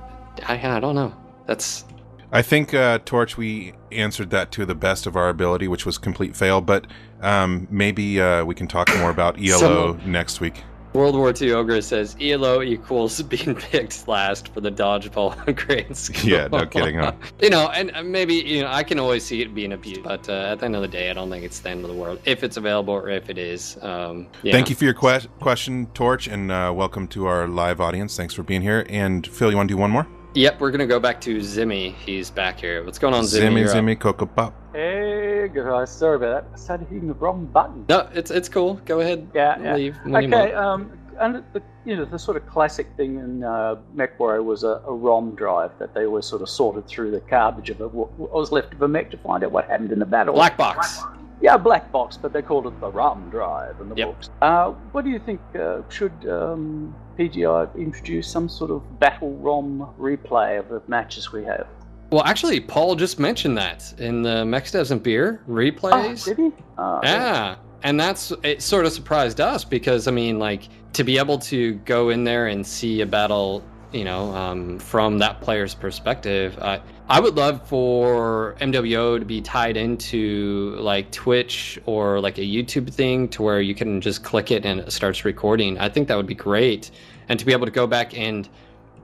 I, 0.48 0.76
I 0.76 0.80
don't 0.80 0.96
know. 0.96 1.14
That's 1.46 1.84
I 2.32 2.42
think 2.42 2.72
uh, 2.74 3.00
Torch, 3.04 3.36
we 3.36 3.72
answered 3.90 4.30
that 4.30 4.52
to 4.52 4.64
the 4.64 4.74
best 4.74 5.06
of 5.06 5.16
our 5.16 5.28
ability, 5.28 5.66
which 5.66 5.84
was 5.84 5.98
complete 5.98 6.36
fail. 6.36 6.60
But 6.60 6.86
um, 7.20 7.66
maybe 7.70 8.20
uh, 8.20 8.44
we 8.44 8.54
can 8.54 8.68
talk 8.68 8.88
more 8.98 9.10
about 9.10 9.38
ELO 9.42 9.98
Some- 9.98 10.12
next 10.12 10.40
week. 10.40 10.62
World 10.92 11.14
War 11.14 11.32
II 11.40 11.52
Ogre 11.52 11.80
says 11.82 12.16
ELO 12.20 12.62
equals 12.62 13.22
being 13.34 13.54
picked 13.54 14.08
last 14.08 14.52
for 14.52 14.60
the 14.60 14.72
dodgeball 14.72 15.54
grade 15.54 15.96
school. 15.96 16.20
Yeah, 16.28 16.48
no 16.48 16.66
kidding, 16.66 16.96
huh? 16.96 17.12
you 17.40 17.48
know, 17.48 17.68
and 17.68 17.92
uh, 17.94 18.02
maybe 18.02 18.34
you 18.34 18.62
know, 18.62 18.68
I 18.68 18.82
can 18.82 18.98
always 18.98 19.24
see 19.24 19.40
it 19.40 19.54
being 19.54 19.72
abused, 19.72 20.02
but 20.02 20.28
uh, 20.28 20.32
at 20.32 20.58
the 20.58 20.64
end 20.64 20.74
of 20.74 20.82
the 20.82 20.88
day, 20.88 21.08
I 21.08 21.12
don't 21.12 21.30
think 21.30 21.44
it's 21.44 21.60
the 21.60 21.70
end 21.70 21.84
of 21.84 21.90
the 21.90 21.96
world 21.96 22.18
if 22.24 22.42
it's 22.42 22.56
available 22.56 22.94
or 22.94 23.08
if 23.08 23.30
it 23.30 23.38
is. 23.38 23.78
Um, 23.82 24.26
yeah. 24.42 24.50
Thank 24.50 24.68
you 24.68 24.74
for 24.74 24.84
your 24.84 24.94
que- 24.94 25.28
question, 25.38 25.86
Torch, 25.94 26.26
and 26.26 26.50
uh, 26.50 26.72
welcome 26.74 27.06
to 27.08 27.26
our 27.26 27.46
live 27.46 27.80
audience. 27.80 28.16
Thanks 28.16 28.34
for 28.34 28.42
being 28.42 28.62
here. 28.62 28.84
And 28.88 29.24
Phil, 29.24 29.50
you 29.52 29.56
want 29.56 29.68
to 29.68 29.74
do 29.74 29.78
one 29.78 29.92
more? 29.92 30.08
Yep, 30.34 30.60
we're 30.60 30.70
gonna 30.70 30.86
go 30.86 31.00
back 31.00 31.20
to 31.22 31.38
Zimmy. 31.38 31.92
He's 31.94 32.30
back 32.30 32.60
here. 32.60 32.84
What's 32.84 33.00
going 33.00 33.14
on, 33.14 33.24
Zimmy? 33.24 33.64
Zimmy, 33.64 33.96
Zimmy, 33.96 33.98
Coco 33.98 34.26
Pop. 34.26 34.54
Hey 34.72 35.50
guys, 35.52 35.90
sorry 35.90 36.16
about 36.16 36.44
that. 36.44 36.54
I 36.54 36.56
started 36.56 36.86
hitting 36.86 37.08
the 37.08 37.14
wrong 37.14 37.46
button. 37.46 37.84
No, 37.88 38.08
it's 38.14 38.30
it's 38.30 38.48
cool. 38.48 38.74
Go 38.84 39.00
ahead. 39.00 39.28
Yeah, 39.34 39.60
yeah. 39.60 39.74
Leave 39.74 39.96
Okay, 40.06 40.52
um, 40.52 40.96
and 41.18 41.42
the 41.52 41.60
you 41.84 41.96
know 41.96 42.04
the 42.04 42.18
sort 42.18 42.36
of 42.36 42.46
classic 42.46 42.86
thing 42.96 43.16
in 43.18 43.42
uh, 43.42 43.76
MechWarrior 43.96 44.44
was 44.44 44.62
a, 44.62 44.80
a 44.86 44.94
ROM 44.94 45.34
drive 45.34 45.72
that 45.80 45.94
they 45.94 46.06
always 46.06 46.26
sort 46.26 46.42
of 46.42 46.48
sorted 46.48 46.86
through 46.86 47.10
the 47.10 47.20
garbage 47.20 47.70
of 47.70 47.80
it. 47.80 47.92
What 47.92 48.12
what 48.12 48.30
was 48.30 48.52
left 48.52 48.72
of 48.72 48.82
a 48.82 48.88
mech 48.88 49.10
to 49.10 49.16
find 49.16 49.42
out 49.42 49.50
what 49.50 49.68
happened 49.68 49.90
in 49.90 49.98
the 49.98 50.06
battle. 50.06 50.34
Black 50.34 50.56
box. 50.56 51.02
Yeah, 51.40 51.56
black 51.56 51.90
box, 51.90 52.16
but 52.16 52.32
they 52.32 52.42
called 52.42 52.66
it 52.66 52.78
the 52.80 52.90
ROM 52.90 53.30
drive 53.30 53.80
in 53.80 53.88
the 53.88 53.94
Yep. 53.96 54.08
books. 54.08 54.30
Uh, 54.42 54.72
what 54.92 55.04
do 55.04 55.10
you 55.10 55.18
think? 55.18 55.40
Uh, 55.58 55.80
should 55.88 56.12
um, 56.28 56.94
PGI 57.18 57.74
introduce 57.76 58.28
some 58.28 58.48
sort 58.48 58.70
of 58.70 59.00
battle 59.00 59.32
ROM 59.38 59.88
replay 59.98 60.58
of 60.58 60.68
the 60.68 60.82
matches 60.86 61.32
we 61.32 61.44
have? 61.44 61.66
Well, 62.12 62.24
actually, 62.24 62.60
Paul 62.60 62.94
just 62.96 63.18
mentioned 63.18 63.56
that 63.56 63.94
in 63.98 64.22
the 64.22 64.44
Mex 64.44 64.70
Doesn't 64.72 65.02
Beer 65.02 65.40
replays. 65.48 66.26
Oh, 66.26 66.34
did 66.34 66.36
he? 66.36 66.52
Oh, 66.76 67.00
Yeah. 67.02 67.56
And 67.82 67.98
that's 67.98 68.30
it 68.42 68.60
sort 68.60 68.84
of 68.84 68.92
surprised 68.92 69.40
us 69.40 69.64
because 69.64 70.06
I 70.06 70.10
mean 70.10 70.38
like 70.38 70.64
to 70.92 71.02
be 71.02 71.16
able 71.16 71.38
to 71.38 71.74
go 71.86 72.10
in 72.10 72.24
there 72.24 72.48
and 72.48 72.66
see 72.66 73.00
a 73.00 73.06
battle, 73.06 73.62
you 73.90 74.04
know, 74.04 74.34
um, 74.34 74.78
from 74.78 75.16
that 75.20 75.40
player's 75.40 75.74
perspective, 75.74 76.58
I 76.60 76.82
I 77.10 77.18
would 77.18 77.36
love 77.36 77.66
for 77.66 78.54
MWO 78.60 79.18
to 79.18 79.24
be 79.24 79.40
tied 79.40 79.76
into 79.76 80.76
like 80.78 81.10
Twitch 81.10 81.76
or 81.84 82.20
like 82.20 82.38
a 82.38 82.42
YouTube 82.42 82.88
thing 82.94 83.28
to 83.30 83.42
where 83.42 83.60
you 83.60 83.74
can 83.74 84.00
just 84.00 84.22
click 84.22 84.52
it 84.52 84.64
and 84.64 84.78
it 84.78 84.92
starts 84.92 85.24
recording. 85.24 85.76
I 85.76 85.88
think 85.88 86.06
that 86.06 86.16
would 86.16 86.28
be 86.28 86.36
great. 86.36 86.92
And 87.28 87.36
to 87.40 87.44
be 87.44 87.50
able 87.50 87.66
to 87.66 87.72
go 87.72 87.88
back 87.88 88.16
and 88.16 88.48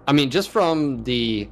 I 0.06 0.12
mean 0.12 0.30
just 0.30 0.50
from 0.50 1.02
the 1.02 1.48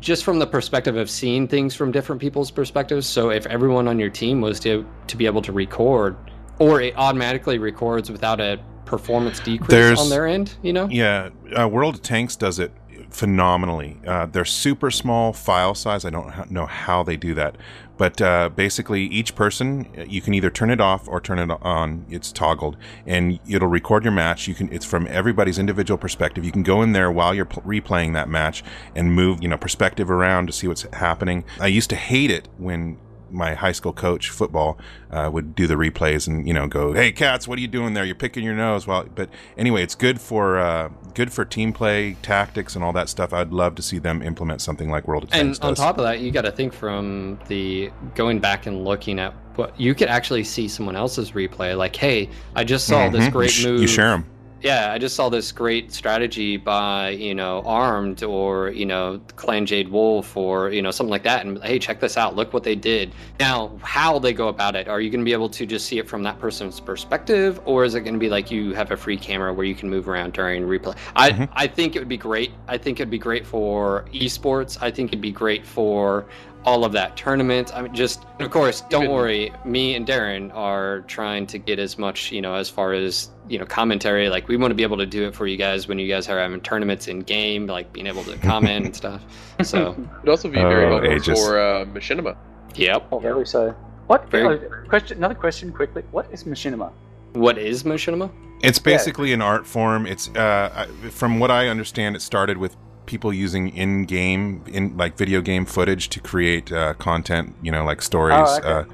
just 0.00 0.24
from 0.24 0.40
the 0.40 0.46
perspective 0.46 0.96
of 0.96 1.08
seeing 1.08 1.46
things 1.46 1.72
from 1.72 1.92
different 1.92 2.20
people's 2.20 2.50
perspectives. 2.50 3.06
So 3.06 3.30
if 3.30 3.46
everyone 3.46 3.86
on 3.86 4.00
your 4.00 4.10
team 4.10 4.40
was 4.40 4.58
to 4.60 4.84
to 5.06 5.16
be 5.16 5.26
able 5.26 5.42
to 5.42 5.52
record, 5.52 6.16
or 6.58 6.80
it 6.80 6.94
automatically 6.96 7.58
records 7.58 8.10
without 8.10 8.40
a 8.40 8.58
performance 8.86 9.38
decrease 9.38 9.70
There's- 9.70 10.00
on 10.00 10.10
their 10.10 10.26
end, 10.26 10.54
you 10.62 10.72
know? 10.72 10.88
Yeah, 10.90 11.30
uh, 11.56 11.68
World 11.68 11.94
of 11.94 12.02
Tanks 12.02 12.34
does 12.34 12.58
it 12.58 12.72
phenomenally. 13.12 14.00
Uh, 14.06 14.26
they're 14.26 14.44
super 14.44 14.90
small 14.90 15.32
file 15.32 15.74
size. 15.74 16.04
I 16.04 16.10
don't 16.10 16.50
know 16.50 16.66
how 16.66 17.02
they 17.02 17.16
do 17.16 17.34
that, 17.34 17.56
but 17.98 18.20
uh, 18.20 18.48
basically 18.48 19.02
each 19.04 19.34
person 19.34 19.86
you 20.08 20.20
can 20.20 20.34
either 20.34 20.50
turn 20.50 20.70
it 20.70 20.80
off 20.80 21.06
or 21.06 21.20
turn 21.20 21.38
it 21.38 21.50
on. 21.62 22.06
It's 22.08 22.32
toggled, 22.32 22.76
and 23.06 23.38
it'll 23.48 23.68
record 23.68 24.04
your 24.04 24.12
match. 24.12 24.48
You 24.48 24.54
can. 24.54 24.72
It's 24.72 24.86
from 24.86 25.06
everybody's 25.08 25.58
individual 25.58 25.98
perspective. 25.98 26.44
You 26.44 26.52
can 26.52 26.62
go 26.62 26.82
in 26.82 26.92
there 26.92 27.12
while 27.12 27.34
you're 27.34 27.44
pl- 27.44 27.62
replaying 27.62 28.14
that 28.14 28.28
match 28.28 28.64
and 28.96 29.14
move, 29.14 29.42
you 29.42 29.48
know, 29.48 29.58
perspective 29.58 30.10
around 30.10 30.46
to 30.46 30.52
see 30.52 30.66
what's 30.66 30.82
happening. 30.94 31.44
I 31.60 31.66
used 31.66 31.90
to 31.90 31.96
hate 31.96 32.30
it 32.30 32.48
when 32.56 32.98
my 33.32 33.54
high 33.54 33.72
school 33.72 33.92
coach 33.92 34.30
football 34.30 34.78
uh, 35.10 35.28
would 35.32 35.54
do 35.54 35.66
the 35.66 35.74
replays 35.74 36.26
and 36.28 36.46
you 36.46 36.52
know 36.54 36.66
go 36.66 36.92
hey 36.92 37.10
cats 37.10 37.48
what 37.48 37.58
are 37.58 37.62
you 37.62 37.68
doing 37.68 37.94
there 37.94 38.04
you're 38.04 38.14
picking 38.14 38.44
your 38.44 38.54
nose 38.54 38.86
well 38.86 39.04
but 39.14 39.28
anyway 39.56 39.82
it's 39.82 39.94
good 39.94 40.20
for 40.20 40.58
uh, 40.58 40.88
good 41.14 41.32
for 41.32 41.44
team 41.44 41.72
play 41.72 42.16
tactics 42.22 42.74
and 42.74 42.84
all 42.84 42.92
that 42.92 43.08
stuff 43.08 43.32
i'd 43.32 43.50
love 43.52 43.74
to 43.74 43.82
see 43.82 43.98
them 43.98 44.22
implement 44.22 44.60
something 44.60 44.90
like 44.90 45.08
world 45.08 45.24
of 45.24 45.30
Tanks. 45.30 45.58
And 45.58 45.64
on 45.64 45.70
does. 45.72 45.78
top 45.78 45.98
of 45.98 46.04
that, 46.04 46.20
you 46.20 46.30
got 46.30 46.42
to 46.42 46.52
think 46.52 46.72
from 46.72 47.38
the 47.48 47.90
going 48.14 48.38
back 48.38 48.66
and 48.66 48.84
looking 48.84 49.18
at 49.18 49.32
what 49.56 49.78
you 49.80 49.94
could 49.94 50.08
actually 50.08 50.44
see 50.44 50.68
someone 50.68 50.96
else's 50.96 51.32
replay. 51.32 51.76
Like, 51.76 51.94
hey, 51.96 52.30
I 52.54 52.64
just 52.64 52.86
saw 52.86 53.08
this 53.10 53.24
Mhm. 53.26 53.32
great 53.32 53.56
you, 53.56 53.62
sh- 53.62 53.66
move. 53.66 53.80
you 53.82 53.86
share 53.86 54.08
them 54.10 54.26
Yeah, 54.62 54.92
I 54.92 54.98
just 54.98 55.16
saw 55.16 55.28
this 55.28 55.50
great 55.50 55.90
strategy 55.90 56.56
by, 56.56 57.10
you 57.10 57.34
know, 57.34 57.62
Armed 57.66 58.22
or, 58.22 58.70
you 58.70 58.86
know, 58.86 59.20
Clan 59.34 59.66
Jade 59.66 59.88
Wolf 59.88 60.36
or, 60.36 60.70
you 60.70 60.80
know, 60.80 60.92
something 60.92 61.10
like 61.10 61.24
that. 61.24 61.44
And 61.44 61.60
hey, 61.64 61.80
check 61.80 61.98
this 61.98 62.16
out. 62.16 62.36
Look 62.36 62.52
what 62.52 62.62
they 62.62 62.76
did. 62.76 63.12
Now, 63.40 63.76
how 63.82 64.20
they 64.20 64.32
go 64.32 64.46
about 64.46 64.76
it. 64.76 64.86
Are 64.86 65.00
you 65.00 65.10
going 65.10 65.20
to 65.20 65.24
be 65.24 65.32
able 65.32 65.48
to 65.48 65.66
just 65.66 65.86
see 65.86 65.98
it 65.98 66.08
from 66.08 66.22
that 66.22 66.38
person's 66.38 66.78
perspective? 66.78 67.60
Or 67.64 67.84
is 67.84 67.96
it 67.96 68.02
going 68.02 68.14
to 68.14 68.20
be 68.20 68.28
like 68.28 68.52
you 68.52 68.72
have 68.74 68.92
a 68.92 68.96
free 68.96 69.16
camera 69.16 69.52
where 69.52 69.66
you 69.66 69.74
can 69.74 69.90
move 69.90 70.08
around 70.08 70.32
during 70.32 70.62
replay? 70.62 70.96
I, 71.16 71.30
mm-hmm. 71.30 71.52
I 71.54 71.66
think 71.66 71.96
it 71.96 71.98
would 71.98 72.08
be 72.08 72.16
great. 72.16 72.52
I 72.68 72.78
think 72.78 73.00
it'd 73.00 73.10
be 73.10 73.18
great 73.18 73.44
for 73.44 74.04
esports. 74.12 74.78
I 74.80 74.92
think 74.92 75.10
it'd 75.10 75.20
be 75.20 75.32
great 75.32 75.66
for 75.66 76.26
all 76.64 76.84
of 76.84 76.92
that 76.92 77.16
tournament. 77.16 77.74
I 77.74 77.82
mean, 77.82 77.94
just 77.94 78.24
of 78.40 78.50
course, 78.50 78.82
don't 78.82 79.04
Even- 79.04 79.14
worry. 79.14 79.52
Me 79.64 79.94
and 79.94 80.06
Darren 80.06 80.54
are 80.54 81.00
trying 81.02 81.46
to 81.48 81.58
get 81.58 81.78
as 81.78 81.98
much, 81.98 82.30
you 82.32 82.40
know, 82.40 82.54
as 82.54 82.68
far 82.68 82.92
as 82.92 83.30
you 83.48 83.58
know, 83.58 83.64
commentary. 83.66 84.28
Like 84.28 84.48
we 84.48 84.56
want 84.56 84.70
to 84.70 84.74
be 84.76 84.82
able 84.84 84.98
to 84.98 85.06
do 85.06 85.26
it 85.26 85.34
for 85.34 85.46
you 85.46 85.56
guys 85.56 85.88
when 85.88 85.98
you 85.98 86.08
guys 86.08 86.28
are 86.28 86.38
having 86.38 86.60
tournaments 86.60 87.08
in 87.08 87.20
game, 87.20 87.66
like 87.66 87.92
being 87.92 88.06
able 88.06 88.22
to 88.24 88.36
comment 88.38 88.86
and 88.86 88.96
stuff. 88.96 89.22
So, 89.62 89.92
It'd 90.18 90.28
also 90.28 90.48
be 90.48 90.54
very 90.56 90.86
Oh, 90.86 90.90
helpful 91.00 91.12
Aegis. 91.12 91.46
for 91.46 91.58
uh, 91.60 91.84
Machinima. 91.84 92.36
yep. 92.74 93.06
Oh, 93.12 93.18
very 93.18 93.46
so. 93.46 93.70
What? 94.08 94.28
Very- 94.30 94.58
oh, 94.66 94.88
question. 94.88 95.18
Another 95.18 95.34
question, 95.36 95.72
quickly. 95.72 96.02
What 96.10 96.26
is 96.32 96.44
machinima? 96.44 96.90
What 97.34 97.58
is 97.58 97.82
Machinima? 97.84 98.30
It's 98.62 98.78
basically 98.78 99.32
an 99.32 99.40
art 99.42 99.66
form. 99.66 100.06
It's 100.06 100.28
uh, 100.36 100.86
from 101.10 101.38
what 101.40 101.50
I 101.50 101.68
understand, 101.68 102.14
it 102.16 102.22
started 102.22 102.58
with 102.58 102.76
people 103.06 103.32
using 103.32 103.68
in-game, 103.76 104.62
in 104.68 104.96
like 104.96 105.16
video 105.16 105.40
game 105.40 105.64
footage 105.66 106.08
to 106.10 106.20
create 106.20 106.70
uh, 106.72 106.94
content. 106.94 107.54
You 107.62 107.72
know, 107.72 107.84
like 107.84 108.02
stories. 108.02 108.36
Oh, 108.38 108.58
okay. 108.58 108.68
uh, 108.68 108.84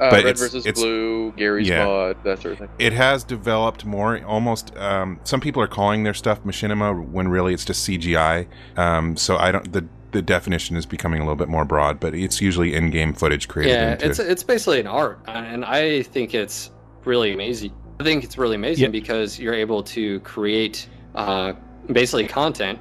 Uh, 0.00 0.10
But 0.10 0.12
Red 0.12 0.26
it's- 0.26 0.38
versus 0.40 0.64
it's- 0.66 0.80
Blue, 0.80 1.32
Gary's 1.36 1.68
yeah. 1.68 1.84
mod, 1.84 2.16
that 2.22 2.40
sort 2.40 2.52
of 2.52 2.58
thing. 2.60 2.68
it 2.78 2.92
has 2.92 3.24
developed 3.24 3.84
more 3.84 4.22
almost 4.24 4.76
um, 4.76 5.18
some 5.24 5.40
people 5.40 5.60
are 5.60 5.66
calling 5.66 6.04
their 6.04 6.14
stuff 6.14 6.38
machinima 6.44 6.94
when 7.10 7.26
really 7.26 7.52
it's 7.52 7.64
just 7.64 7.84
cgi 7.88 8.46
um, 8.76 9.16
so 9.16 9.36
i 9.38 9.50
don't 9.50 9.72
the 9.72 9.84
the 10.12 10.22
definition 10.22 10.76
is 10.76 10.86
becoming 10.86 11.20
a 11.20 11.24
little 11.24 11.34
bit 11.44 11.48
more 11.48 11.64
broad 11.64 11.98
but 11.98 12.14
it's 12.14 12.40
usually 12.40 12.74
in-game 12.74 13.12
footage 13.12 13.48
created 13.48 13.72
Yeah, 13.74 13.92
into 13.94 14.06
it's 14.06 14.18
it's 14.20 14.42
basically 14.44 14.78
an 14.78 14.86
art, 14.86 15.18
and 15.26 15.64
I 15.64 16.02
think 16.02 16.32
it's 16.32 16.70
really 17.04 17.32
amazing. 17.32 17.72
I 18.00 18.04
think 18.04 18.22
it's 18.22 18.38
really 18.38 18.54
amazing 18.54 18.84
Yeah. 18.84 18.90
because 19.00 19.38
you're 19.40 19.54
able 19.66 19.82
to 19.96 20.20
create 20.20 20.88
uh, 21.16 21.54
basically 21.92 22.28
content, 22.28 22.78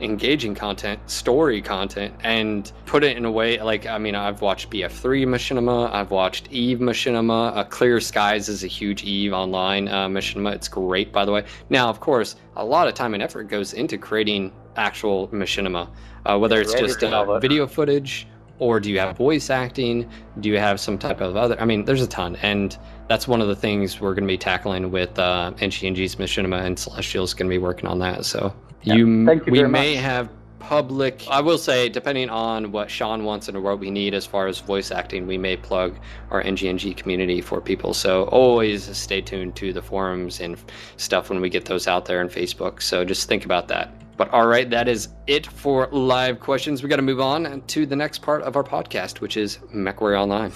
engaging 0.00 0.54
content, 0.54 1.00
story 1.08 1.60
content, 1.62 2.14
and 2.22 2.72
put 2.86 3.04
it 3.04 3.16
in 3.16 3.24
a 3.24 3.30
way 3.30 3.60
like 3.60 3.86
I 3.86 3.98
mean 3.98 4.14
I've 4.14 4.40
watched 4.40 4.70
BF3 4.70 5.26
Machinima, 5.26 5.92
I've 5.92 6.10
watched 6.10 6.50
Eve 6.50 6.78
Machinima, 6.78 7.56
uh, 7.56 7.64
Clear 7.64 8.00
Skies 8.00 8.48
is 8.48 8.64
a 8.64 8.66
huge 8.66 9.02
Eve 9.04 9.32
online 9.32 9.88
uh, 9.88 10.08
Machinima. 10.08 10.54
It's 10.54 10.68
great 10.68 11.12
by 11.12 11.24
the 11.24 11.32
way. 11.32 11.44
Now 11.68 11.88
of 11.88 12.00
course 12.00 12.36
a 12.56 12.64
lot 12.64 12.88
of 12.88 12.94
time 12.94 13.14
and 13.14 13.22
effort 13.22 13.44
goes 13.44 13.72
into 13.72 13.98
creating 13.98 14.52
actual 14.76 15.28
Machinima, 15.28 15.88
uh, 16.26 16.38
whether 16.38 16.60
it's 16.60 16.74
just 16.74 17.02
uh, 17.02 17.38
video 17.38 17.66
footage 17.66 18.26
or 18.60 18.78
do 18.78 18.90
you 18.90 18.98
have 18.98 19.16
voice 19.16 19.50
acting 19.50 20.08
do 20.38 20.48
you 20.48 20.58
have 20.58 20.78
some 20.78 20.96
type 20.96 21.20
of 21.20 21.34
other 21.36 21.58
i 21.60 21.64
mean 21.64 21.84
there's 21.84 22.02
a 22.02 22.06
ton 22.06 22.36
and 22.42 22.78
that's 23.08 23.26
one 23.26 23.40
of 23.40 23.48
the 23.48 23.56
things 23.56 24.00
we're 24.00 24.14
going 24.14 24.22
to 24.22 24.32
be 24.32 24.38
tackling 24.38 24.90
with 24.90 25.18
uh 25.18 25.50
ng's 25.60 26.16
machinima 26.16 26.62
and 26.62 26.78
celestial's 26.78 27.34
going 27.34 27.48
to 27.48 27.52
be 27.52 27.58
working 27.58 27.88
on 27.88 27.98
that 27.98 28.24
so 28.24 28.54
Yeah, 28.82 28.94
you, 28.94 29.26
thank 29.26 29.46
you 29.46 29.52
we 29.52 29.58
very 29.58 29.70
may 29.70 29.94
much. 29.94 30.04
have 30.04 30.30
public 30.58 31.24
i 31.30 31.40
will 31.40 31.56
say 31.56 31.88
depending 31.88 32.28
on 32.28 32.70
what 32.70 32.90
sean 32.90 33.24
wants 33.24 33.48
and 33.48 33.62
what 33.62 33.78
we 33.80 33.90
need 33.90 34.12
as 34.12 34.26
far 34.26 34.46
as 34.46 34.58
voice 34.60 34.90
acting 34.90 35.26
we 35.26 35.38
may 35.38 35.56
plug 35.56 35.98
our 36.30 36.42
ngng 36.42 36.96
community 36.98 37.40
for 37.40 37.62
people 37.62 37.94
so 37.94 38.24
always 38.24 38.94
stay 38.96 39.22
tuned 39.22 39.56
to 39.56 39.72
the 39.72 39.80
forums 39.80 40.38
and 40.38 40.62
stuff 40.98 41.30
when 41.30 41.40
we 41.40 41.48
get 41.48 41.64
those 41.64 41.88
out 41.88 42.04
there 42.04 42.20
on 42.20 42.28
facebook 42.28 42.82
so 42.82 43.04
just 43.06 43.26
think 43.26 43.46
about 43.46 43.68
that 43.68 43.90
but 44.20 44.28
all 44.34 44.46
right, 44.46 44.68
that 44.68 44.86
is 44.86 45.08
it 45.26 45.46
for 45.46 45.86
live 45.92 46.40
questions. 46.40 46.82
We 46.82 46.90
got 46.90 46.96
to 46.96 47.02
move 47.02 47.22
on 47.22 47.62
to 47.68 47.86
the 47.86 47.96
next 47.96 48.20
part 48.20 48.42
of 48.42 48.54
our 48.54 48.62
podcast, 48.62 49.22
which 49.22 49.38
is 49.38 49.56
MechWarrior 49.74 50.20
Online. 50.20 50.50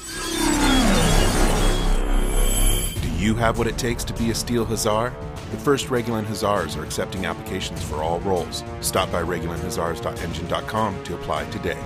do 3.01 3.25
you 3.25 3.35
have 3.35 3.57
what 3.57 3.66
it 3.66 3.79
takes 3.79 4.05
to 4.05 4.12
be 4.12 4.29
a 4.29 4.35
steel 4.35 4.66
hussar 4.66 5.14
the 5.55 5.61
first 5.61 5.89
Regulan 5.89 6.25
Hussars 6.25 6.77
are 6.77 6.83
accepting 6.83 7.27
applications 7.27 7.81
for 7.83 8.03
all 8.03 8.19
roles. 8.21 8.65
Stop 8.81 9.13
by 9.13 9.23
regulanhussars.enjin.com 9.23 11.05
to 11.05 11.15
apply 11.15 11.45
today. 11.51 11.79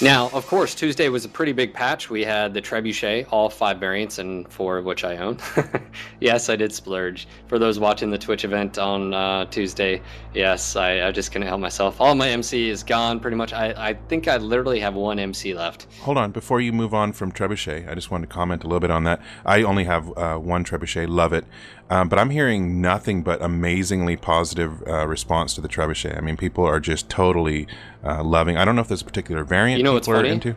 Now, 0.00 0.30
of 0.32 0.46
course, 0.46 0.76
Tuesday 0.76 1.08
was 1.08 1.24
a 1.24 1.28
pretty 1.28 1.50
big 1.50 1.74
patch. 1.74 2.08
We 2.08 2.22
had 2.22 2.54
the 2.54 2.62
Trebuchet, 2.62 3.26
all 3.32 3.50
five 3.50 3.80
variants, 3.80 4.20
and 4.20 4.48
four 4.48 4.78
of 4.78 4.84
which 4.84 5.02
I 5.02 5.16
own. 5.16 5.38
yes, 6.20 6.48
I 6.48 6.54
did 6.54 6.72
splurge. 6.72 7.26
For 7.48 7.58
those 7.58 7.80
watching 7.80 8.08
the 8.12 8.18
Twitch 8.18 8.44
event 8.44 8.78
on 8.78 9.12
uh, 9.12 9.46
Tuesday, 9.46 10.00
yes, 10.34 10.76
I, 10.76 11.08
I 11.08 11.10
just 11.10 11.32
couldn't 11.32 11.48
help 11.48 11.60
myself. 11.60 12.00
All 12.00 12.14
my 12.14 12.28
MC 12.28 12.68
is 12.68 12.84
gone, 12.84 13.18
pretty 13.18 13.36
much. 13.36 13.52
I, 13.52 13.74
I 13.76 13.94
think 13.94 14.28
I 14.28 14.36
literally 14.36 14.78
have 14.78 14.94
one 14.94 15.18
MC 15.18 15.52
left. 15.52 15.88
Hold 16.02 16.16
on, 16.16 16.30
before 16.30 16.60
you 16.60 16.72
move 16.72 16.94
on 16.94 17.12
from 17.12 17.32
Trebuchet, 17.32 17.90
I 17.90 17.94
just 17.96 18.12
wanted 18.12 18.28
to 18.28 18.32
comment 18.32 18.62
a 18.62 18.68
little 18.68 18.78
bit 18.78 18.92
on 18.92 19.02
that. 19.02 19.20
I 19.44 19.64
only 19.64 19.82
have 19.82 20.16
uh, 20.16 20.36
one 20.36 20.62
Trebuchet, 20.62 21.08
love 21.08 21.32
it, 21.32 21.44
um, 21.90 22.08
but 22.08 22.20
I'm 22.20 22.30
hearing 22.30 22.80
nothing 22.80 23.22
but 23.22 23.42
amazingly 23.42 24.16
positive 24.16 24.80
uh, 24.86 25.08
response 25.08 25.54
to 25.54 25.60
the 25.60 25.68
Trebuchet. 25.68 26.16
I 26.16 26.20
mean, 26.20 26.36
people 26.36 26.64
are 26.64 26.78
just 26.78 27.08
totally 27.08 27.66
uh, 28.04 28.22
loving. 28.22 28.56
I 28.56 28.64
don't 28.64 28.76
know 28.76 28.82
if 28.82 28.88
there's 28.88 29.02
a 29.02 29.06
particular 29.06 29.42
variant 29.42 29.78
You 29.78 29.84
know 29.84 29.87
what's 29.94 30.06
people 30.06 30.20
are 30.20 30.22
funny? 30.24 30.34
into. 30.34 30.56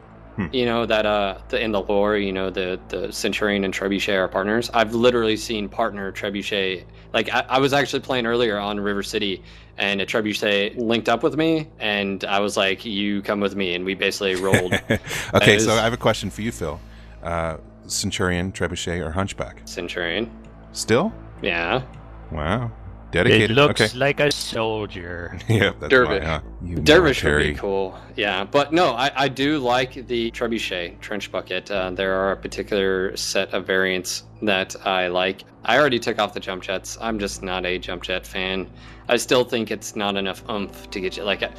You 0.51 0.65
know 0.65 0.87
that 0.87 1.05
uh, 1.05 1.37
the, 1.49 1.61
in 1.61 1.71
the 1.71 1.81
lore, 1.81 2.17
you 2.17 2.31
know 2.31 2.49
the 2.49 2.79
the 2.87 3.11
Centurion 3.11 3.63
and 3.63 3.71
Trebuchet 3.73 4.15
are 4.17 4.27
partners. 4.27 4.71
I've 4.73 4.95
literally 4.95 5.37
seen 5.37 5.69
partner 5.69 6.11
Trebuchet. 6.11 6.85
Like 7.13 7.31
I, 7.31 7.45
I 7.47 7.59
was 7.59 7.73
actually 7.73 7.99
playing 7.99 8.25
earlier 8.25 8.57
on 8.57 8.79
River 8.79 9.03
City, 9.03 9.43
and 9.77 10.01
a 10.01 10.05
Trebuchet 10.05 10.77
linked 10.77 11.09
up 11.09 11.21
with 11.21 11.35
me, 11.35 11.67
and 11.79 12.23
I 12.23 12.39
was 12.39 12.57
like, 12.57 12.85
"You 12.85 13.21
come 13.21 13.39
with 13.39 13.55
me," 13.55 13.75
and 13.75 13.85
we 13.85 13.93
basically 13.93 14.35
rolled 14.35 14.73
okay, 15.33 15.55
As- 15.57 15.65
so 15.65 15.73
I 15.73 15.81
have 15.81 15.93
a 15.93 15.97
question 15.97 16.31
for 16.31 16.41
you, 16.41 16.51
Phil. 16.51 16.79
Uh, 17.21 17.57
Centurion, 17.85 18.51
Trebuchet, 18.51 18.99
or 19.05 19.11
Hunchback? 19.11 19.61
Centurion. 19.65 20.31
Still? 20.71 21.13
Yeah, 21.41 21.83
Wow. 22.31 22.71
Dedicated. 23.11 23.51
It 23.51 23.53
looks 23.53 23.81
okay. 23.81 23.97
like 23.97 24.19
a 24.19 24.31
soldier. 24.31 25.37
yeah, 25.49 25.73
that's 25.79 25.89
Dervish. 25.89 26.23
why, 26.23 26.27
huh? 26.27 26.41
You 26.63 26.77
Dervish 26.77 27.23
would 27.23 27.43
be 27.43 27.53
cool. 27.53 27.97
Yeah, 28.15 28.45
but 28.45 28.71
no, 28.71 28.91
I, 28.91 29.11
I 29.15 29.27
do 29.27 29.59
like 29.59 30.07
the 30.07 30.31
Trebuchet 30.31 30.99
trench 31.01 31.31
bucket. 31.31 31.69
Uh, 31.69 31.91
there 31.91 32.13
are 32.13 32.31
a 32.31 32.37
particular 32.37 33.15
set 33.17 33.53
of 33.53 33.67
variants 33.67 34.23
that 34.41 34.75
I 34.85 35.07
like. 35.07 35.43
I 35.65 35.77
already 35.77 35.99
took 35.99 36.19
off 36.19 36.33
the 36.33 36.39
jump 36.39 36.63
jets. 36.63 36.97
I'm 37.01 37.19
just 37.19 37.43
not 37.43 37.65
a 37.65 37.77
jump 37.77 38.03
jet 38.03 38.25
fan. 38.25 38.69
I 39.09 39.17
still 39.17 39.43
think 39.43 39.71
it's 39.71 39.95
not 39.95 40.15
enough 40.15 40.43
oomph 40.49 40.89
to 40.89 40.99
get 40.99 41.17
you 41.17 41.23
like. 41.23 41.43
I, 41.43 41.51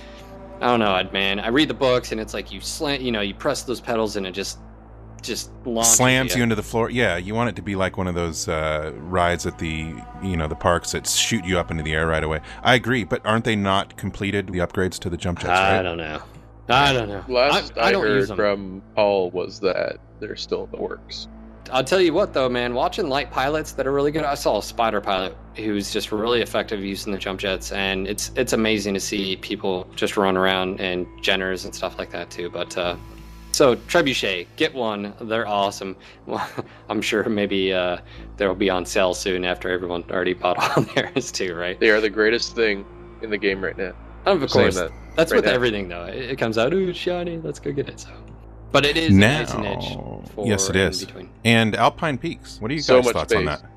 I 0.61 0.67
don't 0.67 0.81
know, 0.81 1.11
man. 1.13 1.41
I 1.41 1.49
read 1.49 1.69
the 1.69 1.75
books 1.75 2.13
and 2.13 2.21
it's 2.21 2.35
like 2.35 2.53
you 2.53 2.61
slant, 2.61 3.03
you 3.03 3.11
know, 3.11 3.21
you 3.21 3.35
press 3.35 3.63
those 3.63 3.81
pedals 3.81 4.17
and 4.17 4.27
it 4.27 4.31
just, 4.31 4.59
just 5.23 5.51
launches 5.65 5.95
slams 5.95 6.37
you 6.37 6.43
into 6.43 6.55
the 6.55 6.63
floor. 6.63 6.91
Yeah, 6.91 7.17
you 7.17 7.35
want 7.35 7.49
it 7.51 7.57
to 7.57 7.63
be 7.63 7.77
like 7.77 7.97
one 7.97 8.07
of 8.07 8.15
those 8.15 8.49
uh, 8.49 8.93
rides 8.97 9.47
at 9.47 9.59
the 9.59 9.95
you 10.23 10.37
know 10.37 10.49
the 10.49 10.55
parks 10.55 10.93
that 10.93 11.07
shoot 11.07 11.45
you 11.45 11.59
up 11.59 11.71
into 11.71 11.83
the 11.83 11.95
air 11.95 12.07
right 12.07 12.25
away. 12.25 12.41
I 12.63 12.75
agree, 12.75 13.05
but 13.05 13.25
aren't 13.25 13.45
they 13.45 13.57
not 13.57 13.97
completed 13.97 14.49
the 14.49 14.59
upgrades 14.59 14.99
to 15.01 15.11
the 15.11 15.17
jump 15.17 15.41
jets? 15.41 15.51
I 15.51 15.77
right? 15.77 15.83
don't 15.83 15.99
know. 15.99 16.23
I 16.69 16.93
don't 16.93 17.09
know. 17.09 17.25
Last 17.29 17.77
I, 17.77 17.89
I, 17.89 17.93
don't 17.93 18.03
heard 18.03 18.29
from 18.29 18.83
Paul 18.95 19.31
was 19.31 19.61
that 19.61 19.99
they're 20.21 20.37
still 20.37 20.65
in 20.65 20.71
the 20.71 20.81
works. 20.81 21.29
I'll 21.71 21.85
tell 21.85 22.01
you 22.01 22.13
what, 22.13 22.33
though, 22.33 22.49
man. 22.49 22.75
Watching 22.75 23.09
light 23.09 23.31
pilots 23.31 23.73
that 23.73 23.87
are 23.87 23.93
really 23.93 24.11
good. 24.11 24.25
I 24.25 24.35
saw 24.35 24.59
a 24.59 24.63
spider 24.63 25.01
pilot 25.01 25.37
who's 25.57 25.93
just 25.93 26.13
really 26.13 26.43
effective 26.43 26.85
using 26.85 27.13
the 27.13 27.19
jump 27.19 27.41
jets, 27.41 27.73
and 27.73 28.07
it's 28.07 28.31
it's 28.37 28.53
amazing 28.53 28.95
to 28.95 29.01
see 29.01 29.37
people 29.37 29.87
just 29.95 30.17
run 30.17 30.37
around 30.37 30.81
and 30.81 31.07
Jenners 31.23 31.65
and 31.65 31.75
stuff 31.75 31.99
like 31.99 32.11
that 32.11 32.31
too. 32.31 32.51
But 32.51 32.77
uh, 32.77 32.97
so 33.53 33.77
Trebuchet, 33.77 34.47
get 34.57 34.75
one. 34.75 35.15
They're 35.21 35.47
awesome. 35.47 35.97
Well, 36.27 36.47
I'm 36.89 37.01
sure 37.03 37.29
maybe 37.29 37.73
uh, 37.73 37.99
they'll 38.37 38.55
be 38.55 38.71
on 38.71 38.85
sale 38.87 39.15
soon 39.15 39.45
after 39.45 39.71
everyone 39.71 40.05
already 40.11 40.35
bought 40.35 40.59
on 40.77 40.85
theirs 40.95 41.31
too, 41.31 41.55
right? 41.55 41.79
They 41.79 41.91
are 41.91 42.01
the 42.01 42.11
greatest 42.11 42.55
thing 42.55 42.85
in 43.23 43.31
the 43.31 43.39
game 43.39 43.63
right 43.63 43.77
now. 43.77 43.93
Of 44.25 44.43
I'm 44.43 44.49
saying 44.49 44.65
course, 44.73 44.75
that 44.77 44.91
that's 45.17 45.33
right 45.33 45.39
with 45.39 45.45
now. 45.47 45.53
everything 45.53 45.89
though. 45.89 46.05
It, 46.05 46.31
it 46.33 46.37
comes 46.39 46.57
out, 46.59 46.73
ooh, 46.73 46.93
shiny. 46.93 47.39
Let's 47.39 47.59
go 47.59 47.73
get 47.73 47.89
it. 47.89 48.01
So, 48.01 48.11
but 48.71 48.87
it 48.87 48.97
is 48.97 49.13
Now, 49.13 49.41
nice 49.41 49.53
and 49.55 50.29
for 50.31 50.47
yes, 50.47 50.69
it 50.71 50.77
is. 50.77 51.05
between. 51.05 51.29
And 51.45 51.75
Alpine 51.77 52.19
Peaks. 52.19 52.61
What 52.61 52.71
are 52.71 52.75
you 52.75 52.81
So 52.81 52.97
guys' 52.97 53.07
much 53.07 53.13
thoughts 53.15 53.35
on 53.35 53.45
space. 53.47 53.61
that? 53.61 53.69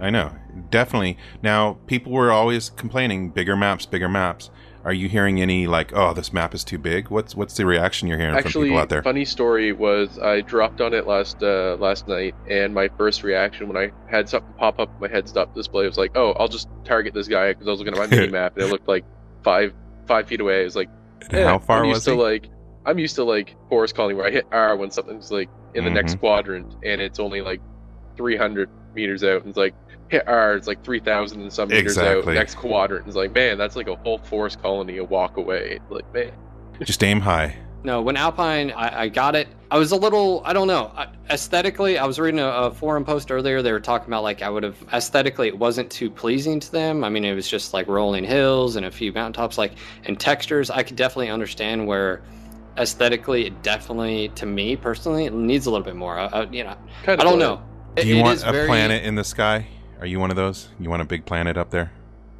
I 0.00 0.10
know, 0.10 0.32
definitely. 0.70 1.18
Now, 1.42 1.74
people 1.86 2.12
were 2.12 2.32
always 2.32 2.70
complaining, 2.70 3.30
bigger 3.30 3.54
maps, 3.56 3.84
bigger 3.86 4.08
maps. 4.08 4.50
Are 4.84 4.92
you 4.94 5.08
hearing 5.08 5.42
any 5.42 5.66
like, 5.66 5.92
oh, 5.94 6.14
this 6.14 6.32
map 6.32 6.54
is 6.54 6.64
too 6.64 6.78
big? 6.78 7.10
What's 7.10 7.34
what's 7.34 7.54
the 7.54 7.66
reaction 7.66 8.08
you're 8.08 8.18
hearing 8.18 8.40
from 8.40 8.50
people 8.52 8.78
out 8.78 8.88
there? 8.88 9.02
funny 9.02 9.24
story 9.26 9.72
was 9.72 10.18
I 10.18 10.40
dropped 10.40 10.80
on 10.80 10.94
it 10.94 11.06
last 11.06 11.42
uh, 11.42 11.76
last 11.78 12.08
night, 12.08 12.34
and 12.48 12.72
my 12.72 12.88
first 12.96 13.22
reaction 13.22 13.68
when 13.68 13.76
I 13.76 13.90
had 14.08 14.28
something 14.28 14.54
pop 14.58 14.78
up 14.80 14.90
my 14.98 15.08
heads-up 15.08 15.54
display 15.54 15.86
was 15.86 15.98
like, 15.98 16.12
"Oh, 16.14 16.32
I'll 16.32 16.48
just 16.48 16.68
target 16.84 17.12
this 17.12 17.28
guy" 17.28 17.52
because 17.52 17.66
I 17.68 17.70
was 17.70 17.78
looking 17.80 17.92
at 17.94 17.98
my 17.98 18.06
mini 18.16 18.30
map 18.32 18.54
and 18.56 18.64
it 18.64 18.70
looked 18.70 18.88
like 18.88 19.04
five 19.44 19.74
five 20.06 20.26
feet 20.26 20.40
away. 20.40 20.62
I 20.62 20.64
was 20.64 20.76
like, 20.76 20.88
And 21.30 21.44
How 21.44 21.58
far 21.58 21.80
I'm 21.82 21.88
was 21.88 21.98
used 21.98 22.04
to 22.06 22.12
he? 22.12 22.16
like 22.16 22.48
I'm 22.86 22.98
used 22.98 23.16
to 23.16 23.24
like 23.24 23.54
Forest 23.68 23.94
Colony 23.94 24.14
where 24.14 24.26
I 24.26 24.30
hit 24.30 24.46
R 24.50 24.76
when 24.76 24.90
something's 24.90 25.30
like 25.30 25.50
in 25.74 25.84
the 25.84 25.90
next 25.90 26.14
Mhm. 26.14 26.20
quadrant 26.20 26.74
and 26.84 27.00
it's 27.02 27.20
only 27.20 27.42
like 27.42 27.60
300 28.16 28.68
meters 28.94 29.22
out, 29.22 29.40
and 29.42 29.50
it's 29.50 29.58
like 29.58 29.74
hit 30.10 30.24
R, 30.26 30.54
it's 30.54 30.66
like 30.66 30.84
three 30.84 31.00
thousand 31.00 31.40
and 31.40 31.52
some 31.52 31.68
meters 31.68 31.96
out. 31.96 32.26
Next 32.26 32.56
quadrant 32.56 33.08
is 33.08 33.16
like, 33.16 33.34
man, 33.34 33.56
that's 33.56 33.76
like 33.76 33.88
a 33.88 33.96
whole 33.96 34.18
forest 34.18 34.60
colony 34.60 34.98
a 34.98 35.04
walk 35.04 35.36
away. 35.36 35.80
Like, 35.88 36.12
man, 36.12 36.32
Just 36.82 37.02
aim 37.02 37.20
high. 37.20 37.56
No, 37.82 38.02
when 38.02 38.18
Alpine, 38.18 38.72
I, 38.72 39.02
I 39.04 39.08
got 39.08 39.34
it. 39.34 39.48
I 39.70 39.78
was 39.78 39.90
a 39.92 39.96
little, 39.96 40.42
I 40.44 40.52
don't 40.52 40.66
know, 40.66 40.92
I- 40.94 41.06
aesthetically. 41.30 41.96
I 41.96 42.04
was 42.04 42.18
reading 42.18 42.38
a, 42.40 42.46
a 42.46 42.70
forum 42.74 43.06
post 43.06 43.30
earlier. 43.32 43.62
They 43.62 43.72
were 43.72 43.80
talking 43.80 44.08
about 44.08 44.22
like 44.22 44.42
I 44.42 44.50
would 44.50 44.64
have 44.64 44.76
aesthetically, 44.92 45.48
it 45.48 45.56
wasn't 45.58 45.90
too 45.90 46.10
pleasing 46.10 46.60
to 46.60 46.70
them. 46.70 47.04
I 47.04 47.08
mean, 47.08 47.24
it 47.24 47.32
was 47.34 47.48
just 47.48 47.72
like 47.72 47.86
rolling 47.88 48.24
hills 48.24 48.76
and 48.76 48.84
a 48.84 48.90
few 48.90 49.12
mountaintops, 49.14 49.56
like 49.56 49.72
and 50.04 50.20
textures. 50.20 50.68
I 50.68 50.82
could 50.82 50.96
definitely 50.96 51.30
understand 51.30 51.86
where 51.86 52.20
aesthetically, 52.76 53.46
it 53.46 53.62
definitely, 53.62 54.28
to 54.34 54.44
me 54.44 54.76
personally, 54.76 55.24
it 55.24 55.32
needs 55.32 55.64
a 55.64 55.70
little 55.70 55.84
bit 55.84 55.96
more. 55.96 56.18
I, 56.18 56.26
I, 56.26 56.50
you 56.50 56.64
know, 56.64 56.76
kind 57.04 57.18
I 57.20 57.24
don't 57.24 57.38
know. 57.38 57.62
Do 57.96 58.06
you 58.06 58.16
it 58.16 58.22
want 58.22 58.34
is 58.36 58.42
a 58.42 58.52
very- 58.52 58.66
planet 58.66 59.04
in 59.04 59.14
the 59.14 59.24
sky? 59.24 59.66
Are 60.00 60.06
you 60.06 60.18
one 60.18 60.30
of 60.30 60.36
those? 60.36 60.68
You 60.78 60.88
want 60.90 61.02
a 61.02 61.04
big 61.04 61.24
planet 61.26 61.56
up 61.56 61.70
there? 61.70 61.90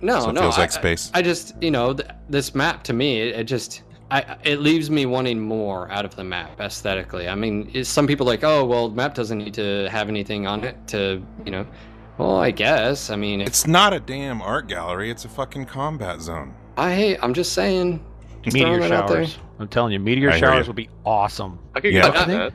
No, 0.00 0.20
So 0.20 0.30
it 0.30 0.32
no. 0.32 0.40
feels 0.42 0.56
I- 0.58 0.60
like 0.62 0.72
space. 0.72 1.10
I, 1.14 1.18
I 1.18 1.22
just, 1.22 1.54
you 1.62 1.70
know, 1.70 1.92
th- 1.92 2.08
this 2.28 2.54
map 2.54 2.82
to 2.84 2.92
me, 2.92 3.20
it, 3.20 3.40
it 3.40 3.44
just, 3.44 3.82
I, 4.10 4.36
it 4.44 4.60
leaves 4.60 4.90
me 4.90 5.04
wanting 5.06 5.38
more 5.38 5.90
out 5.90 6.04
of 6.04 6.16
the 6.16 6.24
map 6.24 6.58
aesthetically. 6.60 7.28
I 7.28 7.34
mean, 7.34 7.84
some 7.84 8.06
people 8.06 8.26
like, 8.26 8.42
oh, 8.42 8.64
well, 8.64 8.88
the 8.88 8.96
map 8.96 9.14
doesn't 9.14 9.38
need 9.38 9.54
to 9.54 9.88
have 9.90 10.08
anything 10.08 10.46
on 10.46 10.64
it 10.64 10.76
to, 10.88 11.22
you 11.44 11.50
know. 11.52 11.66
Well, 12.18 12.36
I 12.38 12.50
guess. 12.50 13.10
I 13.10 13.16
mean, 13.16 13.40
It's 13.40 13.66
not 13.66 13.92
a 13.92 14.00
damn 14.00 14.42
art 14.42 14.68
gallery. 14.68 15.10
It's 15.10 15.24
a 15.24 15.28
fucking 15.28 15.66
combat 15.66 16.20
zone. 16.20 16.54
I 16.76 16.94
hate. 16.94 17.18
I'm 17.22 17.32
just 17.34 17.52
saying. 17.52 18.04
just 18.42 18.54
Meteor 18.54 18.76
throwing 18.78 18.92
out 18.92 19.06
there. 19.08 19.24
showers. 19.26 19.38
I'm 19.58 19.68
telling 19.68 19.92
you, 19.92 20.00
meteor 20.00 20.30
I 20.30 20.38
showers 20.38 20.66
you. 20.66 20.70
would 20.70 20.76
be 20.76 20.88
awesome. 21.04 21.58
I 21.74 21.80
could 21.80 21.92
Yeah. 21.92 22.02
get 22.02 22.14
But, 22.14 22.26
behind 22.26 22.40
that. 22.40 22.52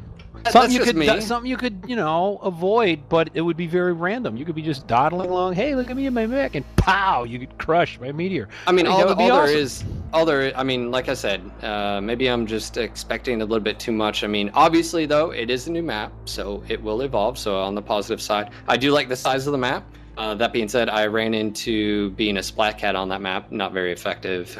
Something 0.50 0.72
you 0.72 0.84
could, 0.84 0.96
me. 0.96 1.22
something 1.22 1.50
you 1.50 1.58
could, 1.58 1.84
you 1.88 1.96
know, 1.96 2.38
avoid, 2.38 3.10
but 3.10 3.30
it 3.34 3.42
would 3.42 3.58
be 3.58 3.68
very 3.68 3.94
random. 3.94 4.38
You 4.38 4.46
could 4.46 4.56
be 4.56 4.62
just 4.62 4.88
dawdling 4.88 5.30
along. 5.30 5.54
Hey, 5.54 5.76
look 5.76 5.90
at 5.90 5.98
me 5.98 6.06
in 6.06 6.14
my 6.14 6.28
mech, 6.28 6.56
and 6.56 6.64
pow, 6.76 7.24
you 7.24 7.40
get 7.40 7.58
crushed 7.58 8.00
by 8.00 8.08
a 8.08 8.14
meteor. 8.14 8.48
I 8.68 8.72
mean, 8.72 8.86
I 8.86 8.92
all, 8.92 9.08
that 9.08 9.18
the, 9.18 9.24
all 9.24 9.32
awesome. 9.32 9.48
there 9.48 9.58
is, 9.58 9.84
all 10.14 10.26
there. 10.26 10.56
I 10.56 10.64
mean, 10.64 10.92
like 10.92 11.10
I 11.10 11.14
said, 11.14 11.42
uh, 11.64 12.00
maybe 12.02 12.28
I'm 12.28 12.46
just 12.46 12.78
expecting 12.78 13.42
a 13.42 13.46
little 13.46 13.64
bit 13.64 13.80
too 13.80 13.92
much. 13.92 14.24
I 14.24 14.28
mean, 14.28 14.52
obviously 14.54 15.06
though, 15.06 15.32
it 15.32 15.50
is 15.50 15.68
a 15.68 15.72
new 15.72 15.84
map, 15.84 16.12
so 16.26 16.64
it 16.68 16.82
will 16.82 17.02
evolve. 17.02 17.38
So 17.38 17.58
on 17.58 17.76
the 17.76 17.82
positive 17.82 18.22
side, 18.22 18.52
I 18.68 18.78
do 18.78 18.92
like 18.92 19.10
the 19.10 19.16
size 19.16 19.48
of 19.48 19.52
the 19.52 19.58
map. 19.58 19.84
Uh, 20.18 20.34
that 20.36 20.54
being 20.54 20.70
said, 20.70 20.90
I 20.90 21.08
ran 21.08 21.34
into 21.34 22.12
being 22.12 22.38
a 22.38 22.44
splat 22.44 22.78
cat 22.78 22.96
on 22.96 23.10
that 23.10 23.22
map, 23.22 23.52
not 23.52 23.74
very 23.74 23.92
effective. 23.92 24.58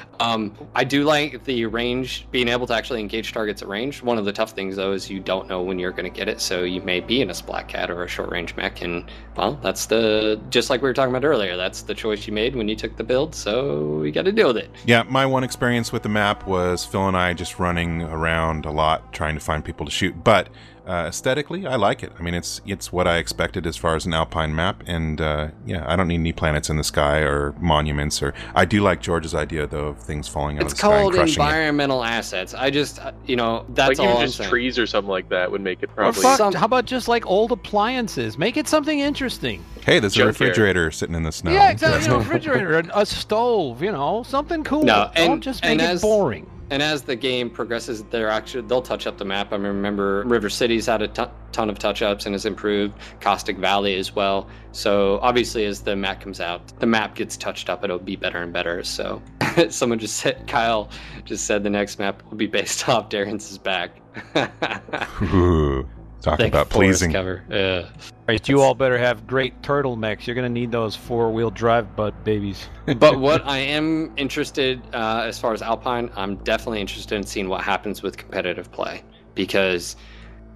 um, 0.20 0.54
I 0.74 0.84
do 0.84 1.02
like 1.04 1.44
the 1.44 1.66
range, 1.66 2.26
being 2.30 2.48
able 2.48 2.66
to 2.68 2.74
actually 2.74 3.00
engage 3.00 3.32
targets 3.32 3.62
at 3.62 3.68
range. 3.68 4.02
One 4.02 4.18
of 4.18 4.24
the 4.24 4.32
tough 4.32 4.52
things 4.52 4.76
though 4.76 4.92
is 4.92 5.10
you 5.10 5.20
don't 5.20 5.48
know 5.48 5.62
when 5.62 5.78
you're 5.78 5.90
going 5.90 6.04
to 6.04 6.16
get 6.16 6.28
it, 6.28 6.40
so 6.40 6.62
you 6.64 6.80
may 6.82 7.00
be 7.00 7.20
in 7.20 7.30
a 7.30 7.34
splat 7.34 7.68
cat 7.68 7.90
or 7.90 8.04
a 8.04 8.08
short 8.08 8.30
range 8.30 8.54
mech, 8.56 8.82
and 8.82 9.10
well, 9.36 9.54
that's 9.62 9.86
the 9.86 10.40
just 10.50 10.70
like 10.70 10.82
we 10.82 10.88
were 10.88 10.94
talking 10.94 11.14
about 11.14 11.26
earlier. 11.26 11.56
That's 11.56 11.82
the 11.82 11.94
choice 11.94 12.26
you 12.26 12.32
made 12.32 12.54
when 12.54 12.68
you 12.68 12.76
took 12.76 12.96
the 12.96 13.04
build, 13.04 13.34
so 13.34 14.02
you 14.02 14.12
got 14.12 14.24
to 14.24 14.32
deal 14.32 14.48
with 14.48 14.58
it. 14.58 14.70
Yeah, 14.84 15.02
my 15.02 15.26
one 15.26 15.44
experience 15.44 15.92
with 15.92 16.02
the 16.02 16.08
map 16.08 16.46
was 16.46 16.84
Phil 16.84 17.08
and 17.08 17.16
I 17.16 17.34
just 17.34 17.58
running 17.58 18.02
around 18.02 18.66
a 18.66 18.70
lot 18.70 19.12
trying 19.12 19.34
to 19.34 19.40
find 19.40 19.64
people 19.64 19.84
to 19.86 19.92
shoot. 19.92 20.22
But 20.22 20.48
uh, 20.86 21.06
aesthetically, 21.08 21.66
I 21.66 21.76
like 21.76 22.02
it. 22.02 22.12
I 22.18 22.22
mean, 22.22 22.34
it's 22.34 22.60
it's 22.66 22.92
what 22.92 23.06
I 23.08 23.16
expected 23.18 23.66
as 23.66 23.76
far 23.76 23.96
as 23.96 24.06
an 24.06 24.14
alpine 24.14 24.54
map, 24.54 24.82
and 24.86 25.20
uh, 25.20 25.48
yeah, 25.66 25.84
I 25.86 25.96
don't 25.96 26.08
need 26.08 26.20
any 26.20 26.32
planets 26.32 26.70
in 26.70 26.76
the 26.76 26.84
sky 26.84 27.18
or 27.18 27.54
monuments. 27.60 28.22
Or 28.22 28.34
I 28.54 28.64
do 28.64 28.80
like 28.82 29.00
George's 29.02 29.34
idea 29.34 29.66
though 29.66 29.86
of 29.88 29.98
things 29.98 30.28
falling 30.28 30.58
out 30.58 30.62
It's 30.64 30.72
of 30.74 30.78
the 30.78 30.80
sky 30.86 30.94
and 30.96 31.12
called 31.12 31.28
it. 31.28 31.28
environmental 31.30 32.04
assets. 32.04 32.54
I 32.54 32.70
just, 32.70 32.98
uh, 33.00 33.12
you 33.26 33.36
know, 33.36 33.64
Like 33.68 33.74
that's 33.74 33.98
all 33.98 34.06
even 34.06 34.16
I'm 34.18 34.26
just 34.26 34.38
saying. 34.38 34.50
trees 34.50 34.78
or 34.78 34.86
something 34.86 35.10
like 35.10 35.28
that 35.30 35.50
would 35.50 35.60
make 35.60 35.82
it 35.82 35.90
Or 35.90 35.94
probably. 35.94 36.22
fuck, 36.22 36.38
Some- 36.38 36.52
how 36.54 36.66
about 36.66 36.84
just 36.84 37.08
like 37.08 37.26
old 37.26 37.52
appliances? 37.52 38.38
Make 38.38 38.56
it 38.56 38.68
something 38.68 38.98
interesting. 39.00 39.64
Hey, 39.84 39.98
there's 40.00 40.14
a 40.14 40.16
Junkyard. 40.18 40.28
refrigerator 40.40 40.90
sitting 40.90 41.14
in 41.14 41.22
the 41.22 41.32
snow. 41.32 41.52
yeah, 41.52 41.70
exactly. 41.70 42.02
You 42.02 42.08
know, 42.10 42.18
refrigerator, 42.18 42.78
a, 42.78 43.00
a 43.00 43.06
stove, 43.06 43.82
you 43.82 43.92
know, 43.92 44.22
something 44.24 44.64
cool. 44.64 44.82
No, 44.84 45.10
Don't 45.14 45.32
and- 45.34 45.42
just 45.42 45.62
make 45.62 45.72
and 45.72 45.80
it 45.80 45.84
as- 45.84 46.02
boring. 46.02 46.50
And 46.70 46.82
as 46.82 47.02
the 47.02 47.14
game 47.14 47.48
progresses, 47.48 48.02
they're 48.04 48.28
actually 48.28 48.66
they'll 48.66 48.82
touch 48.82 49.06
up 49.06 49.18
the 49.18 49.24
map. 49.24 49.52
I 49.52 49.56
remember 49.56 50.24
River 50.26 50.50
City's 50.50 50.86
had 50.86 51.02
a 51.02 51.08
ton 51.08 51.30
ton 51.52 51.70
of 51.70 51.78
touch 51.78 52.02
ups 52.02 52.26
and 52.26 52.34
has 52.34 52.44
improved. 52.44 52.94
Caustic 53.20 53.56
Valley 53.56 53.96
as 53.96 54.14
well. 54.14 54.48
So 54.72 55.18
obviously, 55.22 55.64
as 55.64 55.80
the 55.80 55.94
map 55.96 56.20
comes 56.20 56.40
out, 56.40 56.78
the 56.80 56.86
map 56.86 57.14
gets 57.14 57.36
touched 57.36 57.70
up. 57.70 57.84
It'll 57.84 57.98
be 57.98 58.16
better 58.16 58.42
and 58.42 58.52
better. 58.52 58.82
So 58.82 59.22
someone 59.68 59.98
just 59.98 60.16
said, 60.16 60.46
Kyle 60.48 60.90
just 61.24 61.46
said 61.46 61.62
the 61.62 61.70
next 61.70 61.98
map 61.98 62.22
will 62.28 62.36
be 62.36 62.46
based 62.46 62.88
off 62.88 63.08
Darren's 63.08 63.56
back. 63.58 63.90
Ooh, 66.26 66.30
talk 66.30 66.38
Thick 66.38 66.48
about 66.52 66.68
pleasing. 66.70 67.12
cover. 67.12 67.44
Yeah. 67.48 67.88
Right, 68.28 68.48
you 68.48 68.60
all 68.60 68.74
better 68.74 68.98
have 68.98 69.26
great 69.26 69.62
turtle 69.62 69.94
mechs. 69.96 70.26
You're 70.26 70.34
gonna 70.34 70.48
need 70.48 70.72
those 70.72 70.96
four 70.96 71.30
wheel 71.32 71.50
drive 71.50 71.94
butt 71.94 72.24
babies. 72.24 72.68
but 72.98 73.20
what 73.20 73.46
I 73.46 73.58
am 73.58 74.12
interested, 74.16 74.82
uh, 74.92 75.22
as 75.24 75.38
far 75.38 75.52
as 75.52 75.62
Alpine, 75.62 76.10
I'm 76.16 76.36
definitely 76.36 76.80
interested 76.80 77.14
in 77.16 77.22
seeing 77.24 77.48
what 77.48 77.62
happens 77.62 78.02
with 78.02 78.16
competitive 78.16 78.70
play 78.72 79.02
because 79.34 79.96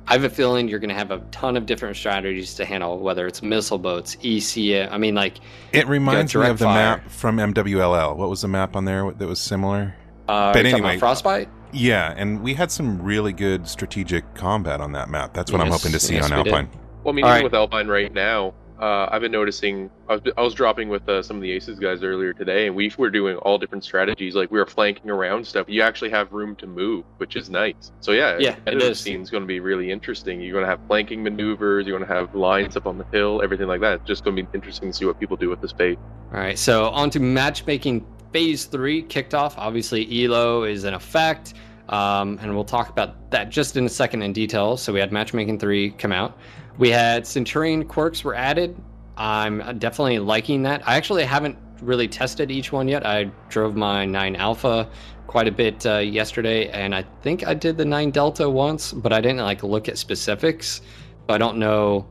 I 0.09 0.15
have 0.15 0.25
a 0.25 0.31
feeling 0.31 0.67
you're 0.67 0.81
going 0.81 0.89
to 0.89 0.95
have 0.97 1.13
a 1.13 1.19
ton 1.31 1.57
of 1.57 1.67
different 1.67 1.95
strategies 1.97 2.55
to 2.55 2.65
handle, 2.65 2.99
whether 2.99 3.29
it's 3.29 3.43
missile 3.43 3.79
boats, 3.79 4.17
EC. 4.25 4.91
I 4.91 4.99
mean, 4.99 5.15
like 5.15 5.37
It 5.73 5.87
reminds 5.87 6.35
me 6.35 6.49
of 6.49 6.59
the 6.59 6.65
fire. 6.65 6.97
map 6.97 7.09
from 7.11 7.37
MWLL. 7.37 8.17
What 8.17 8.29
was 8.29 8.41
the 8.41 8.49
map 8.49 8.75
on 8.75 8.87
there 8.87 9.09
that 9.13 9.29
was 9.29 9.39
similar? 9.41 9.95
uh, 10.27 10.53
But 10.53 10.65
you're 10.65 10.71
talking 10.73 10.81
about 10.81 10.89
anyway- 10.89 10.99
Frostbite. 10.99 11.49
Yeah, 11.73 12.15
and 12.17 12.43
we 12.43 12.55
had 12.55 12.71
some 12.71 13.01
really 13.01 13.33
good 13.33 13.69
strategic 13.69 14.35
combat 14.35 14.81
on 14.81 14.93
that 14.93 15.09
map. 15.09 15.35
That's 15.35 15.53
what 15.53 15.61
I'm 15.61 15.71
hoping 15.71 15.93
to 15.93 16.01
see 16.01 16.15
yes, 16.15 16.31
on 16.31 16.39
we 16.39 16.45
did. 16.45 16.53
Alpine. 16.53 16.71
Well, 17.05 17.13
I 17.13 17.17
mean, 17.17 17.25
All 17.25 17.31
even 17.31 17.37
right. 17.39 17.45
with 17.45 17.55
Alpine 17.55 17.89
right 17.89 18.13
now, 18.13 18.55
uh, 18.81 19.09
I've 19.11 19.21
been 19.21 19.33
noticing. 19.33 19.91
I 20.09 20.15
was, 20.15 20.23
I 20.39 20.41
was 20.41 20.55
dropping 20.55 20.89
with 20.89 21.07
uh, 21.07 21.23
some 21.23 21.37
of 21.37 21.43
the 21.43 21.51
Aces 21.51 21.79
guys 21.79 22.03
earlier 22.03 22.33
today, 22.33 22.67
and 22.67 22.75
we 22.75 22.91
were 22.97 23.11
doing 23.11 23.37
all 23.37 23.59
different 23.59 23.85
strategies. 23.85 24.35
Like 24.35 24.51
we 24.51 24.59
were 24.59 24.67
flanking 24.67 25.11
around 25.11 25.47
stuff. 25.47 25.67
You 25.69 25.83
actually 25.83 26.11
have 26.11 26.33
room 26.33 26.57
to 26.57 26.67
move, 26.67 27.05
which 27.19 27.37
is 27.37 27.51
nice. 27.51 27.93
So 28.01 28.13
yeah, 28.13 28.39
Yeah, 28.39 28.57
it 28.67 28.79
the 28.79 28.91
is. 28.91 29.05
going 29.05 29.43
to 29.43 29.47
be 29.47 29.61
really 29.61 29.91
interesting. 29.91 30.41
You're 30.41 30.55
going 30.55 30.65
to 30.65 30.71
have 30.71 30.81
flanking 30.87 31.23
maneuvers. 31.23 31.87
You're 31.87 31.99
going 31.99 32.09
to 32.09 32.15
have 32.15 32.35
lines 32.35 32.75
up 32.77 32.87
on 32.87 32.97
the 32.97 33.05
hill, 33.13 33.43
everything 33.43 33.67
like 33.69 33.83
that. 33.83 33.95
It's 34.01 34.07
just 34.07 34.25
going 34.25 34.37
to 34.37 34.43
be 34.43 34.49
interesting 34.55 34.91
to 34.91 34.97
see 34.97 35.05
what 35.05 35.21
people 35.21 35.37
do 35.37 35.51
with 35.51 35.61
the 35.61 35.69
space. 35.69 35.99
All 36.33 36.41
right, 36.41 36.59
so 36.59 36.89
on 36.89 37.11
to 37.11 37.21
matchmaking 37.21 38.07
phase 38.33 38.65
three 38.65 39.03
kicked 39.03 39.35
off. 39.35 39.57
Obviously, 39.59 40.25
ELO 40.25 40.65
is 40.65 40.85
in 40.85 40.95
effect, 40.95 41.55
um, 41.89 42.39
and 42.41 42.55
we'll 42.55 42.65
talk 42.65 42.89
about 42.89 43.31
that 43.31 43.51
just 43.51 43.77
in 43.77 43.87
a 43.87 43.89
second 43.89 44.23
in 44.23 44.33
detail. 44.33 44.77
So 44.77 44.93
we 44.93 45.01
had 45.01 45.13
matchmaking 45.13 45.59
three 45.59 45.91
come 45.91 46.13
out. 46.13 46.39
We 46.79 46.91
had 46.91 47.27
Centurion 47.27 47.85
quirks 47.85 48.25
were 48.25 48.35
added. 48.35 48.77
I'm 49.17 49.79
definitely 49.79 50.19
liking 50.19 50.63
that. 50.63 50.87
I 50.89 50.97
actually 50.97 51.25
haven't 51.25 51.59
really 51.83 52.09
tested 52.09 52.51
each 52.51 52.73
one 52.73 52.89
yet. 52.89 53.07
I 53.07 53.25
drove 53.49 53.77
my 53.77 54.05
9 54.05 54.37
Alpha 54.37 54.89
quite 55.27 55.47
a 55.47 55.53
bit 55.53 55.85
uh, 55.87 55.99
yesterday, 55.99 56.69
and 56.71 56.95
I 56.95 57.05
think 57.23 57.47
I 57.47 57.55
did 57.55 57.77
the 57.77 57.85
9 57.85 58.11
Delta 58.11 58.49
once, 58.49 58.93
but 58.93 59.13
I 59.13 59.21
didn't 59.21 59.39
like 59.39 59.63
look 59.63 59.89
at 59.89 59.99
specifics. 59.99 60.81
I 61.29 61.39
don't 61.39 61.59
know 61.59 62.07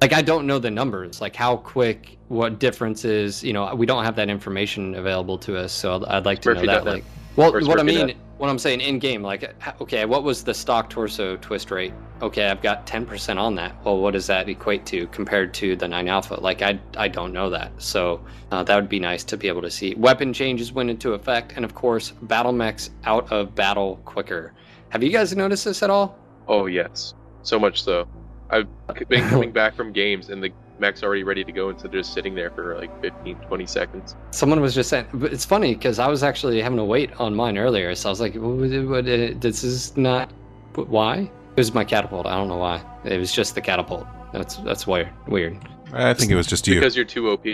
like 0.00 0.12
I 0.12 0.22
don't 0.22 0.46
know 0.46 0.58
the 0.58 0.70
numbers, 0.70 1.20
like 1.20 1.34
how 1.36 1.56
quick, 1.56 2.18
what 2.28 2.58
differences. 2.58 3.42
You 3.42 3.52
know, 3.52 3.74
we 3.74 3.86
don't 3.86 4.04
have 4.04 4.16
that 4.16 4.28
information 4.28 4.94
available 4.94 5.38
to 5.38 5.56
us, 5.56 5.72
so 5.72 5.96
I'd, 5.96 6.04
I'd 6.04 6.26
like 6.26 6.40
to 6.42 6.54
know 6.54 6.66
that. 6.66 6.84
Like, 6.84 7.04
well, 7.36 7.52
what 7.52 7.80
I 7.80 7.82
Smurfy.net. 7.82 8.06
mean, 8.06 8.16
what 8.38 8.50
I'm 8.50 8.58
saying 8.58 8.80
in 8.80 8.98
game, 8.98 9.22
like, 9.22 9.54
okay, 9.80 10.04
what 10.04 10.22
was 10.22 10.44
the 10.44 10.54
stock 10.54 10.90
torso 10.90 11.36
twist 11.36 11.70
rate? 11.70 11.92
Okay, 12.20 12.48
I've 12.48 12.62
got 12.62 12.86
10% 12.86 13.38
on 13.38 13.54
that. 13.56 13.74
Well, 13.84 13.98
what 13.98 14.12
does 14.12 14.26
that 14.26 14.48
equate 14.48 14.86
to 14.86 15.06
compared 15.08 15.54
to 15.54 15.76
the 15.76 15.86
9 15.86 16.08
alpha? 16.08 16.34
Like, 16.34 16.62
I, 16.62 16.78
I 16.96 17.08
don't 17.08 17.32
know 17.32 17.50
that. 17.50 17.70
So 17.78 18.24
uh, 18.50 18.62
that 18.64 18.74
would 18.76 18.88
be 18.88 19.00
nice 19.00 19.24
to 19.24 19.36
be 19.36 19.48
able 19.48 19.62
to 19.62 19.70
see. 19.70 19.94
Weapon 19.94 20.32
changes 20.32 20.72
went 20.72 20.90
into 20.90 21.12
effect, 21.14 21.52
and 21.56 21.64
of 21.64 21.74
course, 21.74 22.12
battle 22.22 22.52
mechs 22.52 22.90
out 23.04 23.30
of 23.32 23.54
battle 23.54 24.00
quicker. 24.04 24.52
Have 24.90 25.02
you 25.02 25.10
guys 25.10 25.34
noticed 25.36 25.64
this 25.64 25.82
at 25.82 25.90
all? 25.90 26.18
Oh 26.46 26.66
yes, 26.66 27.14
so 27.42 27.58
much 27.58 27.82
so. 27.82 28.06
I've 28.54 29.08
been 29.08 29.28
coming 29.28 29.52
back 29.60 29.74
from 29.74 29.92
games, 29.92 30.30
and 30.30 30.42
the 30.42 30.50
mech's 30.78 31.02
already 31.02 31.24
ready 31.24 31.44
to 31.44 31.52
go 31.52 31.70
instead 31.70 31.86
of 31.86 31.92
just 31.92 32.12
sitting 32.12 32.34
there 32.34 32.50
for 32.50 32.76
like 32.78 33.00
15, 33.00 33.36
20 33.36 33.66
seconds. 33.66 34.16
Someone 34.30 34.60
was 34.60 34.74
just 34.74 34.90
saying, 34.90 35.06
but 35.14 35.32
it's 35.32 35.44
funny 35.44 35.74
because 35.74 35.98
I 35.98 36.08
was 36.08 36.22
actually 36.22 36.60
having 36.60 36.78
to 36.78 36.84
wait 36.84 37.12
on 37.20 37.34
mine 37.34 37.58
earlier, 37.58 37.94
so 37.94 38.08
I 38.08 38.10
was 38.10 38.20
like, 38.20 38.34
what, 38.34 38.56
what, 38.56 38.88
what, 38.88 39.08
uh, 39.08 39.34
"This 39.38 39.64
is 39.64 39.96
not 39.96 40.32
but 40.72 40.88
why." 40.88 41.30
It 41.56 41.60
was 41.60 41.72
my 41.72 41.84
catapult. 41.84 42.26
I 42.26 42.34
don't 42.36 42.48
know 42.48 42.56
why. 42.56 42.82
It 43.04 43.18
was 43.18 43.32
just 43.32 43.54
the 43.54 43.60
catapult. 43.60 44.06
That's 44.32 44.56
that's 44.56 44.86
weird. 44.86 45.08
Weird. 45.28 45.58
I 45.92 46.14
think 46.14 46.32
it 46.32 46.34
was 46.34 46.48
just 46.48 46.66
you. 46.66 46.74
Because 46.74 46.96
you're 46.96 47.04
too 47.04 47.30
OP. 47.30 47.46
Uh, 47.46 47.50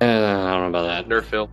I 0.00 0.06
don't 0.06 0.60
know 0.60 0.66
about 0.68 0.86
that. 0.86 1.08
Nerf 1.08 1.24
Phil. 1.24 1.50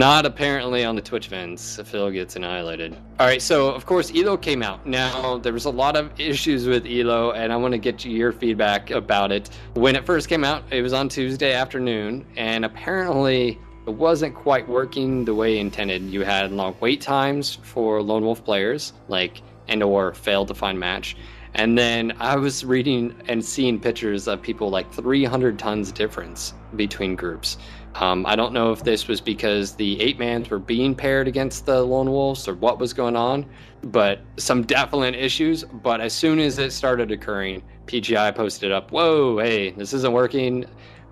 Not 0.00 0.24
apparently 0.24 0.82
on 0.82 0.96
the 0.96 1.02
Twitch 1.02 1.26
events. 1.26 1.78
Phil 1.84 2.10
gets 2.10 2.34
annihilated. 2.34 2.96
All 3.18 3.26
right, 3.26 3.42
so 3.42 3.68
of 3.68 3.84
course 3.84 4.10
Elo 4.16 4.38
came 4.38 4.62
out. 4.62 4.86
Now 4.86 5.36
there 5.36 5.52
was 5.52 5.66
a 5.66 5.70
lot 5.70 5.94
of 5.94 6.18
issues 6.18 6.66
with 6.66 6.86
Elo, 6.86 7.32
and 7.32 7.52
I 7.52 7.56
want 7.56 7.72
to 7.72 7.78
get 7.78 8.02
your 8.06 8.32
feedback 8.32 8.88
about 8.92 9.30
it. 9.30 9.50
When 9.74 9.94
it 9.94 10.06
first 10.06 10.30
came 10.30 10.42
out, 10.42 10.64
it 10.72 10.80
was 10.80 10.94
on 10.94 11.10
Tuesday 11.10 11.52
afternoon, 11.52 12.24
and 12.38 12.64
apparently 12.64 13.58
it 13.86 13.92
wasn't 13.92 14.34
quite 14.34 14.66
working 14.66 15.26
the 15.26 15.34
way 15.34 15.58
intended. 15.58 16.00
You 16.04 16.22
had 16.22 16.50
long 16.50 16.74
wait 16.80 17.02
times 17.02 17.58
for 17.62 18.00
lone 18.00 18.24
wolf 18.24 18.42
players, 18.42 18.94
like 19.08 19.42
and 19.68 19.82
or 19.82 20.14
failed 20.14 20.48
to 20.48 20.54
find 20.54 20.80
match. 20.80 21.14
And 21.52 21.76
then 21.76 22.14
I 22.20 22.36
was 22.36 22.64
reading 22.64 23.14
and 23.28 23.44
seeing 23.44 23.78
pictures 23.78 24.28
of 24.28 24.40
people 24.40 24.70
like 24.70 24.90
300 24.92 25.58
tons 25.58 25.92
difference 25.92 26.54
between 26.76 27.16
groups. 27.16 27.58
Um, 27.96 28.24
I 28.24 28.36
don't 28.36 28.52
know 28.52 28.72
if 28.72 28.84
this 28.84 29.08
was 29.08 29.20
because 29.20 29.74
the 29.74 30.00
eight 30.00 30.18
mans 30.18 30.48
were 30.48 30.58
being 30.58 30.94
paired 30.94 31.26
against 31.26 31.66
the 31.66 31.82
lone 31.82 32.10
wolves 32.10 32.46
or 32.46 32.54
what 32.54 32.78
was 32.78 32.92
going 32.92 33.16
on, 33.16 33.46
but 33.82 34.20
some 34.36 34.62
definite 34.62 35.14
issues. 35.16 35.64
But 35.64 36.00
as 36.00 36.12
soon 36.12 36.38
as 36.38 36.58
it 36.58 36.72
started 36.72 37.10
occurring, 37.10 37.62
PGI 37.86 38.30
posted 38.34 38.70
up, 38.70 38.92
"Whoa, 38.92 39.38
hey, 39.38 39.70
this 39.70 39.92
isn't 39.92 40.12
working. 40.12 40.64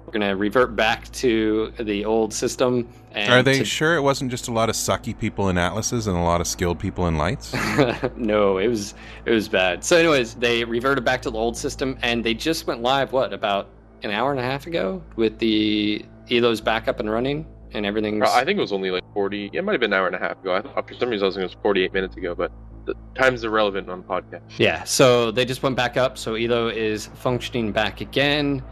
We're 0.06 0.12
gonna 0.12 0.36
revert 0.36 0.76
back 0.76 1.10
to 1.12 1.72
the 1.80 2.04
old 2.04 2.32
system." 2.32 2.88
And 3.12 3.32
Are 3.32 3.42
they 3.42 3.58
to- 3.58 3.64
sure 3.64 3.96
it 3.96 4.02
wasn't 4.02 4.30
just 4.30 4.46
a 4.48 4.52
lot 4.52 4.68
of 4.68 4.76
sucky 4.76 5.18
people 5.18 5.48
in 5.48 5.58
atlases 5.58 6.06
and 6.06 6.16
a 6.16 6.20
lot 6.22 6.40
of 6.40 6.46
skilled 6.46 6.78
people 6.78 7.08
in 7.08 7.18
lights? 7.18 7.52
no, 8.16 8.58
it 8.58 8.68
was 8.68 8.94
it 9.26 9.32
was 9.32 9.48
bad. 9.48 9.82
So, 9.82 9.96
anyways, 9.96 10.34
they 10.34 10.62
reverted 10.64 11.04
back 11.04 11.22
to 11.22 11.30
the 11.30 11.36
old 11.38 11.56
system, 11.56 11.98
and 12.02 12.22
they 12.22 12.34
just 12.34 12.66
went 12.68 12.82
live. 12.82 13.12
What 13.12 13.32
about 13.32 13.68
an 14.04 14.12
hour 14.12 14.30
and 14.30 14.38
a 14.38 14.44
half 14.44 14.66
ago 14.68 15.02
with 15.16 15.38
the 15.38 16.04
Elo's 16.30 16.60
back 16.60 16.88
up 16.88 17.00
and 17.00 17.10
running 17.10 17.46
and 17.72 17.84
everything's. 17.84 18.22
I 18.28 18.44
think 18.44 18.58
it 18.58 18.60
was 18.60 18.72
only 18.72 18.90
like 18.90 19.04
40. 19.14 19.50
It 19.52 19.64
might 19.64 19.72
have 19.72 19.80
been 19.80 19.92
an 19.92 19.98
hour 19.98 20.06
and 20.06 20.16
a 20.16 20.18
half 20.18 20.38
ago. 20.40 20.54
I 20.54 20.62
thought, 20.62 20.88
for 20.88 20.94
some 20.94 21.10
reason, 21.10 21.24
I 21.24 21.26
was 21.26 21.34
thinking 21.34 21.50
it 21.50 21.56
was 21.56 21.62
48 21.62 21.92
minutes 21.92 22.16
ago, 22.16 22.34
but 22.34 22.52
the 22.86 22.94
time's 23.14 23.44
irrelevant 23.44 23.88
on 23.90 24.02
podcast. 24.02 24.42
Yeah, 24.58 24.84
so 24.84 25.30
they 25.30 25.44
just 25.44 25.62
went 25.62 25.76
back 25.76 25.96
up. 25.96 26.16
So 26.16 26.34
Elo 26.34 26.68
is 26.68 27.06
functioning 27.06 27.72
back 27.72 28.00
again. 28.00 28.62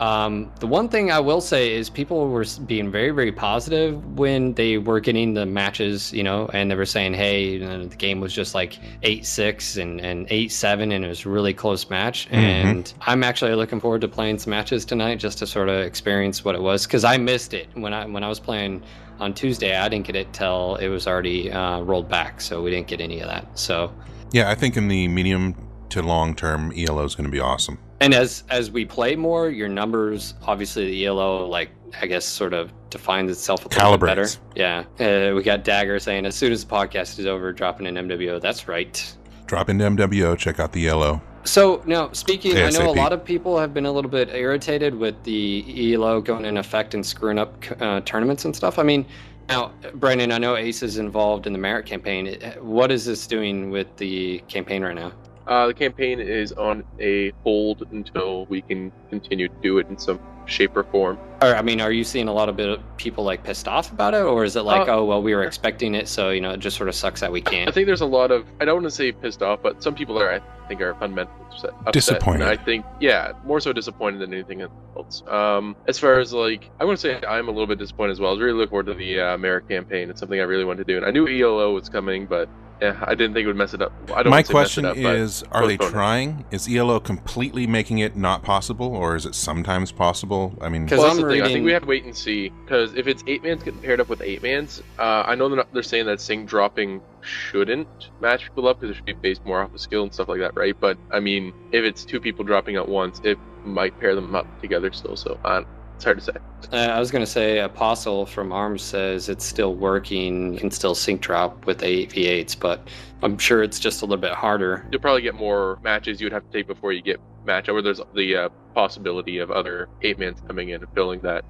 Um, 0.00 0.52
the 0.58 0.66
one 0.66 0.88
thing 0.88 1.12
I 1.12 1.20
will 1.20 1.40
say 1.40 1.72
is 1.72 1.88
people 1.88 2.28
were 2.28 2.44
being 2.66 2.90
very, 2.90 3.10
very 3.10 3.30
positive 3.30 4.18
when 4.18 4.54
they 4.54 4.78
were 4.78 4.98
getting 4.98 5.34
the 5.34 5.46
matches, 5.46 6.12
you 6.12 6.24
know, 6.24 6.48
and 6.52 6.70
they 6.70 6.74
were 6.74 6.86
saying, 6.86 7.14
hey, 7.14 7.44
you 7.44 7.60
know, 7.60 7.84
the 7.86 7.96
game 7.96 8.20
was 8.20 8.32
just 8.32 8.54
like 8.54 8.78
8 9.02 9.24
6 9.24 9.76
and, 9.76 10.00
and 10.00 10.26
8 10.30 10.50
7, 10.50 10.92
and 10.92 11.04
it 11.04 11.08
was 11.08 11.24
a 11.24 11.28
really 11.28 11.54
close 11.54 11.88
match. 11.90 12.28
And 12.30 12.92
I'm 13.02 13.22
actually 13.22 13.54
looking 13.54 13.80
forward 13.80 14.00
to 14.00 14.08
playing 14.08 14.38
some 14.38 14.50
matches 14.50 14.84
tonight 14.84 15.16
just 15.16 15.38
to 15.38 15.46
sort 15.46 15.68
of 15.68 15.80
experience 15.84 16.44
what 16.44 16.54
it 16.54 16.62
was 16.62 16.86
because 16.86 17.04
I 17.04 17.16
missed 17.16 17.54
it 17.54 17.68
when 17.74 17.94
I 17.94 18.06
when 18.06 18.24
I 18.24 18.28
was 18.28 18.40
playing 18.40 18.82
on 19.20 19.32
Tuesday. 19.32 19.76
I 19.76 19.88
didn't 19.88 20.06
get 20.06 20.16
it 20.16 20.32
till 20.32 20.76
it 20.76 20.88
was 20.88 21.06
already 21.06 21.52
uh, 21.52 21.80
rolled 21.80 22.08
back, 22.08 22.40
so 22.40 22.62
we 22.62 22.70
didn't 22.70 22.88
get 22.88 23.00
any 23.00 23.20
of 23.20 23.28
that. 23.28 23.58
So 23.58 23.92
Yeah, 24.32 24.50
I 24.50 24.56
think 24.56 24.76
in 24.76 24.88
the 24.88 25.06
medium 25.06 25.54
to 25.90 26.02
long 26.02 26.34
term, 26.34 26.72
ELO 26.76 27.04
is 27.04 27.14
going 27.14 27.26
to 27.26 27.30
be 27.30 27.40
awesome. 27.40 27.78
And 28.00 28.12
as 28.12 28.44
as 28.50 28.70
we 28.70 28.84
play 28.84 29.16
more, 29.16 29.50
your 29.50 29.68
numbers, 29.68 30.34
obviously 30.46 30.86
the 30.86 31.06
ELO, 31.06 31.46
like 31.46 31.70
I 32.00 32.06
guess, 32.06 32.24
sort 32.24 32.52
of 32.52 32.72
defines 32.90 33.30
itself 33.30 33.64
a 33.64 33.68
little 33.68 33.98
bit 33.98 34.06
better. 34.06 34.26
Yeah, 34.54 34.84
uh, 35.00 35.34
we 35.34 35.42
got 35.42 35.64
Dagger 35.64 35.98
saying 35.98 36.26
as 36.26 36.34
soon 36.34 36.52
as 36.52 36.64
the 36.64 36.70
podcast 36.70 37.18
is 37.18 37.26
over, 37.26 37.52
dropping 37.52 37.86
an 37.86 37.94
MWO. 37.94 38.40
That's 38.40 38.68
right. 38.68 39.16
Drop 39.46 39.68
into 39.68 39.84
MWO, 39.84 40.36
check 40.36 40.58
out 40.58 40.72
the 40.72 40.88
ELO. 40.88 41.20
So 41.44 41.82
now, 41.84 42.10
speaking, 42.12 42.56
I 42.56 42.70
know 42.70 42.90
a 42.90 42.92
lot 42.92 43.12
of 43.12 43.22
people 43.22 43.58
have 43.58 43.74
been 43.74 43.84
a 43.84 43.92
little 43.92 44.10
bit 44.10 44.30
irritated 44.30 44.94
with 44.94 45.22
the 45.24 45.92
ELO 45.92 46.22
going 46.22 46.46
in 46.46 46.56
effect 46.56 46.94
and 46.94 47.04
screwing 47.04 47.38
up 47.38 47.62
uh, 47.80 48.00
tournaments 48.00 48.46
and 48.46 48.56
stuff. 48.56 48.78
I 48.78 48.82
mean, 48.82 49.04
now, 49.50 49.72
Brandon, 49.94 50.32
I 50.32 50.38
know 50.38 50.56
Ace 50.56 50.82
is 50.82 50.96
involved 50.96 51.46
in 51.46 51.52
the 51.52 51.58
Marik 51.58 51.84
campaign. 51.84 52.40
What 52.60 52.90
is 52.90 53.04
this 53.04 53.26
doing 53.26 53.70
with 53.70 53.94
the 53.98 54.38
campaign 54.48 54.82
right 54.82 54.94
now? 54.94 55.12
Uh, 55.46 55.66
the 55.66 55.74
campaign 55.74 56.20
is 56.20 56.52
on 56.52 56.84
a 57.00 57.30
hold 57.42 57.86
until 57.92 58.46
we 58.46 58.62
can 58.62 58.92
continue 59.10 59.48
to 59.48 59.54
do 59.62 59.78
it 59.78 59.86
in 59.88 59.98
some 59.98 60.18
shape 60.46 60.76
or 60.76 60.84
form. 60.84 61.18
Or 61.42 61.54
I 61.54 61.62
mean, 61.62 61.80
are 61.80 61.92
you 61.92 62.04
seeing 62.04 62.28
a 62.28 62.32
lot 62.32 62.48
of 62.48 62.56
bit 62.56 62.68
of 62.68 62.80
people 62.96 63.24
like 63.24 63.42
pissed 63.44 63.68
off 63.68 63.92
about 63.92 64.14
it, 64.14 64.22
or 64.22 64.44
is 64.44 64.56
it 64.56 64.62
like, 64.62 64.88
Uh, 64.88 64.96
oh 64.96 65.04
well, 65.04 65.22
we 65.22 65.34
were 65.34 65.44
expecting 65.44 65.94
it, 65.94 66.08
so 66.08 66.30
you 66.30 66.40
know, 66.40 66.50
it 66.50 66.60
just 66.60 66.76
sort 66.76 66.88
of 66.88 66.94
sucks 66.94 67.20
that 67.20 67.32
we 67.32 67.40
can't. 67.40 67.68
I 67.68 67.72
think 67.72 67.86
there's 67.86 68.00
a 68.00 68.06
lot 68.06 68.30
of 68.30 68.46
I 68.60 68.64
don't 68.64 68.76
want 68.76 68.84
to 68.86 68.90
say 68.90 69.12
pissed 69.12 69.42
off, 69.42 69.60
but 69.62 69.82
some 69.82 69.94
people 69.94 70.18
are 70.20 70.32
I 70.32 70.40
think 70.68 70.80
are 70.80 70.94
fundamentally 70.94 71.36
upset. 71.50 71.70
upset. 71.80 71.92
Disappointed. 71.92 72.42
And 72.42 72.50
I 72.50 72.62
think 72.62 72.84
yeah, 73.00 73.32
more 73.44 73.60
so 73.60 73.72
disappointed 73.72 74.20
than 74.20 74.32
anything 74.32 74.62
else. 74.96 75.22
Um, 75.28 75.76
as 75.88 75.98
far 75.98 76.18
as 76.20 76.32
like 76.32 76.70
I 76.80 76.84
want 76.84 76.98
to 76.98 77.02
say 77.02 77.26
I'm 77.26 77.48
a 77.48 77.50
little 77.50 77.66
bit 77.66 77.78
disappointed 77.78 78.12
as 78.12 78.20
well. 78.20 78.30
I 78.30 78.32
was 78.32 78.40
really 78.40 78.58
looking 78.58 78.70
forward 78.70 78.86
to 78.86 78.94
the 78.94 79.20
uh, 79.20 79.38
Marik 79.38 79.68
campaign. 79.68 80.10
It's 80.10 80.20
something 80.20 80.40
I 80.40 80.44
really 80.44 80.64
wanted 80.64 80.86
to 80.86 80.92
do, 80.92 80.96
and 80.96 81.06
I 81.06 81.10
knew 81.10 81.26
ELO 81.26 81.74
was 81.74 81.88
coming, 81.88 82.26
but 82.26 82.48
yeah, 82.84 83.04
I 83.06 83.14
didn't 83.14 83.32
think 83.34 83.44
it 83.44 83.46
would 83.46 83.56
mess 83.56 83.72
it 83.72 83.80
up. 83.80 83.92
I 84.14 84.22
don't 84.22 84.30
My 84.30 84.30
wanna 84.30 84.34
mess 84.36 84.48
it 84.48 84.52
question 84.52 84.84
up, 84.84 84.96
but 84.96 85.16
is 85.16 85.42
Are 85.52 85.66
they 85.66 85.78
postpone 85.78 85.92
trying? 85.92 86.44
Is 86.50 86.68
ELO 86.68 87.00
completely 87.00 87.66
making 87.66 87.98
it 87.98 88.14
not 88.16 88.42
possible, 88.42 88.94
or 88.94 89.16
is 89.16 89.24
it 89.24 89.34
sometimes 89.34 89.90
possible? 89.90 90.56
I 90.60 90.68
mean, 90.68 90.86
'Cause 90.86 90.98
Well, 90.98 91.10
I'm 91.10 91.16
that's 91.16 91.28
the 91.28 91.32
thing. 91.34 91.42
I 91.42 91.48
think 91.48 91.64
we 91.64 91.72
have 91.72 91.82
to 91.82 91.88
wait 91.88 92.04
and 92.04 92.14
see 92.14 92.50
because 92.64 92.94
if 92.94 93.06
it's 93.06 93.24
eight 93.26 93.42
mans 93.42 93.62
getting 93.62 93.80
paired 93.80 94.00
up 94.00 94.08
with 94.08 94.20
eight 94.20 94.42
mans, 94.42 94.82
uh, 94.98 95.24
I 95.26 95.34
know 95.34 95.48
they're 95.48 95.56
not, 95.56 95.72
they're 95.72 95.82
saying 95.82 96.06
that 96.06 96.20
Sync 96.20 96.48
dropping 96.48 97.00
shouldn't 97.22 97.88
match 98.20 98.44
people 98.44 98.68
up 98.68 98.80
because 98.80 98.94
it 98.94 98.96
should 98.96 99.06
be 99.06 99.12
based 99.14 99.44
more 99.46 99.62
off 99.62 99.72
of 99.72 99.80
skill 99.80 100.02
and 100.02 100.12
stuff 100.12 100.28
like 100.28 100.40
that, 100.40 100.54
right? 100.54 100.76
But 100.78 100.98
I 101.10 101.20
mean, 101.20 101.52
if 101.72 101.84
it's 101.84 102.04
two 102.04 102.20
people 102.20 102.44
dropping 102.44 102.76
at 102.76 102.86
once, 102.88 103.20
it 103.24 103.38
might 103.64 103.98
pair 103.98 104.14
them 104.14 104.34
up 104.34 104.46
together 104.60 104.92
still. 104.92 105.16
So 105.16 105.38
uh, 105.44 105.62
it's 105.94 106.04
hard 106.04 106.18
to 106.18 106.24
say. 106.24 106.32
Uh, 106.72 106.76
I 106.76 106.98
was 106.98 107.10
gonna 107.10 107.26
say, 107.26 107.60
Apostle 107.60 108.26
from 108.26 108.52
Arms 108.52 108.82
says 108.82 109.28
it's 109.28 109.44
still 109.44 109.74
working, 109.74 110.54
you 110.54 110.60
can 110.60 110.70
still 110.70 110.94
sync 110.94 111.20
drop 111.20 111.66
with 111.66 111.82
eight 111.82 112.10
v8s, 112.10 112.58
but 112.58 112.88
I'm 113.22 113.38
sure 113.38 113.62
it's 113.62 113.78
just 113.78 114.02
a 114.02 114.04
little 114.04 114.20
bit 114.20 114.32
harder. 114.32 114.86
You'll 114.90 115.00
probably 115.00 115.22
get 115.22 115.34
more 115.34 115.78
matches 115.82 116.20
you 116.20 116.26
would 116.26 116.32
have 116.32 116.44
to 116.44 116.50
take 116.50 116.66
before 116.66 116.92
you 116.92 117.02
get 117.02 117.20
match, 117.46 117.68
or 117.68 117.80
there's 117.82 118.00
the 118.14 118.36
uh, 118.36 118.48
possibility 118.74 119.38
of 119.38 119.50
other 119.50 119.88
eight 120.02 120.18
mans 120.18 120.40
coming 120.46 120.70
in 120.70 120.82
and 120.82 120.92
filling 120.94 121.20
that 121.20 121.44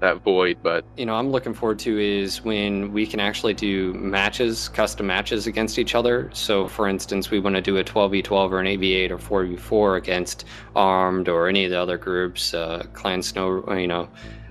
that 0.00 0.22
void. 0.22 0.58
But 0.62 0.84
you 0.96 1.06
know 1.06 1.14
I'm 1.14 1.30
looking 1.30 1.54
forward 1.54 1.78
to 1.80 1.98
is 1.98 2.42
when 2.42 2.92
we 2.92 3.06
can 3.06 3.20
actually 3.20 3.54
do 3.54 3.94
matches, 3.94 4.68
custom 4.68 5.06
matches 5.06 5.46
against 5.46 5.78
each 5.78 5.94
other. 5.94 6.30
So, 6.32 6.66
for 6.68 6.88
instance, 6.88 7.30
we 7.30 7.38
want 7.38 7.56
to 7.56 7.62
do 7.62 7.76
a 7.76 7.84
12v12 7.84 8.50
or 8.50 8.60
an 8.60 8.66
8v8 8.66 9.10
or 9.10 9.18
4v4 9.18 9.98
against 9.98 10.44
Armed 10.74 11.28
or 11.28 11.48
any 11.48 11.64
of 11.64 11.70
the 11.70 11.80
other 11.80 11.98
groups, 11.98 12.54
uh, 12.54 12.84
Clan 12.92 13.22
Snow, 13.22 13.64
you 13.74 13.86
know, 13.86 14.08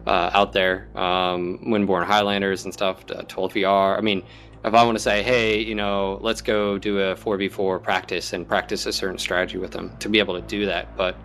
uh, 0.07 0.29
out 0.33 0.53
there, 0.53 0.87
um, 0.95 1.59
Windborn 1.65 2.05
Highlanders 2.05 2.65
and 2.65 2.73
stuff, 2.73 3.03
uh, 3.11 3.23
12VR. 3.23 3.97
I 3.97 4.01
mean, 4.01 4.23
if 4.65 4.73
I 4.73 4.83
want 4.83 4.97
to 4.97 5.01
say, 5.01 5.23
hey, 5.23 5.59
you 5.59 5.75
know, 5.75 6.19
let's 6.21 6.41
go 6.41 6.77
do 6.77 6.99
a 6.99 7.15
4v4 7.15 7.81
practice 7.81 8.33
and 8.33 8.47
practice 8.47 8.85
a 8.85 8.93
certain 8.93 9.17
strategy 9.17 9.57
with 9.57 9.71
them 9.71 9.95
to 9.99 10.09
be 10.09 10.19
able 10.19 10.35
to 10.35 10.45
do 10.47 10.65
that, 10.65 10.97
but 10.97 11.15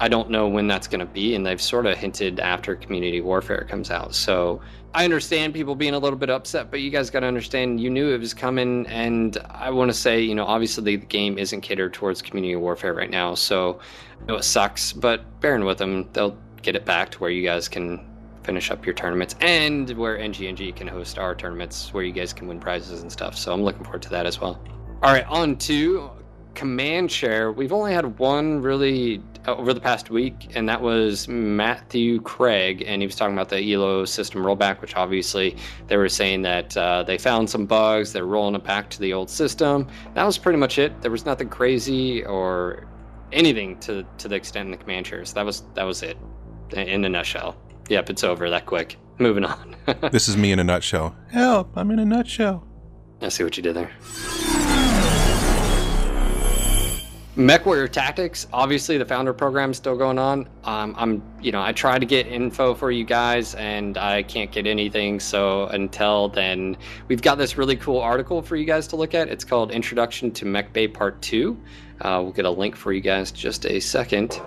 I 0.00 0.08
don't 0.08 0.30
know 0.30 0.48
when 0.48 0.66
that's 0.66 0.88
going 0.88 1.00
to 1.00 1.06
be, 1.06 1.34
and 1.34 1.44
they've 1.44 1.60
sort 1.60 1.86
of 1.86 1.96
hinted 1.96 2.40
after 2.40 2.74
Community 2.74 3.20
Warfare 3.20 3.66
comes 3.68 3.90
out. 3.90 4.14
So 4.14 4.62
I 4.94 5.04
understand 5.04 5.52
people 5.52 5.74
being 5.74 5.92
a 5.92 5.98
little 5.98 6.18
bit 6.18 6.30
upset, 6.30 6.70
but 6.70 6.80
you 6.80 6.90
guys 6.90 7.10
got 7.10 7.20
to 7.20 7.26
understand 7.26 7.80
you 7.80 7.90
knew 7.90 8.12
it 8.12 8.18
was 8.18 8.32
coming, 8.32 8.86
and 8.86 9.36
I 9.50 9.70
want 9.70 9.90
to 9.90 9.96
say, 9.96 10.22
you 10.22 10.34
know, 10.34 10.46
obviously 10.46 10.84
the 10.84 10.96
game 10.96 11.38
isn't 11.38 11.60
catered 11.60 11.92
towards 11.92 12.22
Community 12.22 12.56
Warfare 12.56 12.94
right 12.94 13.10
now, 13.10 13.34
so 13.34 13.78
know 14.26 14.36
it 14.36 14.44
sucks, 14.44 14.92
but 14.92 15.40
bearing 15.40 15.64
with 15.66 15.78
them, 15.78 16.08
they'll 16.12 16.36
get 16.62 16.76
it 16.76 16.84
back 16.86 17.10
to 17.10 17.18
where 17.18 17.30
you 17.30 17.42
guys 17.42 17.68
can 17.68 18.06
finish 18.42 18.70
up 18.70 18.86
your 18.86 18.94
tournaments 18.94 19.34
and 19.40 19.90
where 19.98 20.18
NGNG 20.18 20.74
can 20.74 20.88
host 20.88 21.18
our 21.18 21.34
tournaments 21.34 21.92
where 21.92 22.02
you 22.02 22.12
guys 22.12 22.32
can 22.32 22.48
win 22.48 22.58
prizes 22.58 23.02
and 23.02 23.12
stuff. 23.12 23.36
So 23.36 23.52
I'm 23.52 23.62
looking 23.62 23.84
forward 23.84 24.02
to 24.02 24.08
that 24.10 24.24
as 24.24 24.40
well. 24.40 24.62
All 25.02 25.12
right, 25.12 25.26
on 25.26 25.56
to 25.56 26.10
Command 26.54 27.10
Chair. 27.10 27.52
We've 27.52 27.72
only 27.72 27.92
had 27.92 28.18
one 28.18 28.60
really 28.60 29.22
uh, 29.46 29.54
over 29.56 29.72
the 29.72 29.80
past 29.80 30.10
week, 30.10 30.50
and 30.54 30.68
that 30.68 30.80
was 30.80 31.28
Matthew 31.28 32.20
Craig, 32.20 32.84
and 32.86 33.00
he 33.02 33.06
was 33.06 33.16
talking 33.16 33.34
about 33.34 33.48
the 33.48 33.72
ELO 33.72 34.04
system 34.04 34.42
rollback, 34.42 34.80
which 34.80 34.96
obviously 34.96 35.56
they 35.86 35.96
were 35.96 36.08
saying 36.08 36.42
that 36.42 36.76
uh, 36.76 37.02
they 37.02 37.18
found 37.18 37.48
some 37.48 37.66
bugs. 37.66 38.12
They're 38.12 38.26
rolling 38.26 38.54
it 38.54 38.64
back 38.64 38.90
to 38.90 39.00
the 39.00 39.12
old 39.12 39.30
system. 39.30 39.86
That 40.14 40.24
was 40.24 40.38
pretty 40.38 40.58
much 40.58 40.78
it. 40.78 41.00
There 41.02 41.10
was 41.10 41.24
nothing 41.24 41.48
crazy 41.48 42.24
or 42.24 42.86
anything 43.32 43.78
to 43.80 44.04
to 44.18 44.28
the 44.28 44.34
extent 44.34 44.66
in 44.66 44.70
the 44.72 44.76
Command 44.76 45.06
Chairs. 45.06 45.32
That 45.32 45.44
was 45.44 45.62
that 45.74 45.84
was 45.84 46.02
it 46.02 46.18
in 46.72 47.04
a 47.04 47.08
nutshell. 47.08 47.56
Yep, 47.88 48.10
it's 48.10 48.24
over 48.24 48.50
that 48.50 48.66
quick. 48.66 48.96
Moving 49.18 49.44
on. 49.44 49.76
this 50.12 50.28
is 50.28 50.36
me 50.36 50.52
in 50.52 50.58
a 50.58 50.64
nutshell. 50.64 51.14
Help! 51.30 51.76
I'm 51.76 51.90
in 51.90 51.98
a 51.98 52.04
nutshell. 52.04 52.66
I 53.20 53.28
see 53.28 53.44
what 53.44 53.56
you 53.56 53.62
did 53.62 53.76
there. 53.76 53.90
Mech 57.36 57.64
Warrior 57.64 57.86
Tactics, 57.86 58.48
obviously 58.52 58.98
the 58.98 59.04
founder 59.04 59.32
program 59.32 59.70
is 59.70 59.76
still 59.76 59.96
going 59.96 60.18
on. 60.18 60.48
Um, 60.64 60.96
I'm, 60.98 61.22
you 61.40 61.52
know, 61.52 61.62
I 61.62 61.72
try 61.72 61.96
to 61.96 62.04
get 62.04 62.26
info 62.26 62.74
for 62.74 62.90
you 62.90 63.04
guys 63.04 63.54
and 63.54 63.96
I 63.96 64.24
can't 64.24 64.50
get 64.50 64.66
anything. 64.66 65.20
So 65.20 65.66
until 65.66 66.28
then, 66.28 66.76
we've 67.06 67.22
got 67.22 67.38
this 67.38 67.56
really 67.56 67.76
cool 67.76 68.00
article 68.00 68.42
for 68.42 68.56
you 68.56 68.64
guys 68.64 68.88
to 68.88 68.96
look 68.96 69.14
at. 69.14 69.28
It's 69.28 69.44
called 69.44 69.70
Introduction 69.70 70.32
to 70.32 70.44
Mech 70.44 70.72
Bay 70.72 70.88
Part 70.88 71.22
2. 71.22 71.56
Uh, 72.00 72.20
we'll 72.20 72.32
get 72.32 72.46
a 72.46 72.50
link 72.50 72.74
for 72.74 72.92
you 72.92 73.00
guys 73.00 73.30
just 73.30 73.64
a 73.64 73.78
second. 73.78 74.40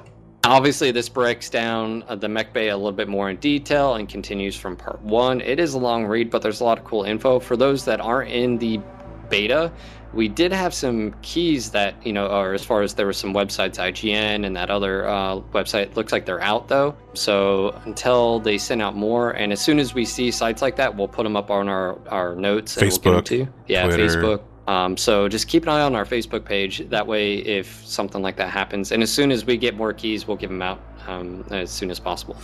Obviously, 0.43 0.91
this 0.91 1.07
breaks 1.07 1.49
down 1.49 2.03
uh, 2.09 2.17
the 2.17 2.27
mech 2.27 2.51
bay 2.51 2.67
a 2.67 2.75
little 2.75 2.91
bit 2.91 3.07
more 3.07 3.29
in 3.29 3.37
detail 3.37 3.95
and 3.95 4.09
continues 4.09 4.57
from 4.57 4.75
part 4.75 5.01
one. 5.01 5.39
It 5.39 5.57
is 5.57 5.73
a 5.73 5.79
long 5.79 6.05
read, 6.05 6.29
but 6.29 6.41
there's 6.41 6.59
a 6.59 6.65
lot 6.65 6.77
of 6.77 6.83
cool 6.83 7.03
info. 7.03 7.39
For 7.39 7.55
those 7.55 7.85
that 7.85 8.01
aren't 8.01 8.29
in 8.29 8.57
the 8.57 8.81
beta, 9.29 9.71
we 10.13 10.27
did 10.27 10.51
have 10.51 10.73
some 10.73 11.13
keys 11.21 11.71
that, 11.71 11.95
you 12.05 12.13
know, 12.13 12.27
or 12.27 12.53
as 12.53 12.63
far 12.63 12.81
as 12.81 12.93
there 12.93 13.05
were 13.05 13.13
some 13.13 13.33
websites, 13.33 13.77
IGN 13.77 14.45
and 14.45 14.55
that 14.55 14.69
other 14.69 15.07
uh, 15.07 15.39
website, 15.53 15.95
looks 15.95 16.11
like 16.11 16.25
they're 16.25 16.41
out 16.41 16.67
though. 16.67 16.95
So 17.13 17.69
until 17.85 18.39
they 18.39 18.57
send 18.57 18.81
out 18.81 18.95
more, 18.95 19.31
and 19.31 19.51
as 19.51 19.59
soon 19.59 19.79
as 19.79 19.93
we 19.93 20.05
see 20.05 20.31
sites 20.31 20.61
like 20.61 20.75
that, 20.75 20.95
we'll 20.95 21.07
put 21.07 21.23
them 21.23 21.35
up 21.35 21.49
on 21.49 21.67
our, 21.67 21.97
our 22.09 22.35
notes 22.35 22.77
and 22.77 22.83
we'll 22.83 22.97
Facebook, 22.99 23.03
give 23.03 23.13
them 23.13 23.23
to. 23.47 23.53
Yeah, 23.67 23.85
Twitter. 23.85 24.07
Facebook, 24.07 24.41
Um, 24.67 24.97
so 24.97 25.27
just 25.27 25.47
keep 25.47 25.63
an 25.63 25.69
eye 25.69 25.81
on 25.81 25.95
our 25.95 26.05
Facebook 26.05 26.45
page. 26.45 26.87
That 26.89 27.05
way, 27.05 27.35
if 27.37 27.85
something 27.85 28.21
like 28.21 28.37
that 28.37 28.49
happens, 28.49 28.91
and 28.91 29.03
as 29.03 29.11
soon 29.11 29.31
as 29.31 29.45
we 29.45 29.57
get 29.57 29.75
more 29.75 29.93
keys, 29.93 30.27
we'll 30.27 30.37
give 30.37 30.49
them 30.49 30.61
out 30.61 30.79
um, 31.07 31.43
as 31.51 31.69
soon 31.69 31.91
as 31.91 31.99
possible. 31.99 32.37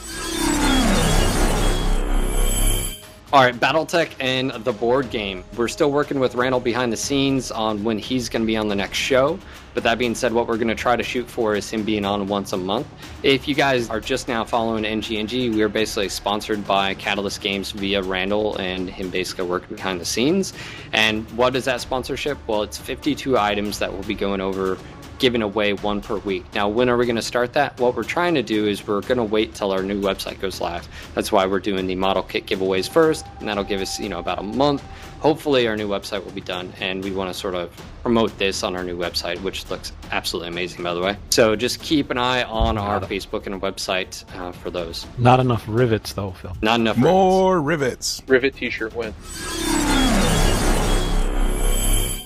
All 3.32 3.44
right, 3.44 3.54
BattleTech 3.54 4.14
and 4.20 4.50
the 4.50 4.74
board 4.74 5.12
game. 5.12 5.44
We're 5.56 5.68
still 5.68 5.92
working 5.92 6.20
with 6.20 6.34
Randall 6.34 6.60
behind 6.60 6.92
the 6.92 6.98
scenes 6.98 7.52
on 7.52 7.84
when 7.84 8.00
he's 8.00 8.28
going 8.28 8.42
to 8.42 8.48
be 8.48 8.58
on 8.58 8.70
the 8.70 8.76
next 8.76 8.98
show. 8.98 9.38
But 9.76 9.84
that 9.84 10.00
being 10.00 10.16
said, 10.16 10.34
what 10.34 10.48
we're 10.48 10.58
going 10.58 10.70
to 10.70 10.74
try 10.74 10.96
to 10.96 11.04
shoot 11.04 11.30
for 11.30 11.54
is 11.54 11.70
him 11.70 11.84
being 11.84 12.06
on 12.06 12.28
once 12.28 12.54
a 12.54 12.58
month. 12.58 12.88
If 13.22 13.48
you 13.48 13.54
guys 13.54 13.88
are 13.88 14.00
just 14.00 14.28
now 14.28 14.44
following 14.46 14.84
NGNG, 14.84 15.54
we 15.54 15.62
are 15.62 15.70
basically 15.70 16.10
sponsored 16.10 16.66
by 16.66 16.96
Catalyst 16.96 17.40
Games 17.40 17.70
via 17.70 18.02
Randall 18.02 18.56
and 18.58 18.90
him 18.90 19.12
basically 19.12 19.46
working 19.46 19.76
behind 19.76 20.02
the 20.02 20.06
scenes. 20.06 20.54
And 20.92 21.30
what 21.38 21.56
is 21.56 21.66
that 21.66 21.82
sponsorship? 21.82 22.40
Well, 22.48 22.64
it's 22.64 22.80
52 22.80 23.38
items 23.38 23.78
that 23.78 23.94
we'll 23.94 24.02
be 24.02 24.16
going 24.16 24.42
over 24.42 24.80
giving 25.20 25.42
away 25.42 25.74
one 25.74 26.02
per 26.02 26.18
week. 26.18 26.46
Now, 26.54 26.68
when 26.68 26.90
are 26.90 26.98
we 26.98 27.06
going 27.06 27.16
to 27.18 27.22
start 27.22 27.54
that? 27.54 27.80
What 27.80 27.96
we're 27.96 28.04
trying 28.04 28.36
to 28.36 28.44
do 28.44 28.68
is 28.68 28.88
we're 28.88 29.02
going 29.02 29.18
to 29.18 29.24
wait 29.24 29.54
till 29.54 29.72
our 29.72 29.84
new 29.84 30.02
website 30.02 30.40
goes 30.40 30.60
live. 30.62 30.88
That's 31.14 31.32
why 31.32 31.46
we're 31.46 31.60
doing 31.60 31.88
the 31.88 31.96
model 31.96 32.24
kit 32.24 32.46
giveaways 32.46 32.90
first, 32.90 33.26
and 33.40 33.48
that'll 33.48 33.64
give 33.64 33.82
us, 33.82 34.00
you 34.00 34.10
know, 34.10 34.20
about 34.20 34.40
a 34.40 34.44
month. 34.44 34.84
Hopefully, 35.20 35.68
our 35.68 35.76
new 35.76 35.88
website 35.88 36.24
will 36.24 36.32
be 36.32 36.42
done, 36.42 36.72
and 36.80 37.04
we 37.04 37.12
want 37.12 37.32
to 37.32 37.38
sort 37.38 37.54
of 37.54 37.70
promote 38.02 38.38
this 38.38 38.64
on 38.64 38.76
our 38.76 38.84
new 38.84 38.98
website, 38.98 39.42
which 39.42 39.70
looks 39.70 39.92
absolutely 40.12 40.48
amazing, 40.48 40.82
by 40.82 40.94
the 40.94 41.02
way. 41.02 41.18
So 41.30 41.58
just 41.58 41.82
keep 41.82 42.10
an 42.10 42.18
eye 42.18 42.44
on 42.44 42.78
our 42.78 43.02
Facebook 43.02 43.46
and 43.46 43.62
website 43.62 44.24
uh, 44.38 44.54
for 44.54 44.70
those. 44.70 45.06
Not 45.18 45.42
enough 45.42 45.66
rivets, 45.68 46.14
though, 46.14 46.32
Phil. 46.32 46.56
Not 46.62 46.80
enough. 46.80 46.96
More 46.98 47.62
rivets. 47.62 48.22
Rivet 48.28 48.56
T-shirt 48.56 48.96
win. 48.96 49.14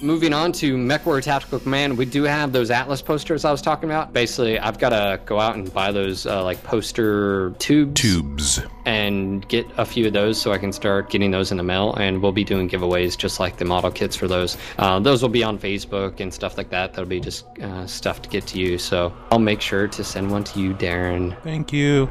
Moving 0.03 0.33
on 0.33 0.51
to 0.53 0.75
MechWarrior 0.75 1.23
Tactical 1.23 1.61
Command, 1.61 1.97
we 1.97 2.03
do 2.03 2.23
have 2.23 2.51
those 2.51 2.69
Atlas 2.69 3.01
posters 3.01 3.45
I 3.45 3.51
was 3.51 3.61
talking 3.61 3.89
about. 3.89 4.11
Basically, 4.11 4.59
I've 4.59 4.77
got 4.77 4.89
to 4.89 5.21
go 5.25 5.39
out 5.39 5.55
and 5.55 5.73
buy 5.73 5.93
those 5.93 6.25
uh, 6.25 6.43
like 6.43 6.61
poster 6.61 7.51
tubes. 7.51 8.01
Tubes. 8.01 8.59
And 8.83 9.47
get 9.47 9.65
a 9.77 9.85
few 9.85 10.05
of 10.05 10.11
those 10.11 10.41
so 10.41 10.51
I 10.51 10.57
can 10.57 10.73
start 10.73 11.09
getting 11.09 11.31
those 11.31 11.51
in 11.51 11.57
the 11.57 11.63
mail. 11.63 11.93
And 11.93 12.21
we'll 12.21 12.33
be 12.33 12.43
doing 12.43 12.67
giveaways 12.67 13.17
just 13.17 13.39
like 13.39 13.55
the 13.55 13.63
model 13.63 13.91
kits 13.91 14.17
for 14.17 14.27
those. 14.27 14.57
Uh, 14.77 14.99
those 14.99 15.21
will 15.21 15.29
be 15.29 15.41
on 15.41 15.57
Facebook 15.57 16.19
and 16.19 16.33
stuff 16.33 16.57
like 16.57 16.69
that. 16.71 16.91
That'll 16.91 17.07
be 17.07 17.21
just 17.21 17.45
uh, 17.59 17.87
stuff 17.87 18.21
to 18.23 18.29
get 18.29 18.45
to 18.47 18.59
you. 18.59 18.77
So 18.77 19.13
I'll 19.31 19.39
make 19.39 19.61
sure 19.61 19.87
to 19.87 20.03
send 20.03 20.31
one 20.31 20.43
to 20.43 20.59
you, 20.59 20.73
Darren. 20.73 21.41
Thank 21.43 21.71
you. 21.71 22.09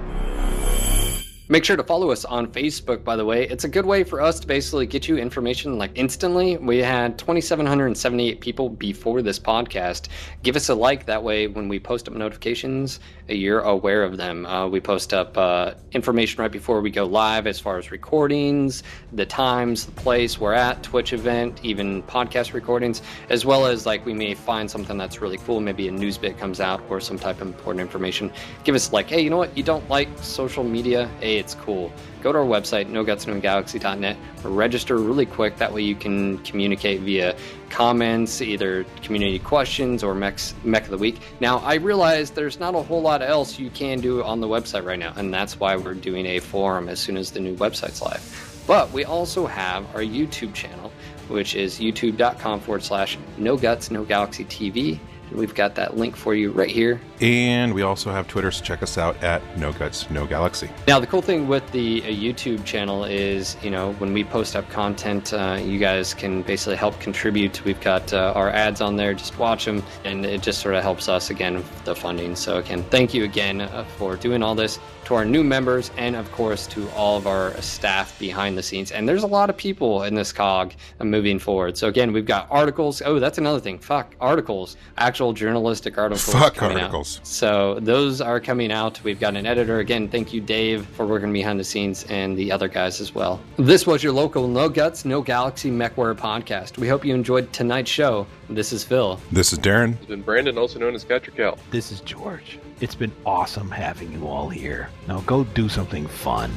Make 1.52 1.66
sure 1.66 1.76
to 1.76 1.84
follow 1.84 2.10
us 2.10 2.24
on 2.24 2.46
Facebook, 2.46 3.04
by 3.04 3.14
the 3.14 3.26
way. 3.26 3.46
It's 3.46 3.64
a 3.64 3.68
good 3.68 3.84
way 3.84 4.04
for 4.04 4.22
us 4.22 4.40
to 4.40 4.46
basically 4.46 4.86
get 4.86 5.06
you 5.06 5.18
information 5.18 5.76
like 5.76 5.90
instantly. 5.96 6.56
We 6.56 6.78
had 6.78 7.18
2,778 7.18 8.40
people 8.40 8.70
before 8.70 9.20
this 9.20 9.38
podcast. 9.38 10.08
Give 10.42 10.56
us 10.56 10.70
a 10.70 10.74
like. 10.74 11.04
That 11.04 11.22
way, 11.22 11.48
when 11.48 11.68
we 11.68 11.78
post 11.78 12.08
up 12.08 12.14
notifications, 12.14 13.00
you're 13.28 13.60
aware 13.60 14.02
of 14.02 14.16
them. 14.16 14.46
Uh, 14.46 14.66
we 14.66 14.80
post 14.80 15.12
up 15.12 15.36
uh, 15.36 15.74
information 15.92 16.40
right 16.40 16.50
before 16.50 16.80
we 16.80 16.90
go 16.90 17.04
live 17.04 17.46
as 17.46 17.60
far 17.60 17.76
as 17.76 17.90
recordings, 17.90 18.82
the 19.12 19.26
times, 19.26 19.84
the 19.84 19.92
place 19.92 20.40
we're 20.40 20.54
at, 20.54 20.82
Twitch 20.82 21.12
event, 21.12 21.60
even 21.62 22.02
podcast 22.04 22.54
recordings, 22.54 23.02
as 23.28 23.44
well 23.44 23.66
as 23.66 23.84
like 23.84 24.06
we 24.06 24.14
may 24.14 24.32
find 24.32 24.70
something 24.70 24.96
that's 24.96 25.20
really 25.20 25.36
cool. 25.36 25.60
Maybe 25.60 25.86
a 25.88 25.92
news 25.92 26.16
bit 26.16 26.38
comes 26.38 26.60
out 26.60 26.82
or 26.88 26.98
some 26.98 27.18
type 27.18 27.42
of 27.42 27.48
important 27.48 27.82
information. 27.82 28.32
Give 28.64 28.74
us 28.74 28.90
like, 28.90 29.08
hey, 29.10 29.20
you 29.20 29.28
know 29.28 29.36
what? 29.36 29.54
You 29.54 29.62
don't 29.62 29.86
like 29.90 30.08
social 30.16 30.64
media? 30.64 31.10
Hey, 31.20 31.41
it's 31.42 31.56
cool. 31.56 31.92
Go 32.22 32.30
to 32.30 32.38
our 32.38 32.44
website, 32.44 32.88
nogutsnogalaxy.net, 32.88 34.16
register 34.44 34.96
really 34.96 35.26
quick. 35.26 35.56
That 35.56 35.72
way 35.72 35.82
you 35.82 35.96
can 35.96 36.38
communicate 36.38 37.00
via 37.00 37.34
comments, 37.68 38.40
either 38.40 38.84
community 39.02 39.40
questions 39.40 40.04
or 40.04 40.14
mech 40.14 40.38
of 40.64 40.90
the 40.90 40.98
week. 40.98 41.18
Now, 41.40 41.58
I 41.58 41.74
realize 41.74 42.30
there's 42.30 42.60
not 42.60 42.76
a 42.76 42.82
whole 42.82 43.02
lot 43.02 43.22
else 43.22 43.58
you 43.58 43.70
can 43.70 44.00
do 44.00 44.22
on 44.22 44.40
the 44.40 44.46
website 44.46 44.84
right 44.84 44.98
now, 44.98 45.12
and 45.16 45.34
that's 45.34 45.58
why 45.58 45.74
we're 45.74 45.94
doing 45.94 46.26
a 46.26 46.38
forum 46.38 46.88
as 46.88 47.00
soon 47.00 47.16
as 47.16 47.32
the 47.32 47.40
new 47.40 47.56
website's 47.56 48.00
live. 48.00 48.22
But 48.68 48.92
we 48.92 49.04
also 49.04 49.46
have 49.46 49.84
our 49.96 50.02
YouTube 50.02 50.54
channel, 50.54 50.92
which 51.26 51.56
is 51.56 51.80
youtube.com 51.80 52.60
forward 52.60 52.84
slash 52.84 53.18
no 53.36 53.56
guts, 53.56 53.90
no 53.90 54.04
galaxy 54.04 54.44
TV. 54.44 55.00
We've 55.34 55.54
got 55.54 55.74
that 55.76 55.96
link 55.96 56.16
for 56.16 56.34
you 56.34 56.50
right 56.52 56.70
here. 56.70 57.00
And 57.20 57.74
we 57.74 57.82
also 57.82 58.10
have 58.10 58.28
Twitter, 58.28 58.50
so 58.50 58.64
check 58.64 58.82
us 58.82 58.98
out 58.98 59.22
at 59.22 59.42
No 59.56 59.72
Guts, 59.72 60.10
No 60.10 60.26
Galaxy. 60.26 60.68
Now, 60.88 60.98
the 60.98 61.06
cool 61.06 61.22
thing 61.22 61.48
with 61.48 61.68
the 61.72 62.02
uh, 62.02 62.06
YouTube 62.06 62.64
channel 62.64 63.04
is, 63.04 63.56
you 63.62 63.70
know, 63.70 63.92
when 63.94 64.12
we 64.12 64.24
post 64.24 64.56
up 64.56 64.68
content, 64.70 65.32
uh, 65.32 65.58
you 65.62 65.78
guys 65.78 66.14
can 66.14 66.42
basically 66.42 66.76
help 66.76 66.98
contribute. 67.00 67.64
We've 67.64 67.80
got 67.80 68.12
uh, 68.12 68.32
our 68.34 68.50
ads 68.50 68.80
on 68.80 68.96
there, 68.96 69.14
just 69.14 69.38
watch 69.38 69.64
them, 69.64 69.82
and 70.04 70.26
it 70.26 70.42
just 70.42 70.60
sort 70.60 70.74
of 70.74 70.82
helps 70.82 71.08
us 71.08 71.30
again 71.30 71.56
with 71.56 71.84
the 71.84 71.94
funding. 71.94 72.36
So, 72.36 72.58
again, 72.58 72.82
thank 72.84 73.14
you 73.14 73.24
again 73.24 73.60
uh, 73.60 73.84
for 73.96 74.16
doing 74.16 74.42
all 74.42 74.54
this 74.54 74.78
to 75.12 75.16
our 75.16 75.24
new 75.26 75.44
members, 75.44 75.90
and 75.98 76.16
of 76.16 76.30
course 76.32 76.66
to 76.66 76.88
all 76.90 77.18
of 77.18 77.26
our 77.26 77.52
staff 77.60 78.18
behind 78.18 78.56
the 78.56 78.62
scenes. 78.62 78.92
And 78.92 79.06
there's 79.06 79.24
a 79.24 79.26
lot 79.26 79.50
of 79.50 79.56
people 79.58 80.04
in 80.04 80.14
this 80.14 80.32
cog 80.32 80.72
moving 81.02 81.38
forward. 81.38 81.76
So, 81.76 81.88
again, 81.88 82.12
we've 82.12 82.24
got 82.24 82.46
articles. 82.50 83.02
Oh, 83.04 83.18
that's 83.18 83.36
another 83.36 83.60
thing. 83.60 83.78
Fuck, 83.78 84.14
articles. 84.22 84.78
Actual 84.96 85.34
journalistic 85.34 85.98
articles. 85.98 86.32
Fuck 86.32 86.54
coming 86.54 86.78
out. 86.78 86.84
articles. 86.84 87.20
So 87.24 87.78
those 87.80 88.22
are 88.22 88.40
coming 88.40 88.72
out. 88.72 89.04
We've 89.04 89.20
got 89.20 89.36
an 89.36 89.44
editor. 89.44 89.80
Again, 89.80 90.08
thank 90.08 90.32
you, 90.32 90.40
Dave, 90.40 90.86
for 90.86 91.06
working 91.06 91.32
behind 91.32 91.60
the 91.60 91.64
scenes 91.64 92.04
and 92.08 92.34
the 92.34 92.50
other 92.50 92.68
guys 92.68 92.98
as 93.00 93.14
well. 93.14 93.38
This 93.58 93.86
was 93.86 94.02
your 94.02 94.12
local 94.14 94.48
No 94.48 94.70
Guts, 94.70 95.04
No 95.04 95.20
Galaxy 95.20 95.70
MechWarrior 95.70 96.16
podcast. 96.16 96.78
We 96.78 96.88
hope 96.88 97.04
you 97.04 97.14
enjoyed 97.14 97.52
tonight's 97.52 97.90
show. 97.90 98.26
This 98.48 98.72
is 98.72 98.82
Phil. 98.82 99.20
This 99.30 99.52
is 99.52 99.58
Darren. 99.58 99.94
It's 99.96 100.06
been 100.06 100.22
Brandon, 100.22 100.56
also 100.56 100.78
known 100.78 100.94
as 100.94 101.04
Catrical. 101.04 101.58
This 101.70 101.92
is 101.92 102.00
George. 102.00 102.58
It's 102.82 102.96
been 102.96 103.12
awesome 103.24 103.70
having 103.70 104.10
you 104.10 104.26
all 104.26 104.48
here. 104.48 104.88
Now 105.06 105.20
go 105.20 105.44
do 105.44 105.68
something 105.68 106.04
fun. 106.04 106.50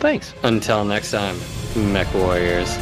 Thanks. 0.00 0.32
Until 0.42 0.86
next 0.86 1.10
time, 1.10 1.36
Mech 1.92 2.12
Warriors. 2.14 2.74